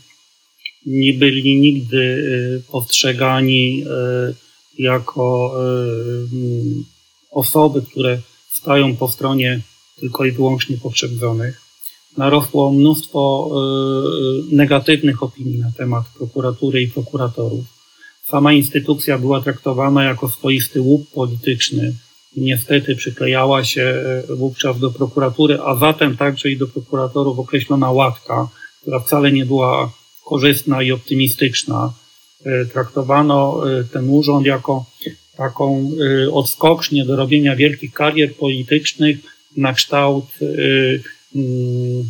Nie 0.86 1.14
byli 1.14 1.60
nigdy 1.60 1.98
y, 1.98 2.64
postrzegani 2.72 3.84
y, 3.84 4.36
jako 4.80 5.54
y, 5.64 7.32
osoby, 7.32 7.82
które 7.82 8.20
stają 8.62 8.96
po 8.96 9.08
stronie 9.08 9.62
tylko 10.00 10.26
i 10.26 10.32
wyłącznie 10.32 10.78
pokrzywdzonych. 10.78 11.62
Narosło 12.18 12.72
mnóstwo 12.72 13.52
negatywnych 14.52 15.24
opinii 15.24 15.60
na 15.60 15.72
temat 15.78 16.06
prokuratury 16.18 16.82
i 16.82 16.88
prokuratorów. 16.88 17.66
Sama 18.24 18.54
instytucja 18.54 19.18
była 19.18 19.42
traktowana 19.42 20.04
jako 20.04 20.30
swoisty 20.30 20.82
łup 20.82 21.12
polityczny, 21.12 21.94
niestety 22.38 22.96
przyklejała 22.96 23.64
się 23.64 23.82
e, 24.30 24.36
wówczas 24.36 24.80
do 24.80 24.92
prokuratury, 24.92 25.60
a 25.66 25.76
zatem 25.76 26.18
także 26.18 26.50
i 26.50 26.58
do 26.58 26.68
prokuratorów 26.68 27.40
określona 27.40 27.92
łatka, 27.92 28.48
która 28.82 29.00
wcale 29.00 29.32
nie 29.32 29.46
była 29.46 29.92
korzystna 30.26 30.84
i 30.84 30.92
optymistyczna. 30.92 31.94
E, 32.46 32.66
traktowano 32.66 33.62
e, 33.70 33.84
ten 33.84 34.10
urząd 34.10 34.46
jako 34.46 34.86
taką 35.44 35.92
odskocznię 36.32 37.06
do 37.06 37.16
robienia 37.16 37.56
wielkich 37.56 37.94
karier 37.94 38.36
politycznych 38.36 39.18
na 39.58 39.74
kształt 39.74 40.26
mm, 41.36 42.10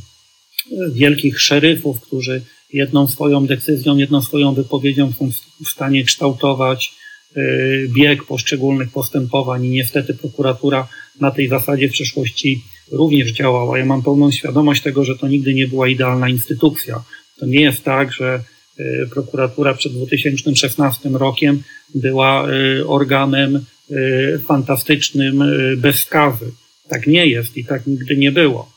wielkich 0.94 1.42
szeryfów, 1.42 2.02
którzy 2.02 2.42
jedną 2.74 3.08
swoją 3.08 3.46
decyzją, 3.46 3.98
jedną 3.98 4.22
swoją 4.22 4.54
wypowiedzią 4.54 5.12
są 5.12 5.32
w 5.66 5.70
stanie 5.70 6.04
kształtować 6.04 6.94
Y, 7.38 7.90
bieg 7.90 8.24
poszczególnych 8.24 8.92
postępowań 8.92 9.66
i 9.66 9.70
niestety 9.70 10.14
prokuratura 10.14 10.88
na 11.20 11.32
tej 11.32 11.48
zasadzie 11.48 11.90
w 11.90 11.92
przeszłości 11.92 12.64
również 12.92 13.32
działała. 13.32 13.78
Ja 13.78 13.86
mam 13.86 14.04
pełną 14.04 14.32
świadomość 14.32 14.82
tego, 14.82 15.04
że 15.06 15.18
to 15.18 15.28
nigdy 15.28 15.54
nie 15.54 15.68
była 15.68 15.88
idealna 15.88 16.30
instytucja. 16.30 17.04
To 17.40 17.46
nie 17.46 17.62
jest 17.62 17.84
tak, 17.84 18.14
że 18.14 18.36
y, 18.36 18.42
prokuratura 19.12 19.74
przed 19.74 19.94
2016 19.94 21.10
rokiem 21.10 21.64
była 21.96 22.50
y, 22.50 22.88
organem 22.88 23.66
fantastycznym 24.48 25.44
bez 25.78 25.96
skazy. 25.96 26.52
Tak 26.90 27.08
nie 27.08 27.26
jest 27.26 27.58
i 27.58 27.66
tak 27.66 27.88
nigdy 27.88 28.18
nie 28.18 28.32
było. 28.32 28.72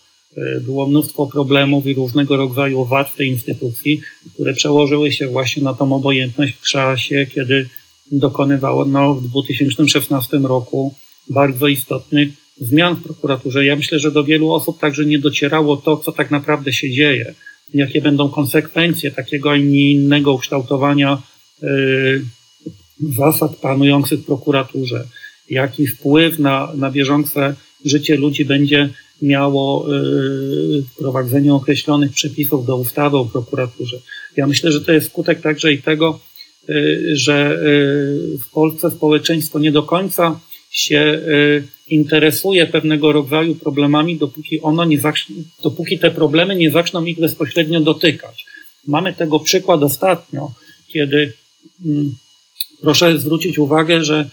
Było 0.61 0.87
mnóstwo 0.87 1.27
problemów 1.27 1.87
i 1.87 1.95
różnego 1.95 2.37
rodzaju 2.37 2.85
wad 2.85 3.11
w 3.11 3.17
tej 3.17 3.29
instytucji, 3.29 4.01
które 4.35 4.55
przełożyły 4.55 5.13
się 5.13 5.29
właśnie 5.29 5.63
na 5.63 5.75
tą 5.75 5.93
obojętność 5.93 6.55
w 6.55 6.71
czasie, 6.71 7.27
kiedy 7.35 7.69
dokonywało 8.13 8.85
no, 8.85 9.15
w 9.15 9.29
2016 9.29 10.39
roku 10.39 10.95
bardzo 11.31 11.69
istotnych 11.69 12.29
zmian 12.61 12.97
w 12.97 13.03
prokuraturze. 13.03 13.65
Ja 13.65 13.77
myślę, 13.77 13.99
że 13.99 14.11
do 14.11 14.25
wielu 14.25 14.53
osób 14.53 14.81
także 14.81 15.05
nie 15.05 15.19
docierało 15.19 15.77
to, 15.77 15.97
co 15.97 16.13
tak 16.13 16.31
naprawdę 16.31 16.73
się 16.73 16.91
dzieje, 16.91 17.35
jakie 17.75 18.01
będą 18.01 18.29
konsekwencje 18.29 19.11
takiego, 19.11 19.51
a 19.51 19.57
nie 19.57 19.91
innego 19.93 20.33
ukształtowania 20.33 21.23
yy, 21.63 22.25
zasad 23.19 23.57
panujących 23.57 24.21
w 24.21 24.27
prokuraturze, 24.27 25.05
jaki 25.51 25.87
wpływ 25.87 26.39
na, 26.39 26.73
na 26.75 26.91
bieżące 26.91 27.55
życie 27.85 28.17
ludzi 28.17 28.45
będzie 28.45 28.89
miało 29.23 29.87
yy, 29.89 30.83
wprowadzenie 30.83 31.55
określonych 31.55 32.13
przepisów 32.13 32.67
do 32.67 32.77
ustawy 32.77 33.17
o 33.17 33.25
prokuraturze. 33.25 33.97
Ja 34.37 34.47
myślę, 34.47 34.73
że 34.73 34.81
to 34.81 34.93
jest 34.93 35.07
skutek 35.07 35.41
także 35.41 35.73
i 35.73 35.83
tego, 35.83 36.21
Y, 36.69 37.17
że 37.17 37.61
w 38.41 38.51
Polsce 38.51 38.91
społeczeństwo 38.91 39.59
nie 39.59 39.73
do 39.73 39.83
końca 39.83 40.41
się 40.75 41.21
y, 41.29 41.69
interesuje 41.89 42.67
pewnego 42.67 43.13
rodzaju 43.13 43.55
problemami, 43.55 44.17
dopóki 44.17 44.61
ono 44.61 44.85
nie 44.85 45.01
zacznie, 45.01 45.37
dopóki 45.63 45.99
te 45.99 46.11
problemy 46.11 46.57
nie 46.57 46.71
zaczną 46.71 47.05
ich 47.05 47.21
bezpośrednio 47.21 47.81
dotykać. 47.81 48.47
Mamy 48.87 49.13
tego 49.13 49.41
przykład 49.41 49.83
ostatnio, 49.83 50.51
kiedy 50.89 51.33
mm, 51.85 52.15
proszę 52.81 53.19
zwrócić 53.19 53.59
uwagę, 53.59 54.05
że 54.05 54.31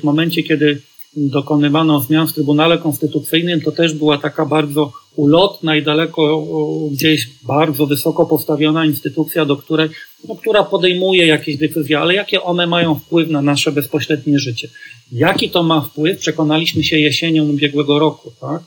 momencie, 0.02 0.42
kiedy 0.42 0.80
dokonywano 1.16 2.00
zmian 2.00 2.28
w 2.28 2.32
Trybunale 2.32 2.78
Konstytucyjnym, 2.78 3.60
to 3.60 3.72
też 3.72 3.94
była 3.94 4.18
taka 4.18 4.46
bardzo 4.46 4.92
ulotna 5.16 5.76
i 5.76 5.82
daleko 5.82 6.46
gdzieś 6.92 7.28
bardzo 7.42 7.86
wysoko 7.86 8.26
postawiona 8.26 8.86
instytucja, 8.86 9.44
do 9.44 9.56
której, 9.56 9.88
no, 10.28 10.36
która 10.36 10.64
podejmuje 10.64 11.26
jakieś 11.26 11.56
decyzje, 11.56 11.98
ale 11.98 12.14
jakie 12.14 12.42
one 12.42 12.66
mają 12.66 12.94
wpływ 12.94 13.30
na 13.30 13.42
nasze 13.42 13.72
bezpośrednie 13.72 14.38
życie? 14.38 14.68
Jaki 15.12 15.50
to 15.50 15.62
ma 15.62 15.80
wpływ? 15.80 16.18
Przekonaliśmy 16.18 16.84
się 16.84 16.98
jesienią 16.98 17.48
ubiegłego 17.48 17.98
roku, 17.98 18.32
tak? 18.40 18.62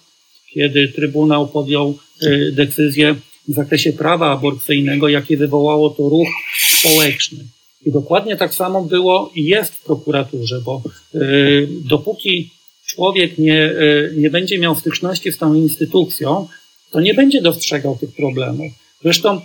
kiedy 0.53 0.87
Trybunał 0.87 1.47
podjął 1.47 1.97
y, 2.23 2.51
decyzję 2.51 3.15
w 3.47 3.53
zakresie 3.53 3.93
prawa 3.93 4.31
aborcyjnego, 4.31 5.09
jakie 5.09 5.37
wywołało 5.37 5.89
to 5.89 6.09
ruch 6.09 6.27
społeczny. 6.69 7.39
I 7.85 7.91
dokładnie 7.91 8.35
tak 8.35 8.53
samo 8.53 8.81
było 8.81 9.31
i 9.35 9.45
jest 9.45 9.75
w 9.75 9.83
prokuraturze, 9.83 10.61
bo 10.65 10.81
y, 11.15 11.67
dopóki 11.85 12.49
człowiek 12.85 13.37
nie, 13.37 13.71
y, 13.71 14.13
nie 14.17 14.29
będzie 14.29 14.59
miał 14.59 14.75
styczności 14.75 15.31
z 15.31 15.37
tą 15.37 15.53
instytucją, 15.53 16.47
to 16.91 17.01
nie 17.01 17.13
będzie 17.13 17.41
dostrzegał 17.41 17.97
tych 17.97 18.15
problemów. 18.15 18.71
Zresztą 19.03 19.41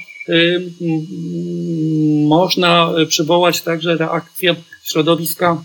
można 2.27 2.95
przywołać 3.09 3.63
także 3.63 3.97
reakcję 3.97 4.57
środowiska 4.85 5.65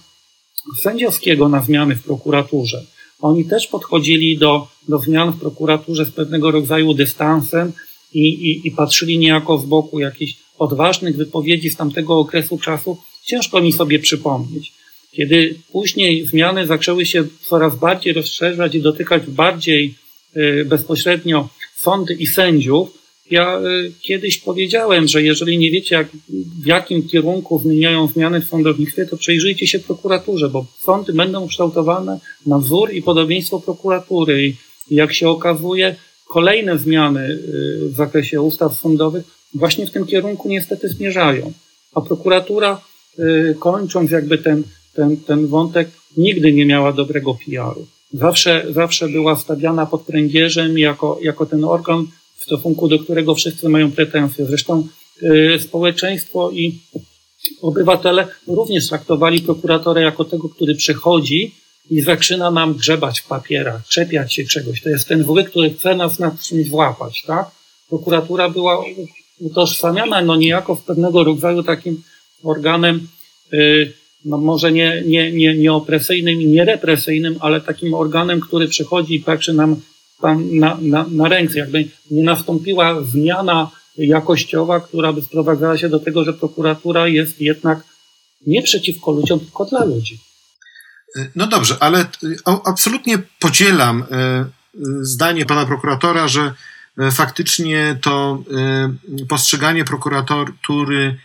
sędziowskiego 0.81 1.49
na 1.49 1.63
zmiany 1.63 1.95
w 1.95 2.03
prokuraturze. 2.03 2.83
Oni 3.21 3.45
też 3.45 3.67
podchodzili 3.67 4.37
do, 4.37 4.67
do 4.87 4.99
zmian 4.99 5.31
w 5.31 5.39
prokuraturze 5.39 6.05
z 6.05 6.11
pewnego 6.11 6.51
rodzaju 6.51 6.93
dystansem 6.93 7.73
i, 8.13 8.27
i, 8.27 8.67
i 8.67 8.71
patrzyli 8.71 9.17
niejako 9.17 9.57
z 9.57 9.65
boku 9.65 9.99
jakichś 9.99 10.35
odważnych 10.59 11.15
wypowiedzi 11.15 11.69
z 11.69 11.75
tamtego 11.75 12.19
okresu 12.19 12.57
czasu. 12.57 12.97
Ciężko 13.25 13.61
mi 13.61 13.73
sobie 13.73 13.99
przypomnieć. 13.99 14.73
Kiedy 15.11 15.55
później 15.71 16.25
zmiany 16.25 16.67
zaczęły 16.67 17.05
się 17.05 17.23
coraz 17.41 17.75
bardziej 17.75 18.13
rozszerzać 18.13 18.75
i 18.75 18.81
dotykać 18.81 19.23
bardziej 19.27 19.95
y, 20.37 20.65
bezpośrednio 20.65 21.49
sądy 21.75 22.13
i 22.13 22.27
sędziów, 22.27 22.97
ja 23.31 23.59
y, 23.59 23.91
kiedyś 24.01 24.37
powiedziałem, 24.37 25.07
że 25.07 25.21
jeżeli 25.21 25.57
nie 25.57 25.71
wiecie, 25.71 25.95
jak, 25.95 26.07
w 26.63 26.65
jakim 26.65 27.07
kierunku 27.07 27.59
zmieniają 27.59 28.07
zmiany 28.07 28.41
w 28.41 28.49
sądownictwie, 28.49 29.05
to 29.05 29.17
przejrzyjcie 29.17 29.67
się 29.67 29.79
prokuraturze, 29.79 30.49
bo 30.49 30.65
sądy 30.83 31.13
będą 31.13 31.43
ukształtowane 31.43 32.19
na 32.45 32.59
wzór 32.59 32.93
i 32.93 33.01
podobieństwo 33.01 33.59
prokuratury. 33.59 34.43
I 34.43 34.55
jak 34.95 35.13
się 35.13 35.29
okazuje, 35.29 35.95
kolejne 36.27 36.77
zmiany 36.77 37.29
y, 37.29 37.89
w 37.89 37.95
zakresie 37.95 38.41
ustaw 38.41 38.79
sądowych 38.79 39.23
właśnie 39.53 39.87
w 39.87 39.91
tym 39.91 40.05
kierunku 40.05 40.49
niestety 40.49 40.89
zmierzają. 40.89 41.53
A 41.95 42.01
prokuratura, 42.01 42.81
kończąc 43.59 44.11
jakby 44.11 44.37
ten 44.37 44.63
ten, 44.97 45.17
ten 45.17 45.47
wątek 45.47 45.87
nigdy 46.17 46.53
nie 46.53 46.65
miała 46.65 46.93
dobrego 46.93 47.37
PR-u. 47.45 47.87
Zawsze, 48.13 48.65
zawsze 48.69 49.09
była 49.09 49.35
stawiana 49.35 49.85
pod 49.85 50.01
pręgierzem 50.01 50.77
jako, 50.77 51.19
jako 51.21 51.45
ten 51.45 51.63
organ, 51.63 52.07
stosunku 52.47 52.87
do 52.87 52.99
którego 52.99 53.35
wszyscy 53.35 53.69
mają 53.69 53.91
pretensje. 53.91 54.45
Zresztą 54.45 54.87
y, 55.23 55.59
społeczeństwo 55.59 56.51
i 56.51 56.79
obywatele 57.61 58.27
również 58.47 58.87
traktowali 58.87 59.41
prokuratora 59.41 60.01
jako 60.01 60.25
tego, 60.25 60.49
który 60.49 60.75
przychodzi 60.75 61.55
i 61.89 62.01
zaczyna 62.01 62.51
nam 62.51 62.73
grzebać 62.73 63.19
w 63.19 63.27
papierach, 63.27 63.87
czepiać 63.87 64.33
się 64.33 64.45
czegoś. 64.45 64.81
To 64.81 64.89
jest 64.89 65.07
ten 65.07 65.23
zły, 65.23 65.43
który 65.43 65.69
chce 65.69 65.95
nas 65.95 66.19
na 66.19 66.37
czymś 66.43 66.67
złapać, 66.67 67.23
tak? 67.27 67.45
Prokuratura 67.89 68.49
była 68.49 68.83
utożsamiana 69.39 70.21
no 70.21 70.35
niejako 70.35 70.75
w 70.75 70.83
pewnego 70.83 71.23
rodzaju 71.23 71.63
takim 71.63 72.03
organem 72.43 73.07
y, 73.53 73.93
no 74.25 74.37
może 74.37 74.71
nie, 74.71 75.03
nie, 75.05 75.31
nie, 75.31 75.57
nie 75.57 75.73
opresyjnym 75.73 76.41
i 76.41 76.45
nie 76.45 76.65
represyjnym, 76.65 77.35
ale 77.39 77.61
takim 77.61 77.93
organem, 77.93 78.39
który 78.39 78.67
przychodzi 78.67 79.15
i 79.15 79.19
patrzy 79.19 79.53
nam 79.53 79.81
tam 80.21 80.57
na, 80.59 80.77
na, 80.81 81.05
na 81.11 81.27
ręce. 81.29 81.59
Jakby 81.59 81.87
nie 82.11 82.23
nastąpiła 82.23 83.03
zmiana 83.03 83.71
jakościowa, 83.97 84.79
która 84.79 85.13
by 85.13 85.21
sprowadzała 85.21 85.77
się 85.77 85.89
do 85.89 85.99
tego, 85.99 86.23
że 86.23 86.33
prokuratura 86.33 87.07
jest 87.07 87.41
jednak 87.41 87.79
nie 88.47 88.61
przeciwko 88.61 89.11
ludziom, 89.11 89.39
tylko 89.39 89.65
dla 89.65 89.85
ludzi. 89.85 90.19
No 91.35 91.47
dobrze, 91.47 91.77
ale 91.79 92.05
absolutnie 92.65 93.17
podzielam 93.39 94.05
e, 94.11 94.45
zdanie 95.01 95.45
pana 95.45 95.65
prokuratora, 95.65 96.27
że 96.27 96.53
faktycznie 97.11 97.97
to 98.01 98.43
postrzeganie 99.29 99.85
prokuratury 99.85 101.17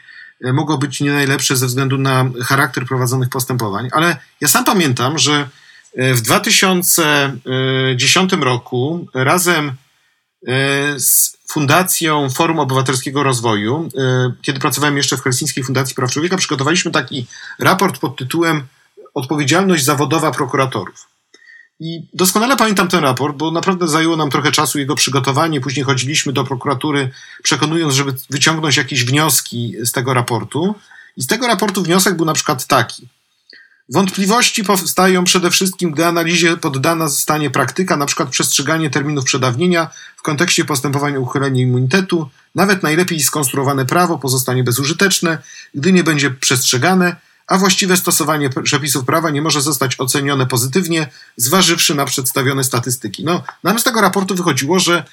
mogło 0.53 0.79
być 0.79 1.01
nie 1.01 1.13
najlepsze 1.13 1.57
ze 1.57 1.67
względu 1.67 1.99
na 1.99 2.31
charakter 2.45 2.87
prowadzonych 2.87 3.29
postępowań, 3.29 3.89
ale 3.93 4.17
ja 4.41 4.49
sam 4.49 4.65
pamiętam, 4.65 5.19
że 5.19 5.49
w 5.97 6.21
2010 6.21 8.33
roku 8.33 9.07
razem 9.15 9.73
z 10.99 11.37
Fundacją 11.49 12.31
Forum 12.31 12.59
Obywatelskiego 12.59 13.23
Rozwoju, 13.23 13.89
kiedy 14.43 14.61
pracowałem 14.61 14.97
jeszcze 14.97 15.17
w 15.17 15.23
Helsińskiej 15.23 15.65
Fundacji 15.65 15.95
Praw 15.95 16.11
Człowieka, 16.11 16.37
przygotowaliśmy 16.37 16.91
taki 16.91 17.27
raport 17.59 17.99
pod 17.99 18.17
tytułem 18.17 18.63
Odpowiedzialność 19.15 19.85
zawodowa 19.85 20.31
prokuratorów. 20.31 21.07
I 21.81 22.03
doskonale 22.15 22.57
pamiętam 22.57 22.89
ten 22.89 23.01
raport, 23.01 23.37
bo 23.37 23.51
naprawdę 23.51 23.89
zajęło 23.89 24.17
nam 24.17 24.31
trochę 24.31 24.53
czasu 24.53 24.79
jego 24.79 24.95
przygotowanie. 24.95 25.61
Później 25.61 25.85
chodziliśmy 25.85 26.33
do 26.33 26.45
prokuratury, 26.45 27.11
przekonując, 27.43 27.95
żeby 27.95 28.15
wyciągnąć 28.31 28.77
jakieś 28.77 29.05
wnioski 29.05 29.75
z 29.81 29.93
tego 29.93 30.15
raportu. 30.15 30.75
I 31.17 31.23
z 31.23 31.27
tego 31.27 31.47
raportu 31.47 31.83
wniosek 31.83 32.17
był 32.17 32.27
na 32.27 32.33
przykład 32.33 32.67
taki. 32.67 33.09
Wątpliwości 33.89 34.65
powstają 34.65 35.25
przede 35.25 35.51
wszystkim, 35.51 35.91
gdy 35.91 36.07
analizie 36.07 36.57
poddana 36.57 37.09
zostanie 37.09 37.51
praktyka, 37.51 38.07
przykład 38.07 38.29
przestrzeganie 38.29 38.91
terminów 38.91 39.25
przedawnienia 39.25 39.91
w 40.17 40.23
kontekście 40.23 40.65
postępowania 40.65 41.21
uchylenia 41.21 41.63
immunitetu. 41.63 42.29
Nawet 42.55 42.83
najlepiej 42.83 43.21
skonstruowane 43.21 43.87
prawo 43.87 44.19
pozostanie 44.19 44.65
bezużyteczne, 44.65 45.39
gdy 45.75 45.93
nie 45.93 46.05
będzie 46.05 46.31
przestrzegane, 46.31 47.17
a 47.47 47.59
właściwe 47.59 47.97
stosowanie 47.97 48.51
przepisów 48.63 49.05
prawa 49.05 49.31
nie 49.31 49.43
może 49.43 49.61
zostać 49.61 50.01
ocenione 50.01 50.47
pozytywnie, 50.47 51.07
zważywszy 51.37 51.95
na 51.95 52.05
przedstawione 52.05 52.65
statystyki. 52.65 53.25
No, 53.25 53.43
nam 53.65 53.79
z 53.79 53.85
tego 53.85 54.01
raportu 54.01 54.35
wychodziło, 54.35 54.79
że 54.79 55.05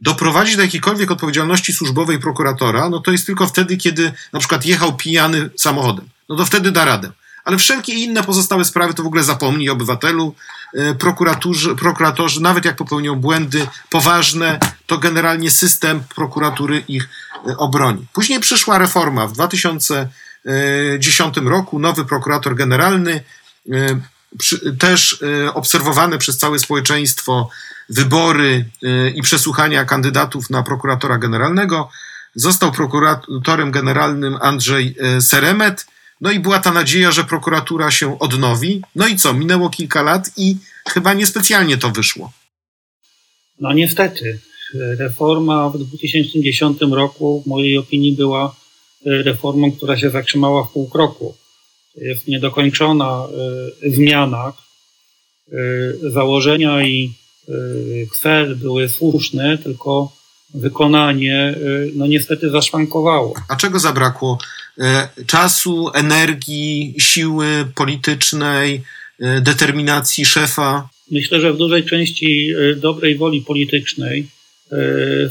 doprowadzić 0.00 0.56
do 0.56 0.62
jakiejkolwiek 0.62 1.10
odpowiedzialności 1.10 1.72
służbowej 1.72 2.18
prokuratora, 2.18 2.88
no 2.88 3.00
to 3.00 3.12
jest 3.12 3.26
tylko 3.26 3.46
wtedy, 3.46 3.76
kiedy 3.76 4.12
na 4.32 4.38
przykład 4.38 4.66
jechał 4.66 4.96
pijany 4.96 5.50
samochodem. 5.56 6.08
No 6.28 6.36
to 6.36 6.46
wtedy 6.46 6.72
da 6.72 6.84
radę. 6.84 7.12
Ale 7.48 7.58
wszelkie 7.58 7.94
inne 7.94 8.22
pozostałe 8.22 8.64
sprawy 8.64 8.94
to 8.94 9.02
w 9.02 9.06
ogóle 9.06 9.24
zapomnij 9.24 9.70
obywatelu, 9.70 10.34
e, 10.74 10.94
prokuratorzy, 10.94 11.76
prokuratorzy, 11.76 12.42
nawet 12.42 12.64
jak 12.64 12.76
popełnią 12.76 13.14
błędy 13.14 13.66
poważne, 13.90 14.58
to 14.86 14.98
generalnie 14.98 15.50
system 15.50 16.02
prokuratury 16.14 16.84
ich 16.88 17.08
e, 17.48 17.56
obroni. 17.56 18.06
Później 18.12 18.40
przyszła 18.40 18.78
reforma 18.78 19.26
w 19.26 19.32
2000 19.32 20.08
2010 20.44 21.36
roku 21.36 21.78
nowy 21.78 22.04
prokurator 22.04 22.54
generalny, 22.54 23.24
e, 23.72 24.00
też 24.78 25.22
e, 25.44 25.54
obserwowane 25.54 26.18
przez 26.18 26.38
całe 26.38 26.58
społeczeństwo 26.58 27.50
wybory 27.88 28.64
e, 28.82 29.10
i 29.10 29.22
przesłuchania 29.22 29.84
kandydatów 29.84 30.50
na 30.50 30.62
prokuratora 30.62 31.18
generalnego. 31.18 31.90
Został 32.34 32.72
prokuratorem 32.72 33.70
generalnym 33.70 34.38
Andrzej 34.40 34.96
Seremet. 35.20 35.86
No 36.20 36.30
i 36.30 36.40
była 36.40 36.58
ta 36.58 36.72
nadzieja, 36.72 37.10
że 37.10 37.24
prokuratura 37.24 37.90
się 37.90 38.18
odnowi. 38.18 38.82
No 38.94 39.06
i 39.06 39.16
co? 39.16 39.34
Minęło 39.34 39.70
kilka 39.70 40.02
lat 40.02 40.30
i 40.36 40.56
chyba 40.88 41.14
niespecjalnie 41.14 41.76
to 41.76 41.90
wyszło. 41.90 42.32
No 43.60 43.72
niestety. 43.72 44.40
Reforma 44.74 45.68
w 45.70 45.78
2010 45.78 46.78
roku 46.90 47.42
w 47.42 47.46
mojej 47.46 47.78
opinii 47.78 48.12
była 48.12 48.54
Y, 49.06 49.22
reformą, 49.22 49.72
która 49.72 49.98
się 49.98 50.10
zatrzymała 50.10 50.64
w 50.64 50.72
pół 50.72 50.88
kroku. 50.88 51.34
Jest 51.96 52.28
niedokończona 52.28 53.26
y, 53.82 53.90
zmiana. 53.90 54.52
Y, 55.52 56.10
założenia 56.10 56.86
i 56.86 57.12
cel 58.20 58.56
były 58.56 58.88
słuszne, 58.88 59.58
tylko 59.58 60.12
wykonanie 60.54 61.54
no 61.94 62.06
niestety 62.06 62.50
zaszwankowało. 62.50 63.34
A 63.48 63.56
czego 63.56 63.78
zabrakło? 63.78 64.38
Czasu, 65.26 65.90
energii, 65.94 66.94
siły 66.98 67.46
politycznej, 67.74 68.82
determinacji 69.40 70.24
szefa? 70.24 70.88
Myślę, 71.10 71.40
że 71.40 71.52
w 71.52 71.56
dużej 71.56 71.84
części 71.84 72.50
dobrej 72.76 73.16
woli 73.16 73.40
politycznej, 73.40 74.26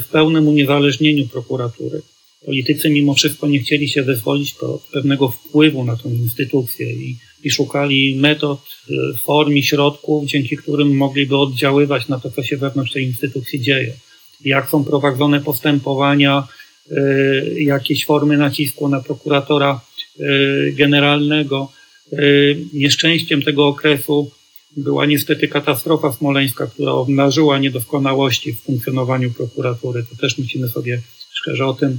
w 0.00 0.04
pełnym 0.10 0.48
uniezależnieniu 0.48 1.28
prokuratury 1.28 2.02
politycy 2.48 2.90
mimo 2.90 3.14
wszystko 3.14 3.46
nie 3.48 3.58
chcieli 3.58 3.88
się 3.88 4.02
wyzwolić 4.02 4.54
od 4.60 4.82
pewnego 4.82 5.28
wpływu 5.28 5.84
na 5.84 5.96
tę 5.96 6.08
instytucję 6.08 6.92
i, 6.92 7.16
i 7.44 7.50
szukali 7.50 8.16
metod, 8.16 8.60
e, 8.90 9.18
form 9.18 9.52
i 9.52 9.62
środków, 9.62 10.26
dzięki 10.26 10.56
którym 10.56 10.96
mogliby 10.96 11.36
oddziaływać 11.36 12.08
na 12.08 12.20
to, 12.20 12.30
co 12.30 12.42
się 12.42 12.56
wewnątrz 12.56 12.92
tej 12.92 13.04
instytucji 13.04 13.60
dzieje. 13.60 13.94
Jak 14.44 14.70
są 14.70 14.84
prowadzone 14.84 15.40
postępowania, 15.40 16.48
jakieś 17.56 18.06
formy 18.06 18.36
nacisku 18.36 18.88
na 18.88 19.00
prokuratora 19.00 19.80
y, 20.20 20.74
generalnego. 20.76 21.72
Y, 22.12 22.58
nieszczęściem 22.72 23.42
tego 23.42 23.66
okresu 23.66 24.30
była 24.76 25.06
niestety 25.06 25.48
katastrofa 25.48 26.12
smoleńska, 26.12 26.66
która 26.66 26.92
obnażyła 26.92 27.58
niedoskonałości 27.58 28.52
w 28.52 28.60
funkcjonowaniu 28.60 29.30
prokuratury. 29.30 30.04
To 30.10 30.16
też 30.16 30.38
musimy 30.38 30.68
sobie 30.68 31.02
szczerze 31.32 31.66
o 31.66 31.74
tym 31.74 31.98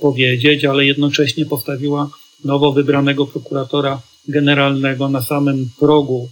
powiedzieć, 0.00 0.64
ale 0.64 0.84
jednocześnie 0.84 1.46
postawiła 1.46 2.10
nowo 2.44 2.72
wybranego 2.72 3.26
prokuratora 3.26 4.02
generalnego 4.28 5.08
na 5.08 5.22
samym 5.22 5.70
progu 5.78 6.28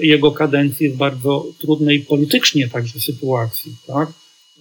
jego 0.00 0.32
kadencji 0.32 0.88
w 0.88 0.96
bardzo 0.96 1.46
trudnej 1.58 2.00
politycznie 2.00 2.68
także 2.68 3.00
sytuacji. 3.00 3.72
Tak? 3.86 4.12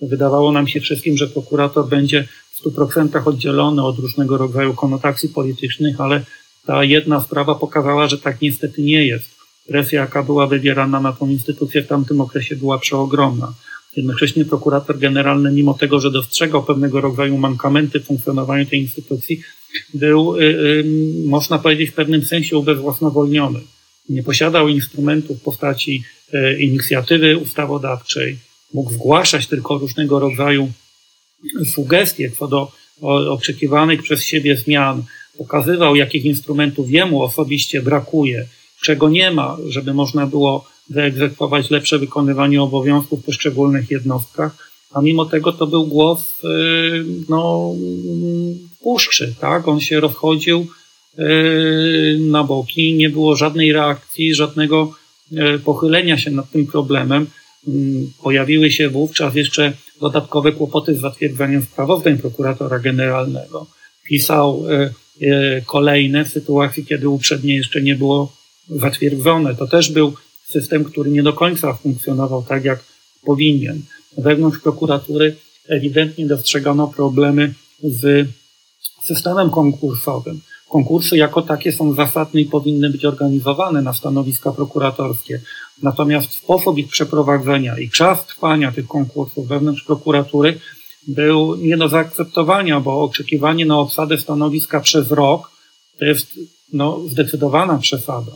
Wydawało 0.02 0.52
nam 0.52 0.68
się 0.68 0.80
wszystkim, 0.80 1.18
że 1.18 1.28
prokurator 1.28 1.90
będzie 1.90 2.28
w 2.52 2.66
100% 2.66 3.28
oddzielony 3.28 3.84
od 3.84 4.00
różnego 4.00 4.38
rodzaju 4.38 4.74
konotacji 4.74 5.30
politycznych, 5.30 6.02
ale 6.02 6.26
ta 6.66 6.84
jedna 6.84 7.22
sprawa 7.22 7.56
pokazała, 7.56 8.08
że 8.08 8.18
tak 8.18 8.42
niestety 8.42 8.82
nie 8.82 9.06
jest. 9.06 9.26
Presja, 9.68 10.02
jaka 10.02 10.24
była 10.24 10.48
wywierana 10.48 11.00
na 11.00 11.14
tą 11.14 11.30
instytucję 11.30 11.84
w 11.84 11.88
tamtym 11.88 12.22
okresie, 12.22 12.56
była 12.56 12.80
przeogromna. 12.80 13.54
Jednocześnie 13.96 14.46
prokurator 14.46 15.00
generalny, 15.00 15.52
mimo 15.52 15.74
tego, 15.74 16.00
że 16.00 16.12
dostrzegał 16.12 16.64
pewnego 16.64 17.02
rodzaju 17.02 17.38
mankamenty 17.38 18.00
w 18.00 18.06
funkcjonowaniu 18.06 18.66
tej 18.66 18.80
instytucji, 18.80 19.42
był, 19.94 20.36
y, 20.36 20.44
y, 20.44 20.84
można 21.26 21.60
powiedzieć, 21.60 21.90
w 21.90 21.94
pewnym 21.94 22.26
sensie 22.26 22.58
ubezwłasnowolniony. 22.58 23.60
Nie 24.10 24.24
posiadał 24.24 24.68
instrumentów 24.68 25.40
w 25.40 25.44
postaci 25.44 26.04
y, 26.34 26.62
inicjatywy 26.62 27.38
ustawodawczej, 27.38 28.38
mógł 28.74 28.94
zgłaszać 28.94 29.48
tylko 29.48 29.78
różnego 29.78 30.20
rodzaju 30.20 30.72
sugestie 31.76 32.32
co 32.32 32.48
do 32.48 32.72
oczekiwanych 33.30 34.04
przez 34.04 34.24
siebie 34.24 34.58
zmian, 34.58 35.04
pokazywał, 35.38 35.96
jakich 35.96 36.26
instrumentów 36.26 36.92
jemu 36.92 37.22
osobiście 37.22 37.82
brakuje, 37.82 38.48
czego 38.82 39.10
nie 39.10 39.32
ma, 39.32 39.58
żeby 39.70 39.94
można 39.94 40.28
było 40.28 40.66
wyegzekwować 40.90 41.70
lepsze 41.70 42.00
wykonywanie 42.00 42.62
obowiązków 42.62 43.22
w 43.22 43.26
poszczególnych 43.26 43.92
jednostkach, 43.92 44.72
a 44.94 45.02
mimo 45.02 45.26
tego 45.26 45.54
to 45.54 45.68
był 45.68 45.88
głos 45.88 46.44
y, 46.44 47.06
no, 47.30 47.74
puszczy, 48.82 49.36
tak? 49.40 49.68
On 49.68 49.80
się 49.80 50.00
rozchodził 50.00 50.68
y, 51.20 52.18
na 52.20 52.44
boki, 52.44 52.94
nie 52.94 53.10
było 53.10 53.36
żadnej 53.36 53.74
reakcji, 53.74 54.36
żadnego 54.36 54.94
y, 55.32 55.60
pochylenia 55.60 56.18
się 56.18 56.32
nad 56.32 56.52
tym 56.52 56.68
problemem. 56.68 57.28
Pojawiły 58.24 58.72
się 58.72 58.90
wówczas 58.90 59.36
jeszcze 59.36 59.74
dodatkowe 60.02 60.52
kłopoty 60.52 60.96
z 60.96 61.00
zatwierdzeniem 61.00 61.62
sprawozdań 61.62 62.18
prokuratora 62.18 62.80
generalnego. 62.80 63.68
Pisał 64.04 64.64
kolejne 65.66 66.26
w 66.26 66.30
sytuacji, 66.30 66.86
kiedy 66.86 67.10
uprzednie 67.10 67.56
jeszcze 67.56 67.82
nie 67.82 67.96
było 67.96 68.34
zatwierdzone. 68.70 69.56
To 69.56 69.68
też 69.68 69.92
był 69.92 70.14
system, 70.48 70.84
który 70.84 71.12
nie 71.12 71.24
do 71.24 71.34
końca 71.34 71.74
funkcjonował 71.74 72.44
tak, 72.44 72.66
jak 72.66 72.84
powinien. 73.26 73.82
Wewnątrz 74.18 74.60
prokuratury 74.60 75.36
ewidentnie 75.68 76.28
dostrzegano 76.28 76.88
problemy 76.88 77.54
z 77.84 78.28
systemem 79.04 79.50
konkursowym. 79.50 80.42
Konkursy 80.70 81.18
jako 81.18 81.42
takie 81.42 81.72
są 81.72 81.94
zasadne 81.94 82.42
i 82.42 82.46
powinny 82.46 82.90
być 82.90 83.06
organizowane 83.06 83.82
na 83.82 83.94
stanowiska 83.94 84.52
prokuratorskie. 84.52 85.42
Natomiast 85.84 86.32
sposób 86.32 86.78
ich 86.78 86.88
przeprowadzenia 86.88 87.80
i 87.80 87.90
czas 87.90 88.26
trwania 88.26 88.72
tych 88.72 88.88
konkursów 88.88 89.48
wewnątrz 89.48 89.84
prokuratury 89.84 90.60
był 91.08 91.56
nie 91.56 91.78
do 91.78 91.90
zaakceptowania, 91.90 92.80
bo 92.80 93.04
oczekiwanie 93.04 93.66
na 93.66 93.78
obsadę 93.78 94.18
stanowiska 94.18 94.80
przez 94.80 95.12
rok 95.12 95.52
to 96.00 96.06
jest 96.06 96.28
no, 96.74 97.00
zdecydowana 97.08 97.78
przesada. 97.78 98.32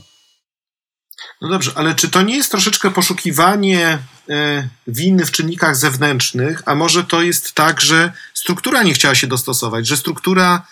No 1.41 1.49
dobrze, 1.49 1.71
ale 1.75 1.95
czy 1.95 2.09
to 2.09 2.21
nie 2.21 2.35
jest 2.35 2.51
troszeczkę 2.51 2.91
poszukiwanie 2.91 3.99
e, 4.29 4.69
winy 4.87 5.25
w 5.25 5.31
czynnikach 5.31 5.75
zewnętrznych, 5.75 6.61
a 6.65 6.75
może 6.75 7.03
to 7.03 7.21
jest 7.21 7.53
tak, 7.53 7.81
że 7.81 8.11
struktura 8.33 8.83
nie 8.83 8.93
chciała 8.93 9.15
się 9.15 9.27
dostosować, 9.27 9.87
że 9.87 9.97
struktura 9.97 10.67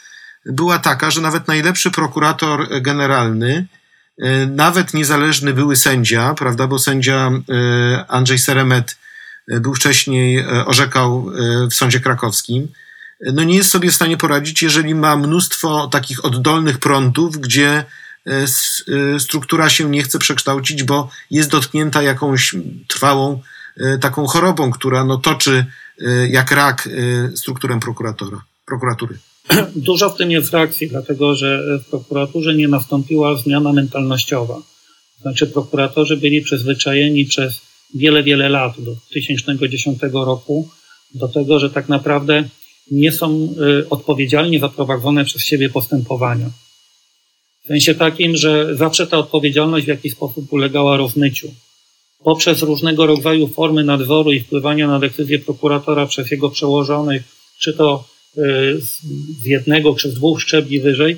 była 0.45 0.79
taka, 0.79 1.11
że 1.11 1.21
nawet 1.21 1.47
najlepszy 1.47 1.91
prokurator 1.91 2.81
generalny, 2.81 3.67
nawet 4.47 4.93
niezależny 4.93 5.53
były 5.53 5.75
sędzia, 5.75 6.33
prawda, 6.33 6.67
bo 6.67 6.79
sędzia 6.79 7.31
e, 7.31 8.05
Andrzej 8.07 8.39
Seremet 8.39 8.97
był 9.47 9.75
wcześniej, 9.75 10.45
orzekał 10.65 11.31
w 11.71 11.73
sądzie 11.73 11.99
krakowskim, 11.99 12.67
no 13.33 13.43
nie 13.43 13.55
jest 13.55 13.71
sobie 13.71 13.91
w 13.91 13.95
stanie 13.95 14.17
poradzić, 14.17 14.61
jeżeli 14.61 14.95
ma 14.95 15.15
mnóstwo 15.15 15.87
takich 15.87 16.25
oddolnych 16.25 16.77
prądów, 16.79 17.39
gdzie 17.39 17.85
struktura 19.19 19.69
się 19.69 19.89
nie 19.89 20.03
chce 20.03 20.19
przekształcić, 20.19 20.83
bo 20.83 21.09
jest 21.31 21.49
dotknięta 21.49 22.01
jakąś 22.01 22.55
trwałą 22.87 23.41
taką 24.01 24.27
chorobą, 24.27 24.71
która 24.71 25.03
no, 25.03 25.17
toczy 25.17 25.65
jak 26.29 26.51
rak 26.51 26.89
strukturę 27.35 27.79
prokuratora, 27.79 28.41
prokuratury. 28.65 29.17
Dużo 29.75 30.09
w 30.09 30.17
tym 30.17 30.31
jest 30.31 30.53
reakcji, 30.53 30.87
dlatego 30.87 31.35
że 31.35 31.79
w 31.79 31.89
prokuraturze 31.89 32.55
nie 32.55 32.67
nastąpiła 32.67 33.35
zmiana 33.35 33.73
mentalnościowa. 33.73 34.61
Znaczy, 35.21 35.47
prokuratorzy 35.47 36.17
byli 36.17 36.41
przyzwyczajeni 36.41 37.25
przez 37.25 37.61
wiele, 37.95 38.23
wiele 38.23 38.49
lat, 38.49 38.81
do 38.81 38.95
2010 39.11 39.99
roku, 40.13 40.69
do 41.15 41.27
tego, 41.27 41.59
że 41.59 41.69
tak 41.69 41.89
naprawdę 41.89 42.49
nie 42.91 43.11
są 43.11 43.55
y, 43.81 43.89
odpowiedzialnie 43.89 44.59
za 44.59 44.69
prowadzone 44.69 45.25
przez 45.25 45.41
siebie 45.41 45.69
postępowania. 45.69 46.49
W 47.63 47.67
sensie 47.67 47.95
takim, 47.95 48.37
że 48.37 48.75
zawsze 48.75 49.07
ta 49.07 49.17
odpowiedzialność 49.17 49.85
w 49.85 49.89
jakiś 49.89 50.13
sposób 50.13 50.53
ulegała 50.53 50.97
rozmyciu. 50.97 51.53
Poprzez 52.23 52.61
różnego 52.61 53.05
rodzaju 53.05 53.47
formy 53.47 53.83
nadzoru 53.83 54.31
i 54.31 54.39
wpływania 54.39 54.87
na 54.87 54.99
decyzje 54.99 55.39
prokuratora 55.39 56.05
przez 56.05 56.31
jego 56.31 56.49
przełożonych, 56.49 57.23
czy 57.59 57.73
to 57.73 58.12
z 58.79 59.45
jednego 59.45 59.95
czy 59.95 60.09
z 60.09 60.13
dwóch 60.13 60.41
szczebli 60.41 60.79
wyżej, 60.79 61.17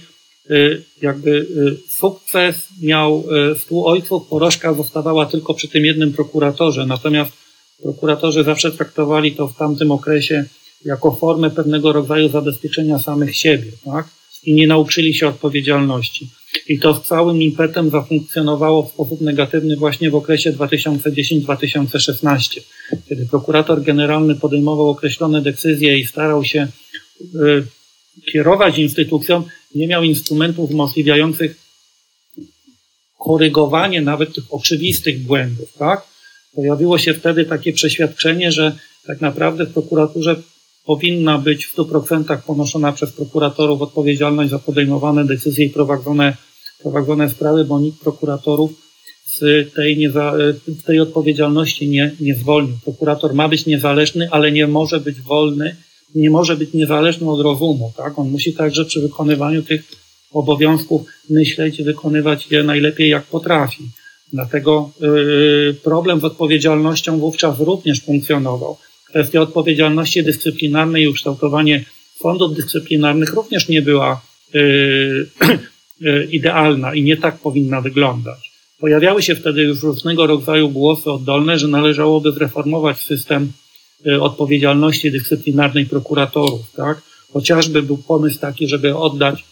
y, 0.51 0.83
jakby 1.01 1.29
y, 1.29 1.77
sukces 1.89 2.67
miał 2.81 3.23
stu 3.59 3.87
ojców, 3.87 4.27
porażka 4.27 4.73
zostawała 4.73 5.25
tylko 5.25 5.53
przy 5.53 5.67
tym 5.67 5.85
jednym 5.85 6.13
prokuratorze. 6.13 6.85
Natomiast 6.85 7.31
prokuratorzy 7.83 8.43
zawsze 8.43 8.71
traktowali 8.71 9.31
to 9.31 9.47
w 9.47 9.57
tamtym 9.57 9.91
okresie 9.91 10.45
jako 10.85 11.11
formę 11.11 11.51
pewnego 11.51 11.93
rodzaju 11.93 12.29
zabezpieczenia 12.29 12.99
samych 12.99 13.35
siebie, 13.35 13.71
tak? 13.85 14.07
I 14.43 14.53
nie 14.53 14.67
nauczyli 14.67 15.13
się 15.13 15.27
odpowiedzialności. 15.27 16.27
I 16.67 16.79
to 16.79 16.93
z 16.93 17.07
całym 17.07 17.41
impetem 17.41 17.89
zafunkcjonowało 17.89 18.83
w 18.83 18.91
sposób 18.91 19.21
negatywny 19.21 19.75
właśnie 19.75 20.11
w 20.11 20.15
okresie 20.15 20.53
2010-2016, 20.53 22.59
kiedy 23.09 23.25
prokurator 23.25 23.83
generalny 23.83 24.35
podejmował 24.35 24.89
określone 24.89 25.41
decyzje 25.41 25.99
i 25.99 26.05
starał 26.05 26.43
się 26.43 26.67
kierować 28.31 28.77
instytucją, 28.77 29.43
nie 29.75 29.87
miał 29.87 30.03
instrumentów 30.03 30.71
umożliwiających 30.71 31.55
korygowanie 33.19 34.01
nawet 34.01 34.35
tych 34.35 34.43
oczywistych 34.49 35.19
błędów, 35.23 35.73
tak? 35.73 36.01
Pojawiło 36.55 36.97
się 36.97 37.13
wtedy 37.13 37.45
takie 37.45 37.73
przeświadczenie, 37.73 38.51
że 38.51 38.75
tak 39.07 39.21
naprawdę 39.21 39.65
w 39.65 39.73
prokuraturze 39.73 40.35
powinna 40.85 41.37
być 41.37 41.65
w 41.65 41.75
100% 41.75 42.41
ponoszona 42.41 42.91
przez 42.91 43.11
prokuratorów 43.11 43.81
odpowiedzialność 43.81 44.49
za 44.49 44.59
podejmowane 44.59 45.25
decyzje 45.25 45.65
i 45.65 45.69
prowadzone, 45.69 46.37
prowadzone 46.81 47.29
sprawy, 47.29 47.65
bo 47.65 47.79
nikt 47.79 47.99
prokuratorów 47.99 48.71
z 49.25 49.73
tej, 49.73 49.97
nieza, 49.97 50.33
tej 50.85 50.99
odpowiedzialności 50.99 51.87
nie, 51.87 52.15
nie 52.19 52.35
zwolnił. 52.35 52.77
Prokurator 52.83 53.33
ma 53.33 53.49
być 53.49 53.65
niezależny, 53.65 54.27
ale 54.31 54.51
nie 54.51 54.67
może 54.67 54.99
być 54.99 55.21
wolny 55.21 55.75
nie 56.15 56.29
może 56.29 56.57
być 56.57 56.73
niezależny 56.73 57.29
od 57.29 57.41
rozumu, 57.41 57.93
tak? 57.97 58.19
On 58.19 58.29
musi 58.29 58.53
także 58.53 58.85
przy 58.85 59.01
wykonywaniu 59.01 59.63
tych 59.63 59.83
obowiązków 60.31 61.01
myśleć 61.29 61.79
i 61.79 61.83
wykonywać 61.83 62.51
je 62.51 62.63
najlepiej 62.63 63.09
jak 63.09 63.23
potrafi. 63.23 63.83
Dlatego 64.33 64.91
yy, 64.99 65.75
problem 65.83 66.19
z 66.19 66.23
odpowiedzialnością 66.23 67.19
wówczas 67.19 67.59
również 67.59 68.01
funkcjonował. 68.01 68.77
Kwestia 69.09 69.41
odpowiedzialności 69.41 70.23
dyscyplinarnej 70.23 71.03
i 71.03 71.07
ukształtowanie 71.07 71.85
sądów 72.21 72.55
dyscyplinarnych 72.55 73.33
również 73.33 73.69
nie 73.69 73.81
była 73.81 74.21
yy, 74.53 74.61
yy, 76.01 76.27
idealna 76.31 76.95
i 76.95 77.03
nie 77.03 77.17
tak 77.17 77.37
powinna 77.37 77.81
wyglądać. 77.81 78.51
Pojawiały 78.79 79.23
się 79.23 79.35
wtedy 79.35 79.61
już 79.61 79.83
różnego 79.83 80.27
rodzaju 80.27 80.69
głosy 80.69 81.11
oddolne, 81.11 81.59
że 81.59 81.67
należałoby 81.67 82.31
zreformować 82.31 82.97
system 82.99 83.51
odpowiedzialności 84.21 85.11
dyscyplinarnej 85.11 85.85
prokuratorów, 85.85 86.71
tak? 86.71 87.01
Chociażby 87.33 87.83
był 87.83 87.97
pomysł 87.97 88.39
taki, 88.39 88.67
żeby 88.67 88.97
oddać 88.97 89.45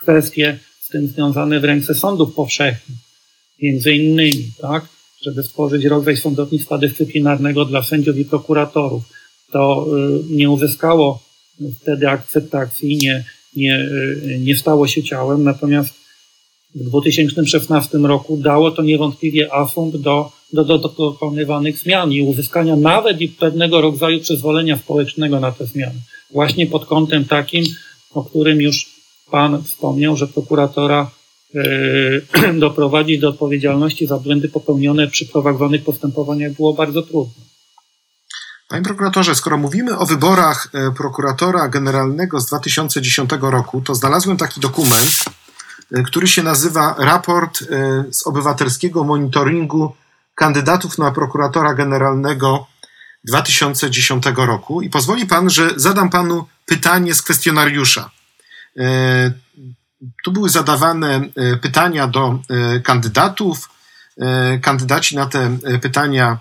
kwestie 0.00 0.58
z 0.80 0.88
tym 0.88 1.08
związane 1.08 1.60
w 1.60 1.64
ręce 1.64 1.94
sądów 1.94 2.34
powszechnych, 2.34 2.98
między 3.62 3.92
innymi, 3.92 4.50
tak? 4.60 4.86
Żeby 5.22 5.42
stworzyć 5.42 5.84
rodzaj 5.84 6.16
sądownictwa 6.16 6.78
dyscyplinarnego 6.78 7.64
dla 7.64 7.82
sędziów 7.82 8.18
i 8.18 8.24
prokuratorów. 8.24 9.02
To 9.52 9.86
y, 10.30 10.34
nie 10.34 10.50
uzyskało 10.50 11.22
wtedy 11.80 12.08
akceptacji, 12.08 12.96
nie, 12.96 13.24
nie, 13.56 13.80
y, 13.80 14.38
nie 14.40 14.56
stało 14.56 14.88
się 14.88 15.02
ciałem, 15.02 15.44
natomiast 15.44 15.94
w 16.74 16.82
2016 16.84 17.98
roku 17.98 18.36
dało 18.36 18.70
to 18.70 18.82
niewątpliwie 18.82 19.54
afund 19.54 19.96
do 19.96 20.32
do, 20.52 20.64
do, 20.64 20.78
do 20.78 20.88
dokonywanych 20.88 21.78
zmian 21.78 22.12
i 22.12 22.22
uzyskania 22.22 22.76
nawet 22.76 23.20
i 23.20 23.28
pewnego 23.28 23.80
rodzaju 23.80 24.20
przyzwolenia 24.20 24.78
społecznego 24.78 25.40
na 25.40 25.52
te 25.52 25.66
zmiany. 25.66 26.00
Właśnie 26.30 26.66
pod 26.66 26.86
kątem 26.86 27.24
takim, 27.24 27.64
o 28.14 28.24
którym 28.24 28.60
już 28.60 28.96
Pan 29.30 29.62
wspomniał, 29.62 30.16
że 30.16 30.26
prokuratora 30.26 31.10
yy, 31.54 32.54
doprowadzić 32.66 33.20
do 33.20 33.28
odpowiedzialności 33.28 34.06
za 34.06 34.18
błędy 34.18 34.48
popełnione 34.48 35.08
przy 35.08 35.26
prowadzonych 35.26 35.84
postępowaniach 35.84 36.52
było 36.52 36.72
bardzo 36.72 37.02
trudno. 37.02 37.46
Panie 38.68 38.82
prokuratorze, 38.82 39.34
skoro 39.34 39.56
mówimy 39.56 39.98
o 39.98 40.06
wyborach 40.06 40.68
e, 40.74 40.90
prokuratora 40.90 41.68
generalnego 41.68 42.40
z 42.40 42.46
2010 42.46 43.30
roku, 43.40 43.80
to 43.80 43.94
znalazłem 43.94 44.36
taki 44.36 44.60
dokument, 44.60 45.24
e, 45.92 46.02
który 46.02 46.26
się 46.26 46.42
nazywa 46.42 46.94
Raport 46.98 47.62
e, 47.62 48.04
z 48.10 48.26
obywatelskiego 48.26 49.04
monitoringu 49.04 49.92
kandydatów 50.36 50.98
na 50.98 51.10
prokuratora 51.10 51.74
generalnego 51.74 52.66
2010 53.24 54.24
roku 54.36 54.82
i 54.82 54.90
pozwoli 54.90 55.26
pan, 55.26 55.50
że 55.50 55.70
zadam 55.76 56.10
panu 56.10 56.46
pytanie 56.66 57.14
z 57.14 57.22
kwestionariusza. 57.22 58.10
E, 58.78 59.32
tu 60.24 60.32
były 60.32 60.50
zadawane 60.50 61.20
e, 61.36 61.56
pytania 61.56 62.06
do 62.06 62.38
e, 62.48 62.80
kandydatów. 62.80 63.68
Kandydaci 64.62 65.16
na 65.16 65.26
te 65.26 65.58
pytania 65.82 66.38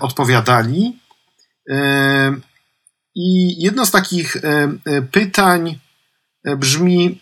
odpowiadali. 0.00 0.98
I 3.14 3.62
jedno 3.62 3.86
z 3.86 3.90
takich 3.90 4.36
pytań 5.12 5.78
brzmi, 6.56 7.18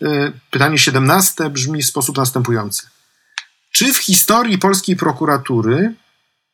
pytanie 0.51 0.77
17 0.77 1.49
brzmi 1.49 1.83
w 1.83 1.85
sposób 1.85 2.17
następujący. 2.17 2.87
Czy 3.71 3.93
w 3.93 3.97
historii 3.97 4.57
polskiej 4.57 4.95
prokuratury 4.95 5.93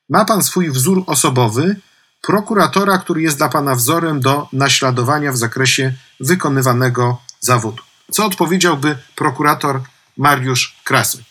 ma 0.10 0.26
pan 0.26 0.44
swój 0.44 0.72
wzór 0.72 1.04
osobowy, 1.08 1.76
prokuratora, 2.22 2.98
który 2.98 3.22
jest 3.22 3.38
dla 3.38 3.50
pana 3.50 3.76
wzorem 3.76 4.20
do 4.20 4.48
naśladowania 4.54 5.32
w 5.32 5.38
zakresie 5.38 5.94
wykonywanego 6.20 7.22
zawodu? 7.40 7.84
Co 8.12 8.26
odpowiedziałby 8.26 8.98
prokurator 9.16 9.82
Mariusz 10.18 10.76
Krasy? 10.84 11.24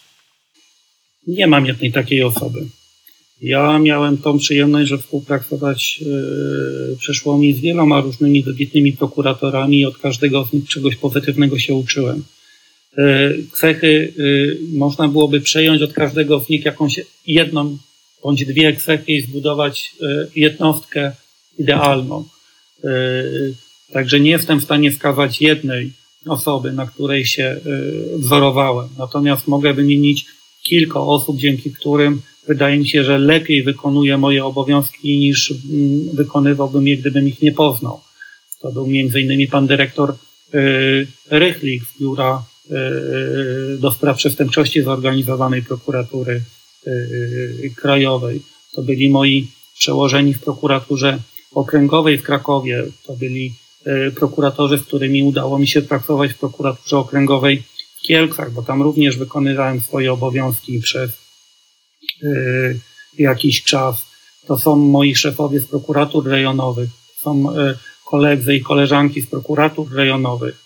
Nie 1.27 1.47
mam 1.47 1.67
jednej 1.67 1.93
takiej 1.93 2.23
osoby. 2.23 2.67
Ja 3.41 3.79
miałem 3.79 4.19
tą 4.19 4.39
przyjemność, 4.39 4.89
że 4.89 4.99
współpracować 4.99 5.99
yy, 6.01 6.97
przeszło 6.99 7.39
mi 7.39 7.55
z 7.55 7.61
wieloma 7.61 8.01
różnymi 8.01 8.43
wybitnymi 8.43 8.93
prokuratorami 8.93 9.81
i 9.81 9.87
od 9.87 9.99
każdego 9.99 10.45
z 10.45 10.53
nich 10.53 10.69
czegoś 10.69 10.97
pozytywnego 10.97 11.59
się 11.59 11.75
uczyłem. 11.75 12.25
E, 12.99 13.33
cechy 13.53 14.13
e, 14.19 14.23
można 14.77 15.09
byłoby 15.09 15.41
przejąć 15.41 15.83
od 15.83 15.93
każdego 15.93 16.41
z 16.41 16.49
nich 16.49 16.65
jakąś 16.65 17.01
jedną 17.27 17.79
bądź 18.23 18.45
dwie 18.45 18.77
cechy 18.77 19.13
i 19.13 19.21
zbudować 19.21 19.93
e, 20.03 20.27
jednostkę 20.37 21.13
idealną. 21.59 22.25
Także 23.93 24.21
nie 24.21 24.31
jestem 24.31 24.61
w 24.61 24.65
stanie 24.65 24.91
wskazać 24.91 25.41
jednej 25.41 25.93
osoby, 26.27 26.73
na 26.73 26.87
której 26.87 27.25
się 27.25 27.57
wzorowałem. 28.17 28.89
Natomiast 28.99 29.49
mogę 29.49 29.75
wymienić 29.75 30.27
kilka 30.63 31.01
osób, 31.01 31.39
dzięki 31.39 31.73
którym 31.73 32.23
wydaje 32.49 32.79
mi 32.79 32.89
się, 32.89 33.05
że 33.05 33.19
lepiej 33.19 33.63
wykonuję 33.63 34.19
moje 34.19 34.45
obowiązki 34.45 35.19
niż 35.19 35.55
wykonywałbym 36.13 36.89
je, 36.89 36.97
gdybym 36.97 37.29
ich 37.29 37.43
nie 37.43 37.53
poznał. 37.53 38.01
To 38.61 38.73
był 38.73 38.87
między 38.87 39.21
innymi 39.21 39.49
pan 39.49 39.67
dyrektor 39.67 40.15
Rychlik 41.31 41.83
z 41.85 42.01
biura 42.01 42.45
E, 42.45 42.54
do 43.79 43.93
spraw 43.93 44.17
przestępczości 44.17 44.83
zorganizowanej 44.83 45.63
prokuratury 45.63 46.43
e, 46.87 46.91
krajowej. 47.77 48.43
To 48.73 48.83
byli 48.83 49.11
moi 49.11 49.49
przełożeni 49.79 50.35
w 50.35 50.41
prokuraturze 50.41 51.19
okręgowej 51.53 52.19
w 52.19 52.23
Krakowie. 52.23 52.85
To 53.07 53.17
byli 53.17 53.55
e, 53.85 54.11
prokuratorzy, 54.11 54.79
z 54.79 54.83
którymi 54.83 55.23
udało 55.23 55.59
mi 55.59 55.67
się 55.67 55.83
pracować 55.83 56.33
w 56.33 56.39
prokuraturze 56.39 56.99
okręgowej 56.99 57.63
w 57.99 58.07
Kielcach, 58.07 58.53
bo 58.53 58.63
tam 58.63 58.83
również 58.83 59.17
wykonywałem 59.17 59.81
swoje 59.81 60.13
obowiązki 60.13 60.81
przez 60.81 61.11
jakiś 63.19 63.63
czas. 63.63 64.07
to 64.47 64.59
są 64.59 64.77
moi 64.77 65.15
szefowie 65.15 65.61
z 65.61 65.67
prokuratur 65.67 66.29
rejonowych, 66.29 66.89
są 67.17 67.45
koledzy 68.07 68.55
i 68.55 68.61
koleżanki 68.61 69.23
z 69.23 69.27
prokuratur 69.27 69.93
rejonowych, 69.93 70.64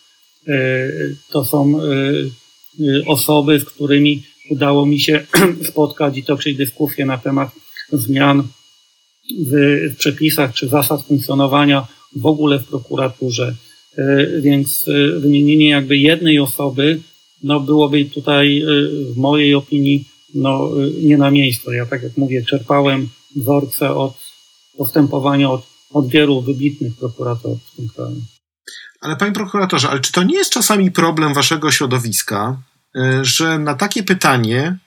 to 1.30 1.44
są 1.44 1.80
osoby, 3.06 3.60
z 3.60 3.64
którymi 3.64 4.22
udało 4.50 4.86
mi 4.86 5.00
się 5.00 5.26
spotkać 5.70 6.18
i 6.18 6.24
toczyć 6.24 6.56
dyskusję 6.56 7.06
na 7.06 7.18
temat 7.18 7.50
zmian 7.92 8.42
w 9.38 9.52
przepisach 9.98 10.54
czy 10.54 10.68
zasad 10.68 11.02
funkcjonowania 11.02 11.86
w 12.16 12.26
ogóle 12.26 12.58
w 12.58 12.68
prokuraturze. 12.68 13.54
E, 13.98 14.40
więc 14.40 14.88
e, 14.88 15.20
wymienienie 15.20 15.68
jakby 15.68 15.96
jednej 15.96 16.38
osoby 16.38 17.00
no 17.42 17.60
byłoby 17.60 18.04
tutaj 18.04 18.62
e, 18.62 18.64
w 19.12 19.16
mojej 19.16 19.54
opinii 19.54 20.04
no, 20.34 20.70
nie 21.02 21.18
na 21.18 21.30
miejscu. 21.30 21.72
Ja 21.72 21.86
tak 21.86 22.02
jak 22.02 22.16
mówię, 22.16 22.44
czerpałem 22.44 23.08
wzorce 23.36 23.94
od 23.94 24.14
postępowania 24.76 25.50
od, 25.50 25.62
od 25.90 26.08
wielu 26.08 26.40
wybitnych 26.40 26.96
prokuratorów 26.96 27.58
w 27.64 27.76
tym 27.76 27.88
kraju. 27.88 28.16
Ale 29.00 29.16
panie 29.16 29.32
prokuratorze, 29.32 29.90
ale 29.90 30.00
czy 30.00 30.12
to 30.12 30.22
nie 30.22 30.36
jest 30.36 30.52
czasami 30.52 30.90
problem 30.90 31.34
waszego 31.34 31.72
środowiska, 31.72 32.56
że 33.22 33.58
na 33.58 33.74
takie 33.74 34.02
pytanie 34.02 34.78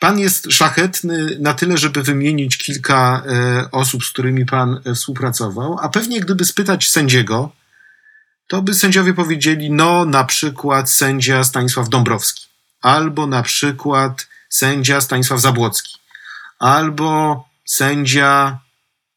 Pan 0.00 0.18
jest 0.18 0.52
szlachetny 0.52 1.36
na 1.40 1.54
tyle, 1.54 1.78
żeby 1.78 2.02
wymienić 2.02 2.58
kilka 2.58 3.22
e, 3.26 3.70
osób, 3.70 4.04
z 4.04 4.10
którymi 4.10 4.46
pan 4.46 4.80
e, 4.84 4.94
współpracował, 4.94 5.78
a 5.80 5.88
pewnie 5.88 6.20
gdyby 6.20 6.44
spytać 6.44 6.90
sędziego, 6.90 7.52
to 8.46 8.62
by 8.62 8.74
sędziowie 8.74 9.14
powiedzieli, 9.14 9.70
no 9.70 10.04
na 10.04 10.24
przykład 10.24 10.90
sędzia 10.90 11.44
Stanisław 11.44 11.88
Dąbrowski, 11.88 12.46
albo 12.80 13.26
na 13.26 13.42
przykład 13.42 14.26
sędzia 14.48 15.00
Stanisław 15.00 15.40
Zabłocki, 15.40 15.98
albo 16.58 17.44
sędzia 17.64 18.58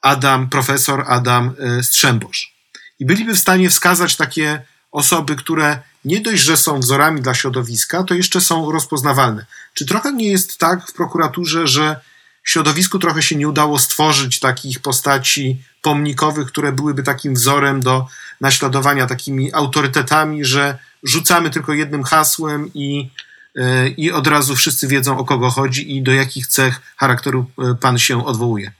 Adam, 0.04 0.50
profesor 0.50 1.04
Adam 1.08 1.54
e, 1.60 1.84
Strzembosz. 1.84 2.54
I 3.00 3.06
byliby 3.06 3.34
w 3.34 3.40
stanie 3.40 3.70
wskazać 3.70 4.16
takie 4.16 4.62
osoby, 4.92 5.36
które 5.36 5.80
nie 6.06 6.22
dość, 6.22 6.44
że 6.44 6.58
są 6.58 6.80
wzorami 6.80 7.22
dla 7.22 7.34
środowiska, 7.34 8.04
to 8.04 8.14
jeszcze 8.14 8.42
są 8.42 8.72
rozpoznawalne. 8.72 9.46
Czy 9.74 9.86
trochę 9.86 10.14
nie 10.14 10.32
jest 10.32 10.58
tak 10.58 10.88
w 10.88 10.94
prokuraturze, 10.94 11.68
że 11.68 12.00
środowisku 12.44 13.00
trochę 13.00 13.22
się 13.22 13.36
nie 13.36 13.48
udało 13.48 13.80
stworzyć 13.80 14.40
takich 14.40 14.80
postaci 14.80 15.62
pomnikowych, 15.82 16.48
które 16.48 16.72
byłyby 16.72 17.04
takim 17.04 17.34
wzorem 17.34 17.80
do 17.80 18.08
naśladowania, 18.42 19.08
takimi 19.08 19.54
autorytetami, 19.54 20.46
że 20.46 20.78
rzucamy 21.04 21.50
tylko 21.50 21.74
jednym 21.74 22.04
hasłem 22.04 22.74
i, 22.74 23.10
e, 23.56 23.88
i 23.88 24.12
od 24.12 24.28
razu 24.28 24.56
wszyscy 24.56 24.88
wiedzą 24.88 25.18
o 25.18 25.26
kogo 25.26 25.50
chodzi 25.50 25.98
i 25.98 26.04
do 26.04 26.12
jakich 26.12 26.48
cech 26.48 26.82
charakteru 26.98 27.46
e, 27.60 27.76
pan 27.76 28.00
się 28.00 28.26
odwołuje? 28.26 28.72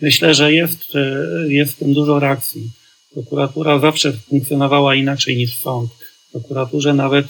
Myślę, 0.00 0.34
że 0.34 0.52
jest, 0.52 0.96
e, 0.96 1.52
jest 1.52 1.72
w 1.72 1.78
tym 1.78 1.94
dużo 1.94 2.18
reakcji. 2.18 2.70
Prokuratura 3.12 3.78
zawsze 3.78 4.12
funkcjonowała 4.12 4.94
inaczej 4.94 5.36
niż 5.36 5.58
sąd 5.58 5.90
prokuraturze 6.32 6.94
nawet 6.94 7.26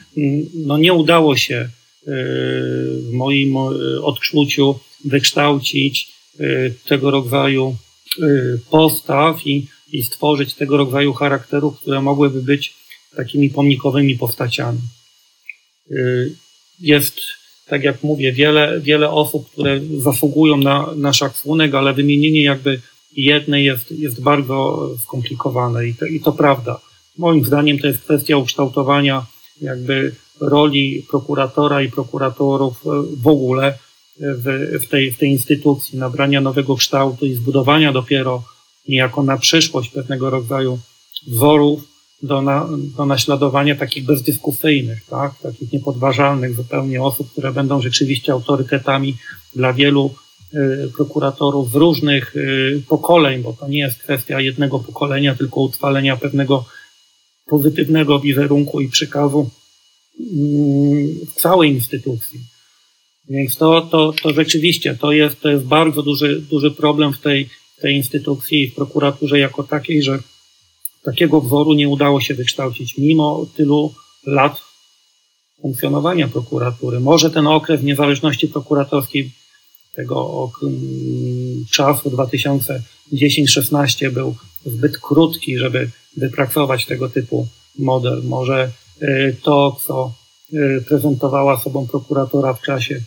no, 0.66 0.78
nie 0.78 0.92
udało 0.92 1.36
się 1.36 1.56
e, 1.56 1.68
w 2.06 3.10
moim 3.12 3.56
e, 3.56 3.60
odczuciu 4.02 4.80
wykształcić 5.04 6.20
tego 6.88 7.10
rodzaju 7.10 7.76
postaw 8.70 9.46
i, 9.46 9.66
i 9.92 10.02
stworzyć 10.02 10.54
tego 10.54 10.76
rodzaju 10.76 11.12
charakterów, 11.12 11.80
które 11.80 12.02
mogłyby 12.02 12.42
być 12.42 12.74
takimi 13.16 13.50
pomnikowymi 13.50 14.18
postaciami. 14.18 14.78
Jest, 16.80 17.20
tak 17.70 17.82
jak 17.82 18.02
mówię, 18.02 18.32
wiele, 18.32 18.80
wiele 18.80 19.10
osób, 19.10 19.50
które 19.50 19.80
zasługują 19.98 20.56
na 20.56 20.86
nasz 20.96 21.18
szacunek, 21.18 21.74
ale 21.74 21.92
wymienienie 21.92 22.44
jakby 22.44 22.80
jednej 23.16 23.64
jest, 23.64 23.92
jest 23.92 24.22
bardzo 24.22 24.88
skomplikowane 25.04 25.86
i 25.86 25.94
to, 25.94 26.06
i 26.06 26.20
to 26.20 26.32
prawda. 26.32 26.80
Moim 27.18 27.44
zdaniem 27.44 27.78
to 27.78 27.86
jest 27.86 28.00
kwestia 28.00 28.36
ukształtowania 28.36 29.26
jakby 29.60 30.14
roli 30.40 31.06
prokuratora 31.10 31.82
i 31.82 31.90
prokuratorów 31.90 32.86
e, 32.86 32.90
w 33.22 33.26
ogóle 33.26 33.78
w, 34.20 34.78
w, 34.82 34.88
tej, 34.88 35.12
w 35.12 35.18
tej 35.18 35.30
instytucji, 35.30 35.98
nabrania 35.98 36.40
nowego 36.40 36.76
kształtu 36.76 37.26
i 37.26 37.34
zbudowania 37.34 37.92
dopiero 37.92 38.42
niejako 38.88 39.22
na 39.22 39.36
przyszłość 39.36 39.90
pewnego 39.90 40.30
rodzaju 40.30 40.78
wzorów 41.26 41.89
do, 42.22 42.42
na, 42.42 42.68
do 42.96 43.06
naśladowania 43.06 43.76
takich 43.76 44.04
bezdyskusyjnych, 44.04 45.04
tak? 45.04 45.38
takich 45.42 45.72
niepodważalnych 45.72 46.54
zupełnie 46.54 47.02
osób, 47.02 47.32
które 47.32 47.52
będą 47.52 47.82
rzeczywiście 47.82 48.32
autorytetami 48.32 49.16
dla 49.56 49.72
wielu 49.72 50.14
y, 50.54 50.92
prokuratorów 50.96 51.70
z 51.70 51.74
różnych 51.74 52.36
y, 52.36 52.82
pokoleń, 52.88 53.42
bo 53.42 53.52
to 53.52 53.68
nie 53.68 53.78
jest 53.78 53.98
kwestia 53.98 54.40
jednego 54.40 54.78
pokolenia, 54.78 55.34
tylko 55.34 55.60
utrwalenia 55.60 56.16
pewnego 56.16 56.64
pozytywnego 57.46 58.20
wizerunku 58.20 58.80
i 58.80 58.88
przekazu 58.88 59.50
w 61.30 61.34
całej 61.34 61.70
instytucji. 61.70 62.40
Więc 63.28 63.56
to, 63.56 63.88
to, 63.90 64.12
to 64.22 64.32
rzeczywiście 64.32 64.94
to 65.00 65.12
jest, 65.12 65.40
to 65.40 65.50
jest 65.50 65.64
bardzo 65.64 66.02
duży, 66.02 66.40
duży 66.50 66.70
problem 66.70 67.12
w 67.12 67.20
tej, 67.20 67.48
tej 67.80 67.96
instytucji 67.96 68.62
i 68.62 68.70
w 68.70 68.74
prokuraturze 68.74 69.38
jako 69.38 69.62
takiej, 69.62 70.02
że 70.02 70.18
takiego 71.04 71.40
wzoru 71.40 71.72
nie 71.72 71.88
udało 71.88 72.20
się 72.20 72.34
wykształcić 72.34 72.98
mimo 72.98 73.46
tylu 73.56 73.94
lat 74.26 74.60
funkcjonowania 75.62 76.28
prokuratury. 76.28 77.00
Może 77.00 77.30
ten 77.30 77.46
okres 77.46 77.82
niezależności 77.82 78.48
prokuratorskiej 78.48 79.30
tego 79.94 80.50
czasu 81.70 82.10
2010-16 82.10 84.10
był 84.10 84.36
zbyt 84.66 84.98
krótki, 84.98 85.58
żeby 85.58 85.90
wypracować 86.16 86.86
tego 86.86 87.08
typu 87.08 87.48
model. 87.78 88.22
Może 88.24 88.70
y, 89.02 89.36
to, 89.42 89.80
co 89.86 90.12
y, 90.52 90.84
prezentowała 90.88 91.60
sobą 91.60 91.86
prokuratora 91.86 92.54
w 92.54 92.62
czasie 92.62 93.00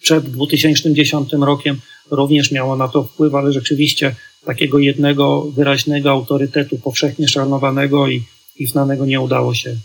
przed 0.00 0.30
2010 0.30 1.32
rokiem, 1.32 1.80
również 2.10 2.52
miało 2.52 2.76
na 2.76 2.88
to 2.88 3.04
wpływ, 3.04 3.34
ale 3.34 3.52
rzeczywiście 3.52 4.14
takiego 4.44 4.78
jednego 4.78 5.50
wyraźnego 5.50 6.10
autorytetu 6.10 6.78
powszechnie 6.78 7.28
szanowanego 7.28 8.08
i, 8.08 8.24
i 8.56 8.66
znanego 8.66 9.06
nie 9.06 9.20
udało 9.20 9.54
się. 9.54 9.76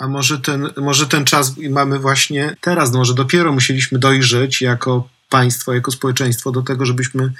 A 0.00 0.08
może 0.08 0.38
ten, 0.38 0.70
może 0.76 1.06
ten 1.06 1.24
czas 1.24 1.54
mamy 1.70 1.98
właśnie 1.98 2.56
teraz, 2.60 2.92
no 2.92 2.98
może 2.98 3.14
dopiero 3.14 3.52
musieliśmy 3.52 3.98
dojrzeć 3.98 4.60
jako 4.62 5.08
państwo, 5.28 5.74
jako 5.74 5.90
społeczeństwo 5.90 6.52
do 6.52 6.62
tego, 6.62 6.86
żebyśmy 6.86 7.32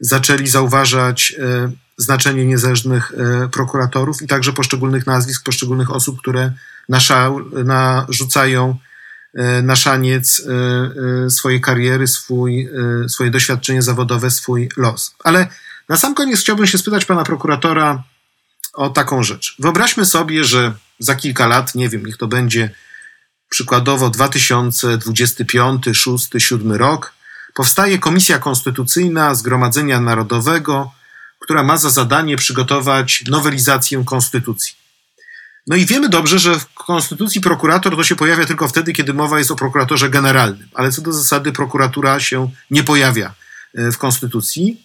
zaczęli 0.00 0.46
zauważać 0.46 1.34
e, 1.38 1.70
znaczenie 1.96 2.46
niezależnych 2.46 3.12
e, 3.12 3.48
prokuratorów 3.48 4.22
i 4.22 4.26
także 4.26 4.52
poszczególnych 4.52 5.06
nazwisk, 5.06 5.44
poszczególnych 5.44 5.90
osób, 5.90 6.18
które 6.20 6.52
nasza, 6.88 7.30
narzucają 7.64 8.76
na 9.62 9.76
szaniec 9.76 10.42
e, 11.26 11.30
swojej 11.30 11.60
kariery, 11.60 12.06
swój, 12.06 12.68
swoje 13.08 13.30
doświadczenie 13.30 13.82
zawodowe, 13.82 14.30
swój 14.30 14.68
los. 14.76 15.14
Ale 15.24 15.46
na 15.88 15.96
sam 15.96 16.14
koniec 16.14 16.40
chciałbym 16.40 16.66
się 16.66 16.78
spytać 16.78 17.04
pana 17.04 17.24
prokuratora 17.24 18.02
o 18.72 18.90
taką 18.90 19.22
rzecz. 19.22 19.56
Wyobraźmy 19.58 20.04
sobie, 20.04 20.44
że 20.44 20.72
za 20.98 21.14
kilka 21.14 21.46
lat, 21.46 21.74
nie 21.74 21.88
wiem, 21.88 22.06
niech 22.06 22.16
to 22.16 22.26
będzie 22.26 22.70
przykładowo 23.48 24.10
2025, 24.10 25.84
6, 25.92 26.28
7 26.38 26.72
rok, 26.72 27.14
powstaje 27.54 27.98
Komisja 27.98 28.38
Konstytucyjna 28.38 29.34
Zgromadzenia 29.34 30.00
Narodowego, 30.00 30.92
która 31.38 31.62
ma 31.62 31.76
za 31.76 31.90
zadanie 31.90 32.36
przygotować 32.36 33.24
nowelizację 33.28 34.04
konstytucji. 34.04 34.83
No 35.66 35.76
i 35.76 35.86
wiemy 35.86 36.08
dobrze, 36.08 36.38
że 36.38 36.58
w 36.58 36.74
konstytucji 36.74 37.40
prokurator 37.40 37.96
to 37.96 38.04
się 38.04 38.16
pojawia 38.16 38.46
tylko 38.46 38.68
wtedy, 38.68 38.92
kiedy 38.92 39.14
mowa 39.14 39.38
jest 39.38 39.50
o 39.50 39.56
prokuratorze 39.56 40.10
generalnym, 40.10 40.68
ale 40.74 40.92
co 40.92 41.02
do 41.02 41.12
zasady 41.12 41.52
prokuratura 41.52 42.20
się 42.20 42.50
nie 42.70 42.84
pojawia 42.84 43.34
e, 43.74 43.92
w 43.92 43.98
konstytucji. 43.98 44.84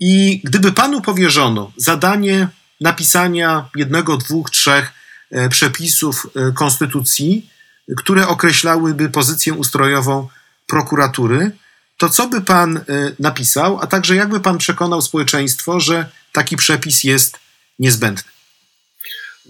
I 0.00 0.40
gdyby 0.44 0.72
panu 0.72 1.00
powierzono 1.00 1.72
zadanie 1.76 2.48
napisania 2.80 3.68
jednego, 3.74 4.16
dwóch, 4.16 4.50
trzech 4.50 4.92
e, 5.30 5.48
przepisów 5.48 6.26
e, 6.36 6.52
konstytucji, 6.52 7.50
które 7.96 8.28
określałyby 8.28 9.08
pozycję 9.08 9.54
ustrojową 9.54 10.28
prokuratury, 10.66 11.50
to 11.96 12.08
co 12.08 12.28
by 12.28 12.40
pan 12.40 12.80
napisał, 13.18 13.78
a 13.80 13.86
także 13.86 14.16
jakby 14.16 14.40
pan 14.40 14.58
przekonał 14.58 15.02
społeczeństwo, 15.02 15.80
że 15.80 16.10
taki 16.32 16.56
przepis 16.56 17.04
jest 17.04 17.38
niezbędny? 17.78 18.35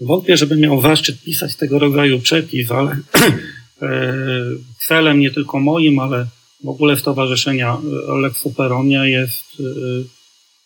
Wątpię, 0.01 0.37
żeby 0.37 0.55
miał 0.55 0.81
zaszczyt 0.81 1.21
pisać 1.21 1.55
tego 1.55 1.79
rodzaju 1.79 2.19
przepis, 2.19 2.71
ale 2.71 2.91
e, 3.81 4.13
celem 4.87 5.19
nie 5.19 5.31
tylko 5.31 5.59
moim, 5.59 5.99
ale 5.99 6.27
w 6.63 6.69
ogóle 6.69 6.97
Stowarzyszenia 6.97 7.77
e, 8.09 8.21
Lex 8.21 8.37
Superonia 8.37 9.05
jest 9.05 9.43
e, 9.59 9.63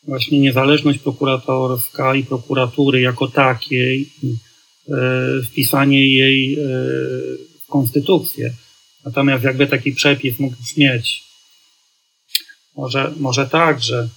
właśnie 0.08 0.40
niezależność 0.40 1.00
prokuratorska 1.00 2.16
i 2.16 2.24
prokuratury 2.24 3.02
jako 3.02 3.28
takiej, 3.28 4.10
wpisanie 5.44 6.10
jej 6.10 6.58
w 7.64 7.68
konstytucję. 7.70 8.54
Natomiast 9.06 9.44
jakby 9.44 9.68
taki 9.68 9.92
przepis 9.92 10.40
mógł 10.40 10.56
istnieć, 10.62 11.24
może, 12.76 13.14
może 13.20 13.48
tak, 13.48 13.82
że 13.82 14.10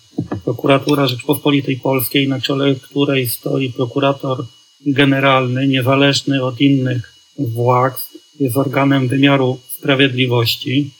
prokuratura 0.45 1.07
Rzeczpospolitej 1.07 1.77
Polskiej, 1.77 2.29
na 2.29 2.41
czele 2.41 2.75
której 2.75 3.29
stoi 3.29 3.73
prokurator 3.73 4.45
generalny, 4.87 5.69
niezależny 5.69 6.45
od 6.45 6.61
innych 6.61 7.15
władz, 7.39 8.11
jest 8.41 8.57
organem 8.57 9.09
wymiaru 9.09 9.61
sprawiedliwości, 9.69 10.91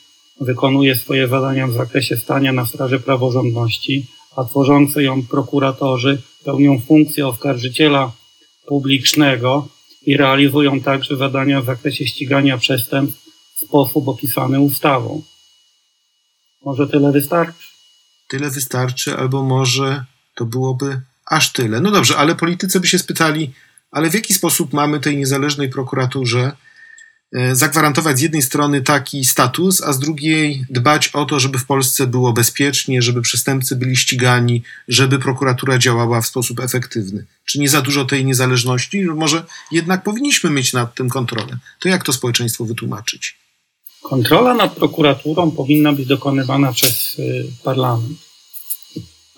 wykonuje 0.41 0.95
swoje 0.95 1.27
zadania 1.27 1.67
w 1.67 1.73
zakresie 1.73 2.17
stania 2.17 2.53
na 2.53 2.65
straży 2.65 2.99
praworządności, 2.99 4.05
a 4.35 4.43
tworzący 4.43 5.03
ją 5.03 5.23
prokuratorzy 5.23 6.21
pełnią 6.43 6.81
funkcję 6.87 7.27
oskarżyciela 7.27 8.11
publicznego 8.67 9.67
i 10.05 10.17
realizują 10.17 10.79
także 10.79 11.17
zadania 11.17 11.61
w 11.61 11.65
zakresie 11.65 12.07
ścigania 12.07 12.57
przestępstw 12.57 13.25
w 13.55 13.59
sposób 13.59 14.07
opisany 14.07 14.59
ustawą. 14.59 15.21
Może 16.65 16.87
tyle 16.87 17.11
wystarczy? 17.11 17.67
Tyle 18.27 18.49
wystarczy, 18.49 19.17
albo 19.17 19.43
może 19.43 20.05
to 20.35 20.45
byłoby 20.45 21.01
aż 21.25 21.51
tyle. 21.51 21.81
No 21.81 21.91
dobrze, 21.91 22.17
ale 22.17 22.35
politycy 22.35 22.79
by 22.79 22.87
się 22.87 22.99
spytali, 22.99 23.53
ale 23.95 24.09
w 24.09 24.13
jaki 24.13 24.33
sposób 24.33 24.73
mamy 24.73 24.99
tej 24.99 25.17
niezależnej 25.17 25.69
prokuraturze 25.69 26.51
e, 27.33 27.55
zagwarantować 27.55 28.17
z 28.17 28.21
jednej 28.21 28.41
strony 28.41 28.81
taki 28.81 29.25
status, 29.25 29.81
a 29.81 29.93
z 29.93 29.99
drugiej 29.99 30.65
dbać 30.69 31.07
o 31.07 31.25
to, 31.25 31.39
żeby 31.39 31.59
w 31.59 31.65
Polsce 31.65 32.07
było 32.07 32.33
bezpiecznie, 32.33 33.01
żeby 33.01 33.21
przestępcy 33.21 33.75
byli 33.75 33.95
ścigani, 33.95 34.63
żeby 34.87 35.19
prokuratura 35.19 35.77
działała 35.77 36.21
w 36.21 36.27
sposób 36.27 36.59
efektywny? 36.59 37.25
Czy 37.45 37.59
nie 37.59 37.69
za 37.69 37.81
dużo 37.81 38.05
tej 38.05 38.25
niezależności? 38.25 39.03
Może 39.05 39.43
jednak 39.71 40.03
powinniśmy 40.03 40.49
mieć 40.49 40.73
nad 40.73 40.95
tym 40.95 41.09
kontrolę. 41.09 41.57
To 41.79 41.89
jak 41.89 42.03
to 42.03 42.13
społeczeństwo 42.13 42.65
wytłumaczyć? 42.65 43.37
Kontrola 44.01 44.53
nad 44.53 44.75
prokuraturą 44.75 45.51
powinna 45.51 45.93
być 45.93 46.07
dokonywana 46.07 46.73
przez 46.73 47.19
y, 47.19 47.45
parlament. 47.63 48.17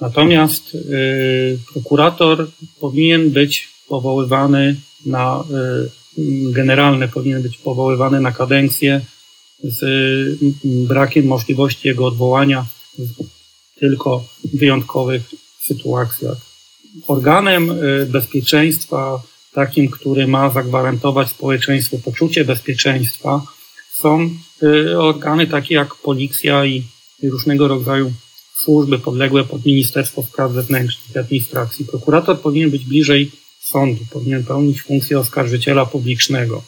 Natomiast 0.02 0.76
y, 0.76 1.60
prokurator 1.74 2.52
powinien 2.80 3.32
być 3.32 3.77
powoływany 3.88 4.76
na, 5.06 5.44
y, 6.18 6.52
generalny 6.52 7.08
powinien 7.08 7.42
być 7.42 7.58
powoływany 7.58 8.22
na 8.22 8.32
kadencję 8.32 9.02
z 9.64 9.80
brakiem 10.64 11.26
możliwości 11.26 11.88
jego 11.88 12.06
odwołania 12.06 12.66
w 13.00 13.14
tylko 13.80 14.24
wyjątkowych 14.54 15.22
sytuacjach. 15.62 16.38
Organem 17.08 17.74
bezpieczeństwa, 18.08 19.22
takim, 19.54 19.90
który 19.90 20.28
ma 20.28 20.50
zagwarantować 20.50 21.30
społeczeństwu 21.30 22.00
poczucie 22.00 22.46
bezpieczeństwa, 22.46 23.42
są 23.94 24.30
y, 24.64 25.00
organy 25.00 25.48
takie 25.48 25.76
jak 25.76 25.96
policja 25.96 26.66
i 26.66 26.84
różnego 27.24 27.68
rodzaju 27.68 28.14
służby 28.56 29.00
podległe 29.00 29.44
pod 29.44 29.66
Ministerstwo 29.66 30.24
Spraw 30.24 30.52
Wewnętrznych 30.52 31.16
i 31.16 31.20
Administracji. 31.20 31.86
Prokurator 31.86 32.40
powinien 32.40 32.72
być 32.72 32.86
bliżej 32.86 33.32
sądu, 33.68 34.06
powinien 34.12 34.44
pełnić 34.44 34.82
funkcję 34.82 35.20
oskarżyciela 35.20 35.86
publicznego. 35.86 36.64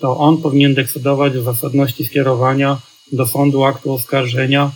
To 0.00 0.16
on 0.16 0.42
powinien 0.42 0.74
decydować 0.74 1.36
o 1.36 1.42
zasadności 1.42 2.04
skierowania 2.04 2.80
do 3.12 3.26
sądu 3.26 3.64
aktu 3.64 3.92
oskarżenia, 3.92 4.70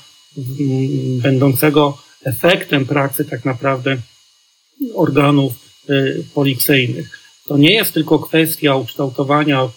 będącego 1.22 1.98
efektem 2.24 2.86
pracy 2.86 3.24
tak 3.24 3.44
naprawdę 3.44 3.96
organów 4.94 5.52
y, 5.90 6.24
policyjnych 6.34 7.24
to 7.46 7.56
nie 7.56 7.72
jest 7.72 7.94
tylko 7.94 8.18
kwestia 8.18 8.76
ukształtowania 8.76 9.68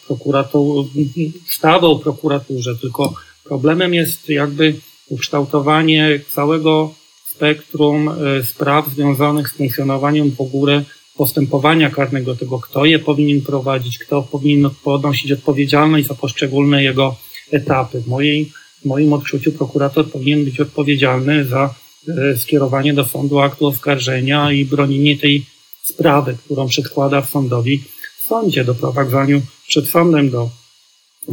ustawy 1.47 1.85
o 1.85 1.99
prokuraturze, 1.99 2.75
tylko 2.75 3.13
problemem 3.43 3.93
jest 3.93 4.29
jakby 4.29 4.75
ukształtowanie 5.09 6.19
całego 6.31 6.93
spektrum 7.25 8.09
e, 8.09 8.43
spraw 8.43 8.89
związanych 8.89 9.49
z 9.49 9.53
funkcjonowaniem 9.53 10.31
w 10.31 10.41
ogóle 10.41 10.83
postępowania 11.17 11.89
karnego, 11.89 12.35
tego 12.35 12.59
kto 12.59 12.85
je 12.85 12.99
powinien 12.99 13.41
prowadzić, 13.41 13.97
kto 13.99 14.23
powinien 14.23 14.69
ponosić 14.83 15.31
odpowiedzialność 15.31 16.07
za 16.07 16.15
poszczególne 16.15 16.83
jego 16.83 17.15
etapy. 17.51 18.01
W, 18.01 18.07
mojej, 18.07 18.51
w 18.81 18.85
moim 18.85 19.13
odczuciu 19.13 19.51
prokurator 19.51 20.11
powinien 20.11 20.45
być 20.45 20.59
odpowiedzialny 20.59 21.45
za 21.45 21.73
e, 22.07 22.37
skierowanie 22.37 22.93
do 22.93 23.05
sądu 23.05 23.39
aktu 23.39 23.67
oskarżenia 23.67 24.51
i 24.51 24.65
bronienie 24.65 25.17
tej 25.17 25.45
sprawy, 25.83 26.37
którą 26.45 26.67
przedkłada 26.67 27.25
sądowi 27.25 27.83
w 28.23 28.27
sądzie, 28.27 28.63
doprowadzaniu 28.63 29.41
przed 29.67 29.89
sądem 29.89 30.29
do 30.29 30.49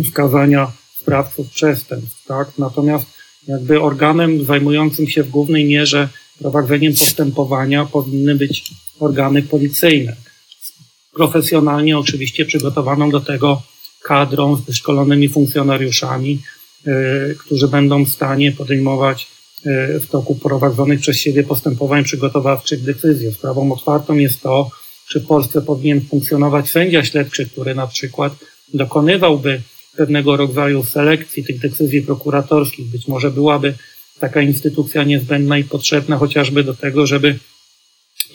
wskazania 0.04 0.72
sprawców 1.00 1.50
przestępstw, 1.50 2.26
tak? 2.26 2.48
Natomiast 2.58 3.06
jakby 3.48 3.80
organem 3.80 4.44
zajmującym 4.44 5.08
się 5.08 5.22
w 5.22 5.30
głównej 5.30 5.64
mierze 5.64 6.08
prowadzeniem 6.38 6.94
postępowania 6.94 7.86
powinny 7.86 8.34
być 8.34 8.70
organy 9.00 9.42
policyjne. 9.42 10.16
Profesjonalnie 11.14 11.98
oczywiście 11.98 12.44
przygotowaną 12.44 13.10
do 13.10 13.20
tego 13.20 13.62
kadrą 14.02 14.56
z 14.56 14.60
wyszkolonymi 14.60 15.28
funkcjonariuszami, 15.28 16.42
yy, 16.86 17.36
którzy 17.38 17.68
będą 17.68 18.04
w 18.04 18.08
stanie 18.08 18.52
podejmować 18.52 19.26
E, 19.66 20.00
w 20.00 20.06
toku 20.06 20.34
prowadzonych 20.34 21.00
przez 21.00 21.16
siebie 21.16 21.42
postępowań 21.44 22.04
przygotowawczych 22.04 22.82
decyzji. 22.82 23.32
Sprawą 23.32 23.72
otwartą 23.72 24.14
jest 24.14 24.40
to, 24.40 24.70
czy 25.08 25.20
w 25.20 25.26
Polsce 25.26 25.62
powinien 25.62 26.00
funkcjonować 26.00 26.70
sędzia 26.70 27.04
śledczy, 27.04 27.46
który 27.46 27.74
na 27.74 27.86
przykład 27.86 28.32
dokonywałby 28.74 29.62
pewnego 29.96 30.36
rodzaju 30.36 30.84
selekcji 30.84 31.44
tych 31.44 31.58
decyzji 31.58 32.02
prokuratorskich. 32.02 32.86
Być 32.86 33.08
może 33.08 33.30
byłaby 33.30 33.74
taka 34.20 34.40
instytucja 34.40 35.04
niezbędna 35.04 35.58
i 35.58 35.64
potrzebna 35.64 36.16
chociażby 36.16 36.64
do 36.64 36.74
tego, 36.74 37.06
żeby 37.06 37.38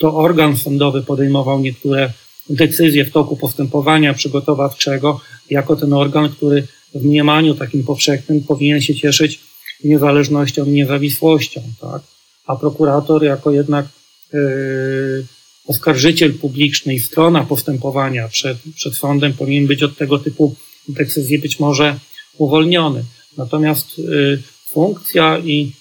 to 0.00 0.14
organ 0.16 0.56
sądowy 0.56 1.02
podejmował 1.02 1.60
niektóre 1.60 2.12
decyzje 2.50 3.04
w 3.04 3.10
toku 3.10 3.36
postępowania 3.36 4.14
przygotowawczego, 4.14 5.20
jako 5.50 5.76
ten 5.76 5.92
organ, 5.92 6.28
który 6.28 6.66
w 6.94 7.04
mniemaniu 7.04 7.54
takim 7.54 7.84
powszechnym 7.84 8.40
powinien 8.40 8.80
się 8.80 8.94
cieszyć 8.94 9.40
niezależnością 9.84 10.66
niezawisłością, 10.66 11.62
tak? 11.80 12.02
A 12.46 12.56
prokurator 12.56 13.24
jako 13.24 13.50
jednak 13.50 13.86
yy, 14.32 15.26
oskarżyciel 15.66 16.34
publiczny 16.34 16.94
i 16.94 17.00
strona 17.00 17.44
postępowania 17.44 18.28
przed, 18.28 18.58
przed 18.74 18.94
sądem 18.94 19.32
powinien 19.32 19.66
być 19.66 19.82
od 19.82 19.96
tego 19.96 20.18
typu 20.18 20.54
decyzji 20.88 21.38
być 21.38 21.60
może 21.60 21.98
uwolniony. 22.38 23.04
Natomiast 23.36 23.98
yy, 23.98 24.42
funkcja 24.72 25.38
i 25.38 25.72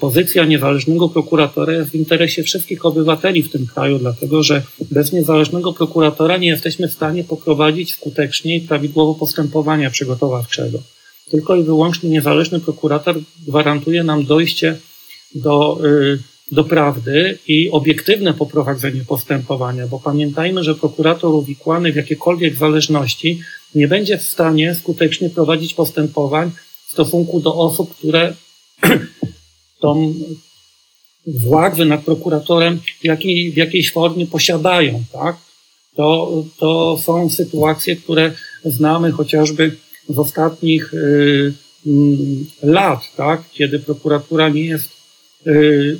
pozycja 0.00 0.44
niezależnego 0.44 1.08
prokuratora 1.08 1.72
jest 1.72 1.90
w 1.90 1.94
interesie 1.94 2.42
wszystkich 2.42 2.86
obywateli 2.86 3.42
w 3.42 3.52
tym 3.52 3.66
kraju, 3.66 3.98
dlatego 3.98 4.42
że 4.42 4.62
bez 4.90 5.12
niezależnego 5.12 5.72
prokuratora 5.72 6.36
nie 6.36 6.48
jesteśmy 6.48 6.88
w 6.88 6.92
stanie 6.92 7.24
poprowadzić 7.24 7.92
skutecznie 7.92 8.56
i 8.56 8.60
prawidłowo 8.60 9.14
postępowania 9.14 9.90
przygotowawczego. 9.90 10.78
Tylko 11.30 11.56
i 11.56 11.62
wyłącznie 11.62 12.10
niezależny 12.10 12.60
prokurator 12.60 13.16
gwarantuje 13.46 14.04
nam 14.04 14.24
dojście 14.24 14.76
do, 15.34 15.80
y, 15.84 16.18
do 16.52 16.64
prawdy 16.64 17.38
i 17.48 17.70
obiektywne 17.70 18.34
poprowadzenie 18.34 19.04
postępowania, 19.08 19.86
bo 19.86 20.00
pamiętajmy, 20.00 20.64
że 20.64 20.74
prokurator 20.74 21.34
uwikłany 21.34 21.92
w 21.92 21.96
jakiekolwiek 21.96 22.54
zależności 22.54 23.40
nie 23.74 23.88
będzie 23.88 24.18
w 24.18 24.22
stanie 24.22 24.74
skutecznie 24.74 25.30
prowadzić 25.30 25.74
postępowań 25.74 26.50
w 26.86 26.92
stosunku 26.92 27.40
do 27.40 27.54
osób, 27.54 27.94
które 27.96 28.34
tą 29.80 30.14
władzę 31.26 31.84
nad 31.84 32.04
prokuratorem 32.04 32.80
w, 33.00 33.04
jakiej, 33.04 33.52
w 33.52 33.56
jakiejś 33.56 33.92
formie 33.92 34.26
posiadają, 34.26 35.04
tak? 35.12 35.36
To, 35.96 36.44
to 36.58 36.98
są 37.02 37.30
sytuacje, 37.30 37.96
które 37.96 38.32
znamy 38.64 39.12
chociażby 39.12 39.76
z 40.08 40.18
ostatnich 40.18 40.94
y, 40.94 41.54
mm, 41.86 42.46
lat, 42.62 43.00
tak, 43.16 43.42
kiedy 43.52 43.78
prokuratura 43.78 44.48
nie 44.48 44.64
jest 44.64 44.90
y, 45.46 45.98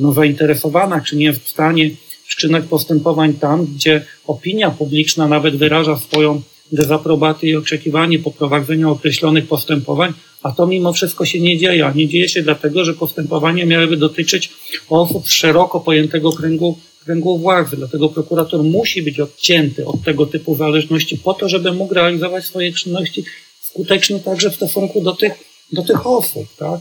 no, 0.00 0.12
zainteresowana, 0.12 1.00
czy 1.00 1.16
nie 1.16 1.24
jest 1.24 1.40
w 1.40 1.48
stanie 1.48 1.90
wszczynać 2.24 2.64
postępowań 2.64 3.34
tam, 3.34 3.66
gdzie 3.66 4.04
opinia 4.26 4.70
publiczna 4.70 5.28
nawet 5.28 5.56
wyraża 5.56 5.96
swoją 5.96 6.42
dezaprobatę 6.72 7.46
i 7.46 7.56
oczekiwanie 7.56 8.18
poprowadzenia 8.18 8.88
określonych 8.88 9.48
postępowań, 9.48 10.12
a 10.42 10.52
to 10.52 10.66
mimo 10.66 10.92
wszystko 10.92 11.24
się 11.24 11.40
nie 11.40 11.58
dzieje. 11.58 11.86
A 11.86 11.92
nie 11.92 12.08
dzieje 12.08 12.28
się 12.28 12.42
dlatego, 12.42 12.84
że 12.84 12.94
postępowania 12.94 13.66
miałyby 13.66 13.96
dotyczyć 13.96 14.50
osób 14.88 15.28
z 15.28 15.30
szeroko 15.30 15.80
pojętego 15.80 16.32
kręgu, 16.32 16.78
kręgu 17.04 17.38
władzy. 17.38 17.76
Dlatego 17.76 18.08
prokurator 18.08 18.62
musi 18.62 19.02
być 19.02 19.20
odcięty 19.20 19.86
od 19.86 20.02
tego 20.02 20.26
typu 20.26 20.56
zależności 20.56 21.18
po 21.18 21.34
to, 21.34 21.48
żeby 21.48 21.72
mógł 21.72 21.94
realizować 21.94 22.44
swoje 22.44 22.72
czynności 22.72 23.24
skutecznie 23.60 24.20
także 24.20 24.50
w 24.50 24.54
stosunku 24.54 25.00
do 25.00 25.12
tych, 25.12 25.32
do 25.72 25.82
tych 25.82 26.06
osób. 26.06 26.46
Tak? 26.58 26.80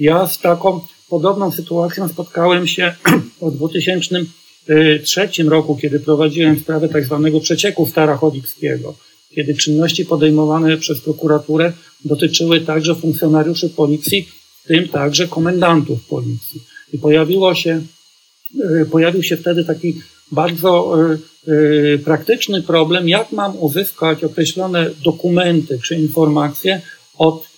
Ja 0.00 0.26
z 0.26 0.38
taką 0.38 0.80
podobną 1.08 1.52
sytuacją 1.52 2.08
spotkałem 2.08 2.66
się 2.66 2.94
w 3.42 3.50
2003 3.56 5.28
roku, 5.48 5.76
kiedy 5.76 6.00
prowadziłem 6.00 6.60
sprawę 6.60 6.88
tak 6.88 7.04
zwanego 7.04 7.40
przecieku 7.40 7.86
Starachodzickiego. 7.86 8.94
Kiedy 9.34 9.54
czynności 9.54 10.04
podejmowane 10.04 10.76
przez 10.76 11.00
prokuraturę 11.00 11.72
dotyczyły 12.04 12.60
także 12.60 12.94
funkcjonariuszy 12.94 13.70
policji, 13.70 14.28
w 14.64 14.68
tym 14.68 14.88
także 14.88 15.28
komendantów 15.28 16.06
policji. 16.06 16.62
I 16.92 16.98
pojawiło 16.98 17.54
się, 17.54 17.82
e, 18.80 18.84
pojawił 18.84 19.22
się 19.22 19.36
wtedy 19.36 19.64
taki 19.64 19.94
bardzo 20.32 20.96
e, 21.00 21.18
e, 21.52 21.98
praktyczny 21.98 22.62
problem, 22.62 23.08
jak 23.08 23.32
mam 23.32 23.58
uzyskać 23.58 24.24
określone 24.24 24.90
dokumenty 25.04 25.78
czy 25.84 25.94
informacje 25.94 26.80
od 27.18 27.50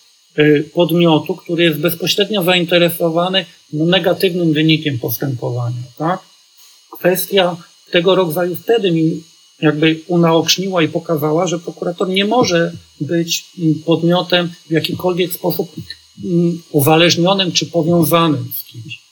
podmiotu, 0.74 1.34
który 1.36 1.64
jest 1.64 1.78
bezpośrednio 1.78 2.42
zainteresowany 2.42 3.44
no, 3.72 3.84
negatywnym 3.84 4.52
wynikiem 4.52 4.98
postępowania. 4.98 5.82
Tak? 5.98 6.20
Kwestia 6.92 7.56
tego 7.90 8.14
rodzaju 8.14 8.56
wtedy 8.56 8.90
mi 8.90 9.22
jakby 9.62 10.00
unaoczniła 10.06 10.82
i 10.82 10.88
pokazała, 10.88 11.46
że 11.46 11.58
prokurator 11.58 12.08
nie 12.08 12.24
może 12.24 12.72
być 13.00 13.44
podmiotem 13.84 14.52
w 14.68 14.70
jakikolwiek 14.70 15.32
sposób 15.32 15.72
uzależnionym 16.70 17.52
czy 17.52 17.66
powiązanym 17.66 18.52
z 18.56 18.64
kimś. 18.64 19.02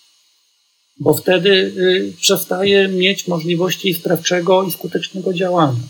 Bo 1.00 1.14
wtedy 1.14 1.50
y, 1.50 2.12
przestaje 2.20 2.88
mieć 2.88 3.28
możliwości 3.28 3.94
sprawczego 3.94 4.62
i 4.62 4.72
skutecznego 4.72 5.32
działania. 5.32 5.80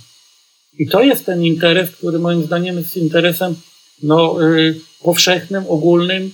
I 0.79 0.89
to 0.89 1.03
jest 1.03 1.27
ten 1.27 1.45
interes, 1.45 1.91
który 1.91 2.19
moim 2.19 2.45
zdaniem 2.45 2.77
jest 2.77 2.97
interesem 2.97 3.55
no, 4.03 4.49
y, 4.49 4.81
powszechnym, 5.03 5.65
ogólnym, 5.69 6.33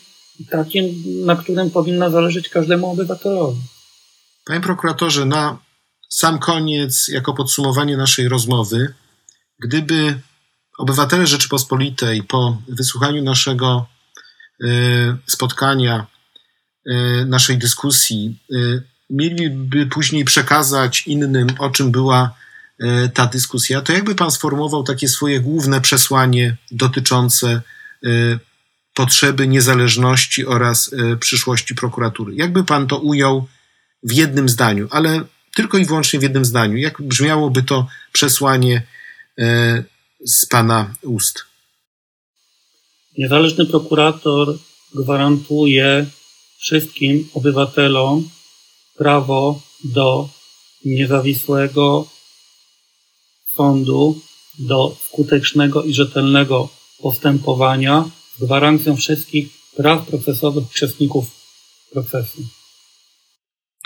takim, 0.50 1.02
na 1.24 1.36
którym 1.36 1.70
powinno 1.70 2.10
zależeć 2.10 2.48
każdemu 2.48 2.90
obywatelowi. 2.90 3.60
Panie 4.44 4.60
prokuratorze, 4.60 5.26
na 5.26 5.58
sam 6.08 6.38
koniec, 6.38 7.08
jako 7.08 7.34
podsumowanie 7.34 7.96
naszej 7.96 8.28
rozmowy, 8.28 8.94
gdyby 9.58 10.20
obywatele 10.78 11.26
Rzeczypospolitej 11.26 12.22
po 12.22 12.62
wysłuchaniu 12.68 13.22
naszego 13.22 13.86
y, 14.64 15.16
spotkania, 15.26 16.06
y, 16.90 17.24
naszej 17.26 17.58
dyskusji, 17.58 18.38
y, 18.52 18.82
mieliby 19.10 19.86
później 19.86 20.24
przekazać 20.24 21.06
innym, 21.06 21.46
o 21.58 21.70
czym 21.70 21.90
była 21.90 22.34
ta 23.14 23.26
dyskusja, 23.26 23.80
to 23.80 23.92
jakby 23.92 24.14
pan 24.14 24.30
sformułował 24.30 24.82
takie 24.82 25.08
swoje 25.08 25.40
główne 25.40 25.80
przesłanie 25.80 26.56
dotyczące 26.70 27.62
potrzeby 28.94 29.48
niezależności 29.48 30.46
oraz 30.46 30.90
przyszłości 31.20 31.74
prokuratury? 31.74 32.34
Jakby 32.34 32.64
pan 32.64 32.86
to 32.86 32.98
ujął 32.98 33.48
w 34.02 34.12
jednym 34.12 34.48
zdaniu, 34.48 34.88
ale 34.90 35.24
tylko 35.56 35.78
i 35.78 35.84
wyłącznie 35.84 36.18
w 36.20 36.22
jednym 36.22 36.44
zdaniu. 36.44 36.76
Jak 36.76 37.02
brzmiałoby 37.02 37.62
to 37.62 37.86
przesłanie 38.12 38.82
e, 39.38 39.84
z 40.24 40.46
Pana 40.46 40.94
ust? 41.02 41.44
Niezależny 43.18 43.66
prokurator 43.66 44.58
gwarantuje 44.94 46.06
wszystkim 46.58 47.28
obywatelom 47.34 48.28
prawo 48.96 49.60
do 49.84 50.28
niezawisłego 50.84 52.08
sądu, 53.54 54.20
do 54.58 54.96
skutecznego 55.06 55.82
i 55.82 55.94
rzetelnego 55.94 56.68
postępowania 57.02 58.10
z 58.36 58.44
gwarancją 58.44 58.96
wszystkich 58.96 59.48
praw 59.76 60.06
procesowych 60.06 60.64
uczestników 60.70 61.24
procesu. 61.92 62.55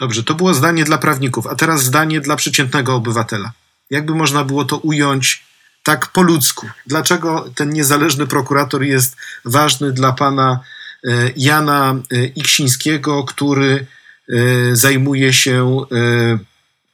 Dobrze, 0.01 0.23
to 0.23 0.35
było 0.35 0.55
zdanie 0.55 0.85
dla 0.85 0.99
prawników, 0.99 1.47
a 1.47 1.55
teraz 1.55 1.83
zdanie 1.83 2.21
dla 2.21 2.37
przeciętnego 2.37 2.95
obywatela. 2.95 3.53
Jakby 3.91 4.15
można 4.15 4.45
było 4.45 4.65
to 4.65 4.77
ująć 4.77 5.45
tak 5.83 6.07
po 6.13 6.23
ludzku? 6.23 6.67
Dlaczego 6.87 7.51
ten 7.55 7.71
niezależny 7.71 8.27
prokurator 8.27 8.83
jest 8.83 9.17
ważny 9.45 9.93
dla 9.93 10.13
pana 10.13 10.61
e, 11.05 11.31
Jana 11.37 11.95
e, 12.13 12.25
Iksińskiego, 12.25 13.25
który 13.25 13.87
e, 14.29 14.37
zajmuje 14.77 15.33
się 15.33 15.81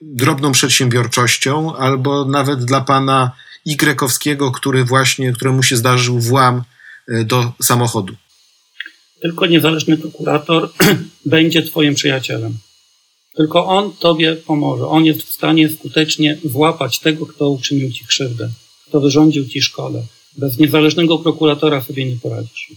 drobną 0.00 0.52
przedsiębiorczością, 0.52 1.76
albo 1.76 2.24
nawet 2.24 2.64
dla 2.64 2.80
pana 2.80 3.32
Y, 3.66 4.52
który 4.54 4.84
właśnie, 4.84 5.32
któremu 5.32 5.62
się 5.62 5.76
zdarzył 5.76 6.20
włam 6.20 6.62
do 7.24 7.52
samochodu? 7.62 8.14
Tylko 9.20 9.46
niezależny 9.46 9.96
prokurator 9.98 10.70
będzie 11.26 11.62
twoim 11.62 11.94
przyjacielem. 11.94 12.58
Tylko 13.36 13.66
on 13.66 13.92
tobie 13.92 14.36
pomoże. 14.36 14.86
On 14.88 15.04
jest 15.04 15.22
w 15.22 15.32
stanie 15.32 15.68
skutecznie 15.68 16.38
złapać 16.44 16.98
tego, 16.98 17.26
kto 17.26 17.50
uczynił 17.50 17.92
ci 17.92 18.04
krzywdę, 18.06 18.50
kto 18.88 19.00
wyrządził 19.00 19.46
ci 19.48 19.62
szkodę. 19.62 20.02
Bez 20.38 20.58
niezależnego 20.58 21.18
prokuratora 21.18 21.82
sobie 21.82 22.04
nie 22.04 22.16
poradzisz. 22.16 22.72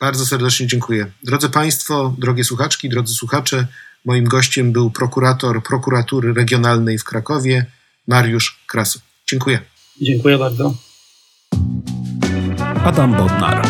Bardzo 0.00 0.26
serdecznie 0.26 0.66
dziękuję. 0.66 1.12
Drodzy 1.24 1.48
Państwo, 1.48 2.14
drogie 2.18 2.44
słuchaczki, 2.44 2.88
drodzy 2.88 3.14
słuchacze, 3.14 3.66
moim 4.04 4.24
gościem 4.24 4.72
był 4.72 4.90
prokurator 4.90 5.62
prokuratury 5.62 6.34
regionalnej 6.34 6.98
w 6.98 7.04
Krakowie, 7.04 7.66
Mariusz 8.06 8.58
Krasu. 8.66 9.00
Dziękuję. 9.28 9.60
Dziękuję 10.00 10.38
bardzo. 10.38 10.74
Adam 12.84 13.16
Bodnar. 13.16 13.66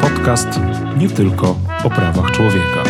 Podcast 0.00 0.48
nie 0.98 1.08
tylko 1.08 1.60
o 1.84 1.90
prawach 1.90 2.30
człowieka. 2.30 2.87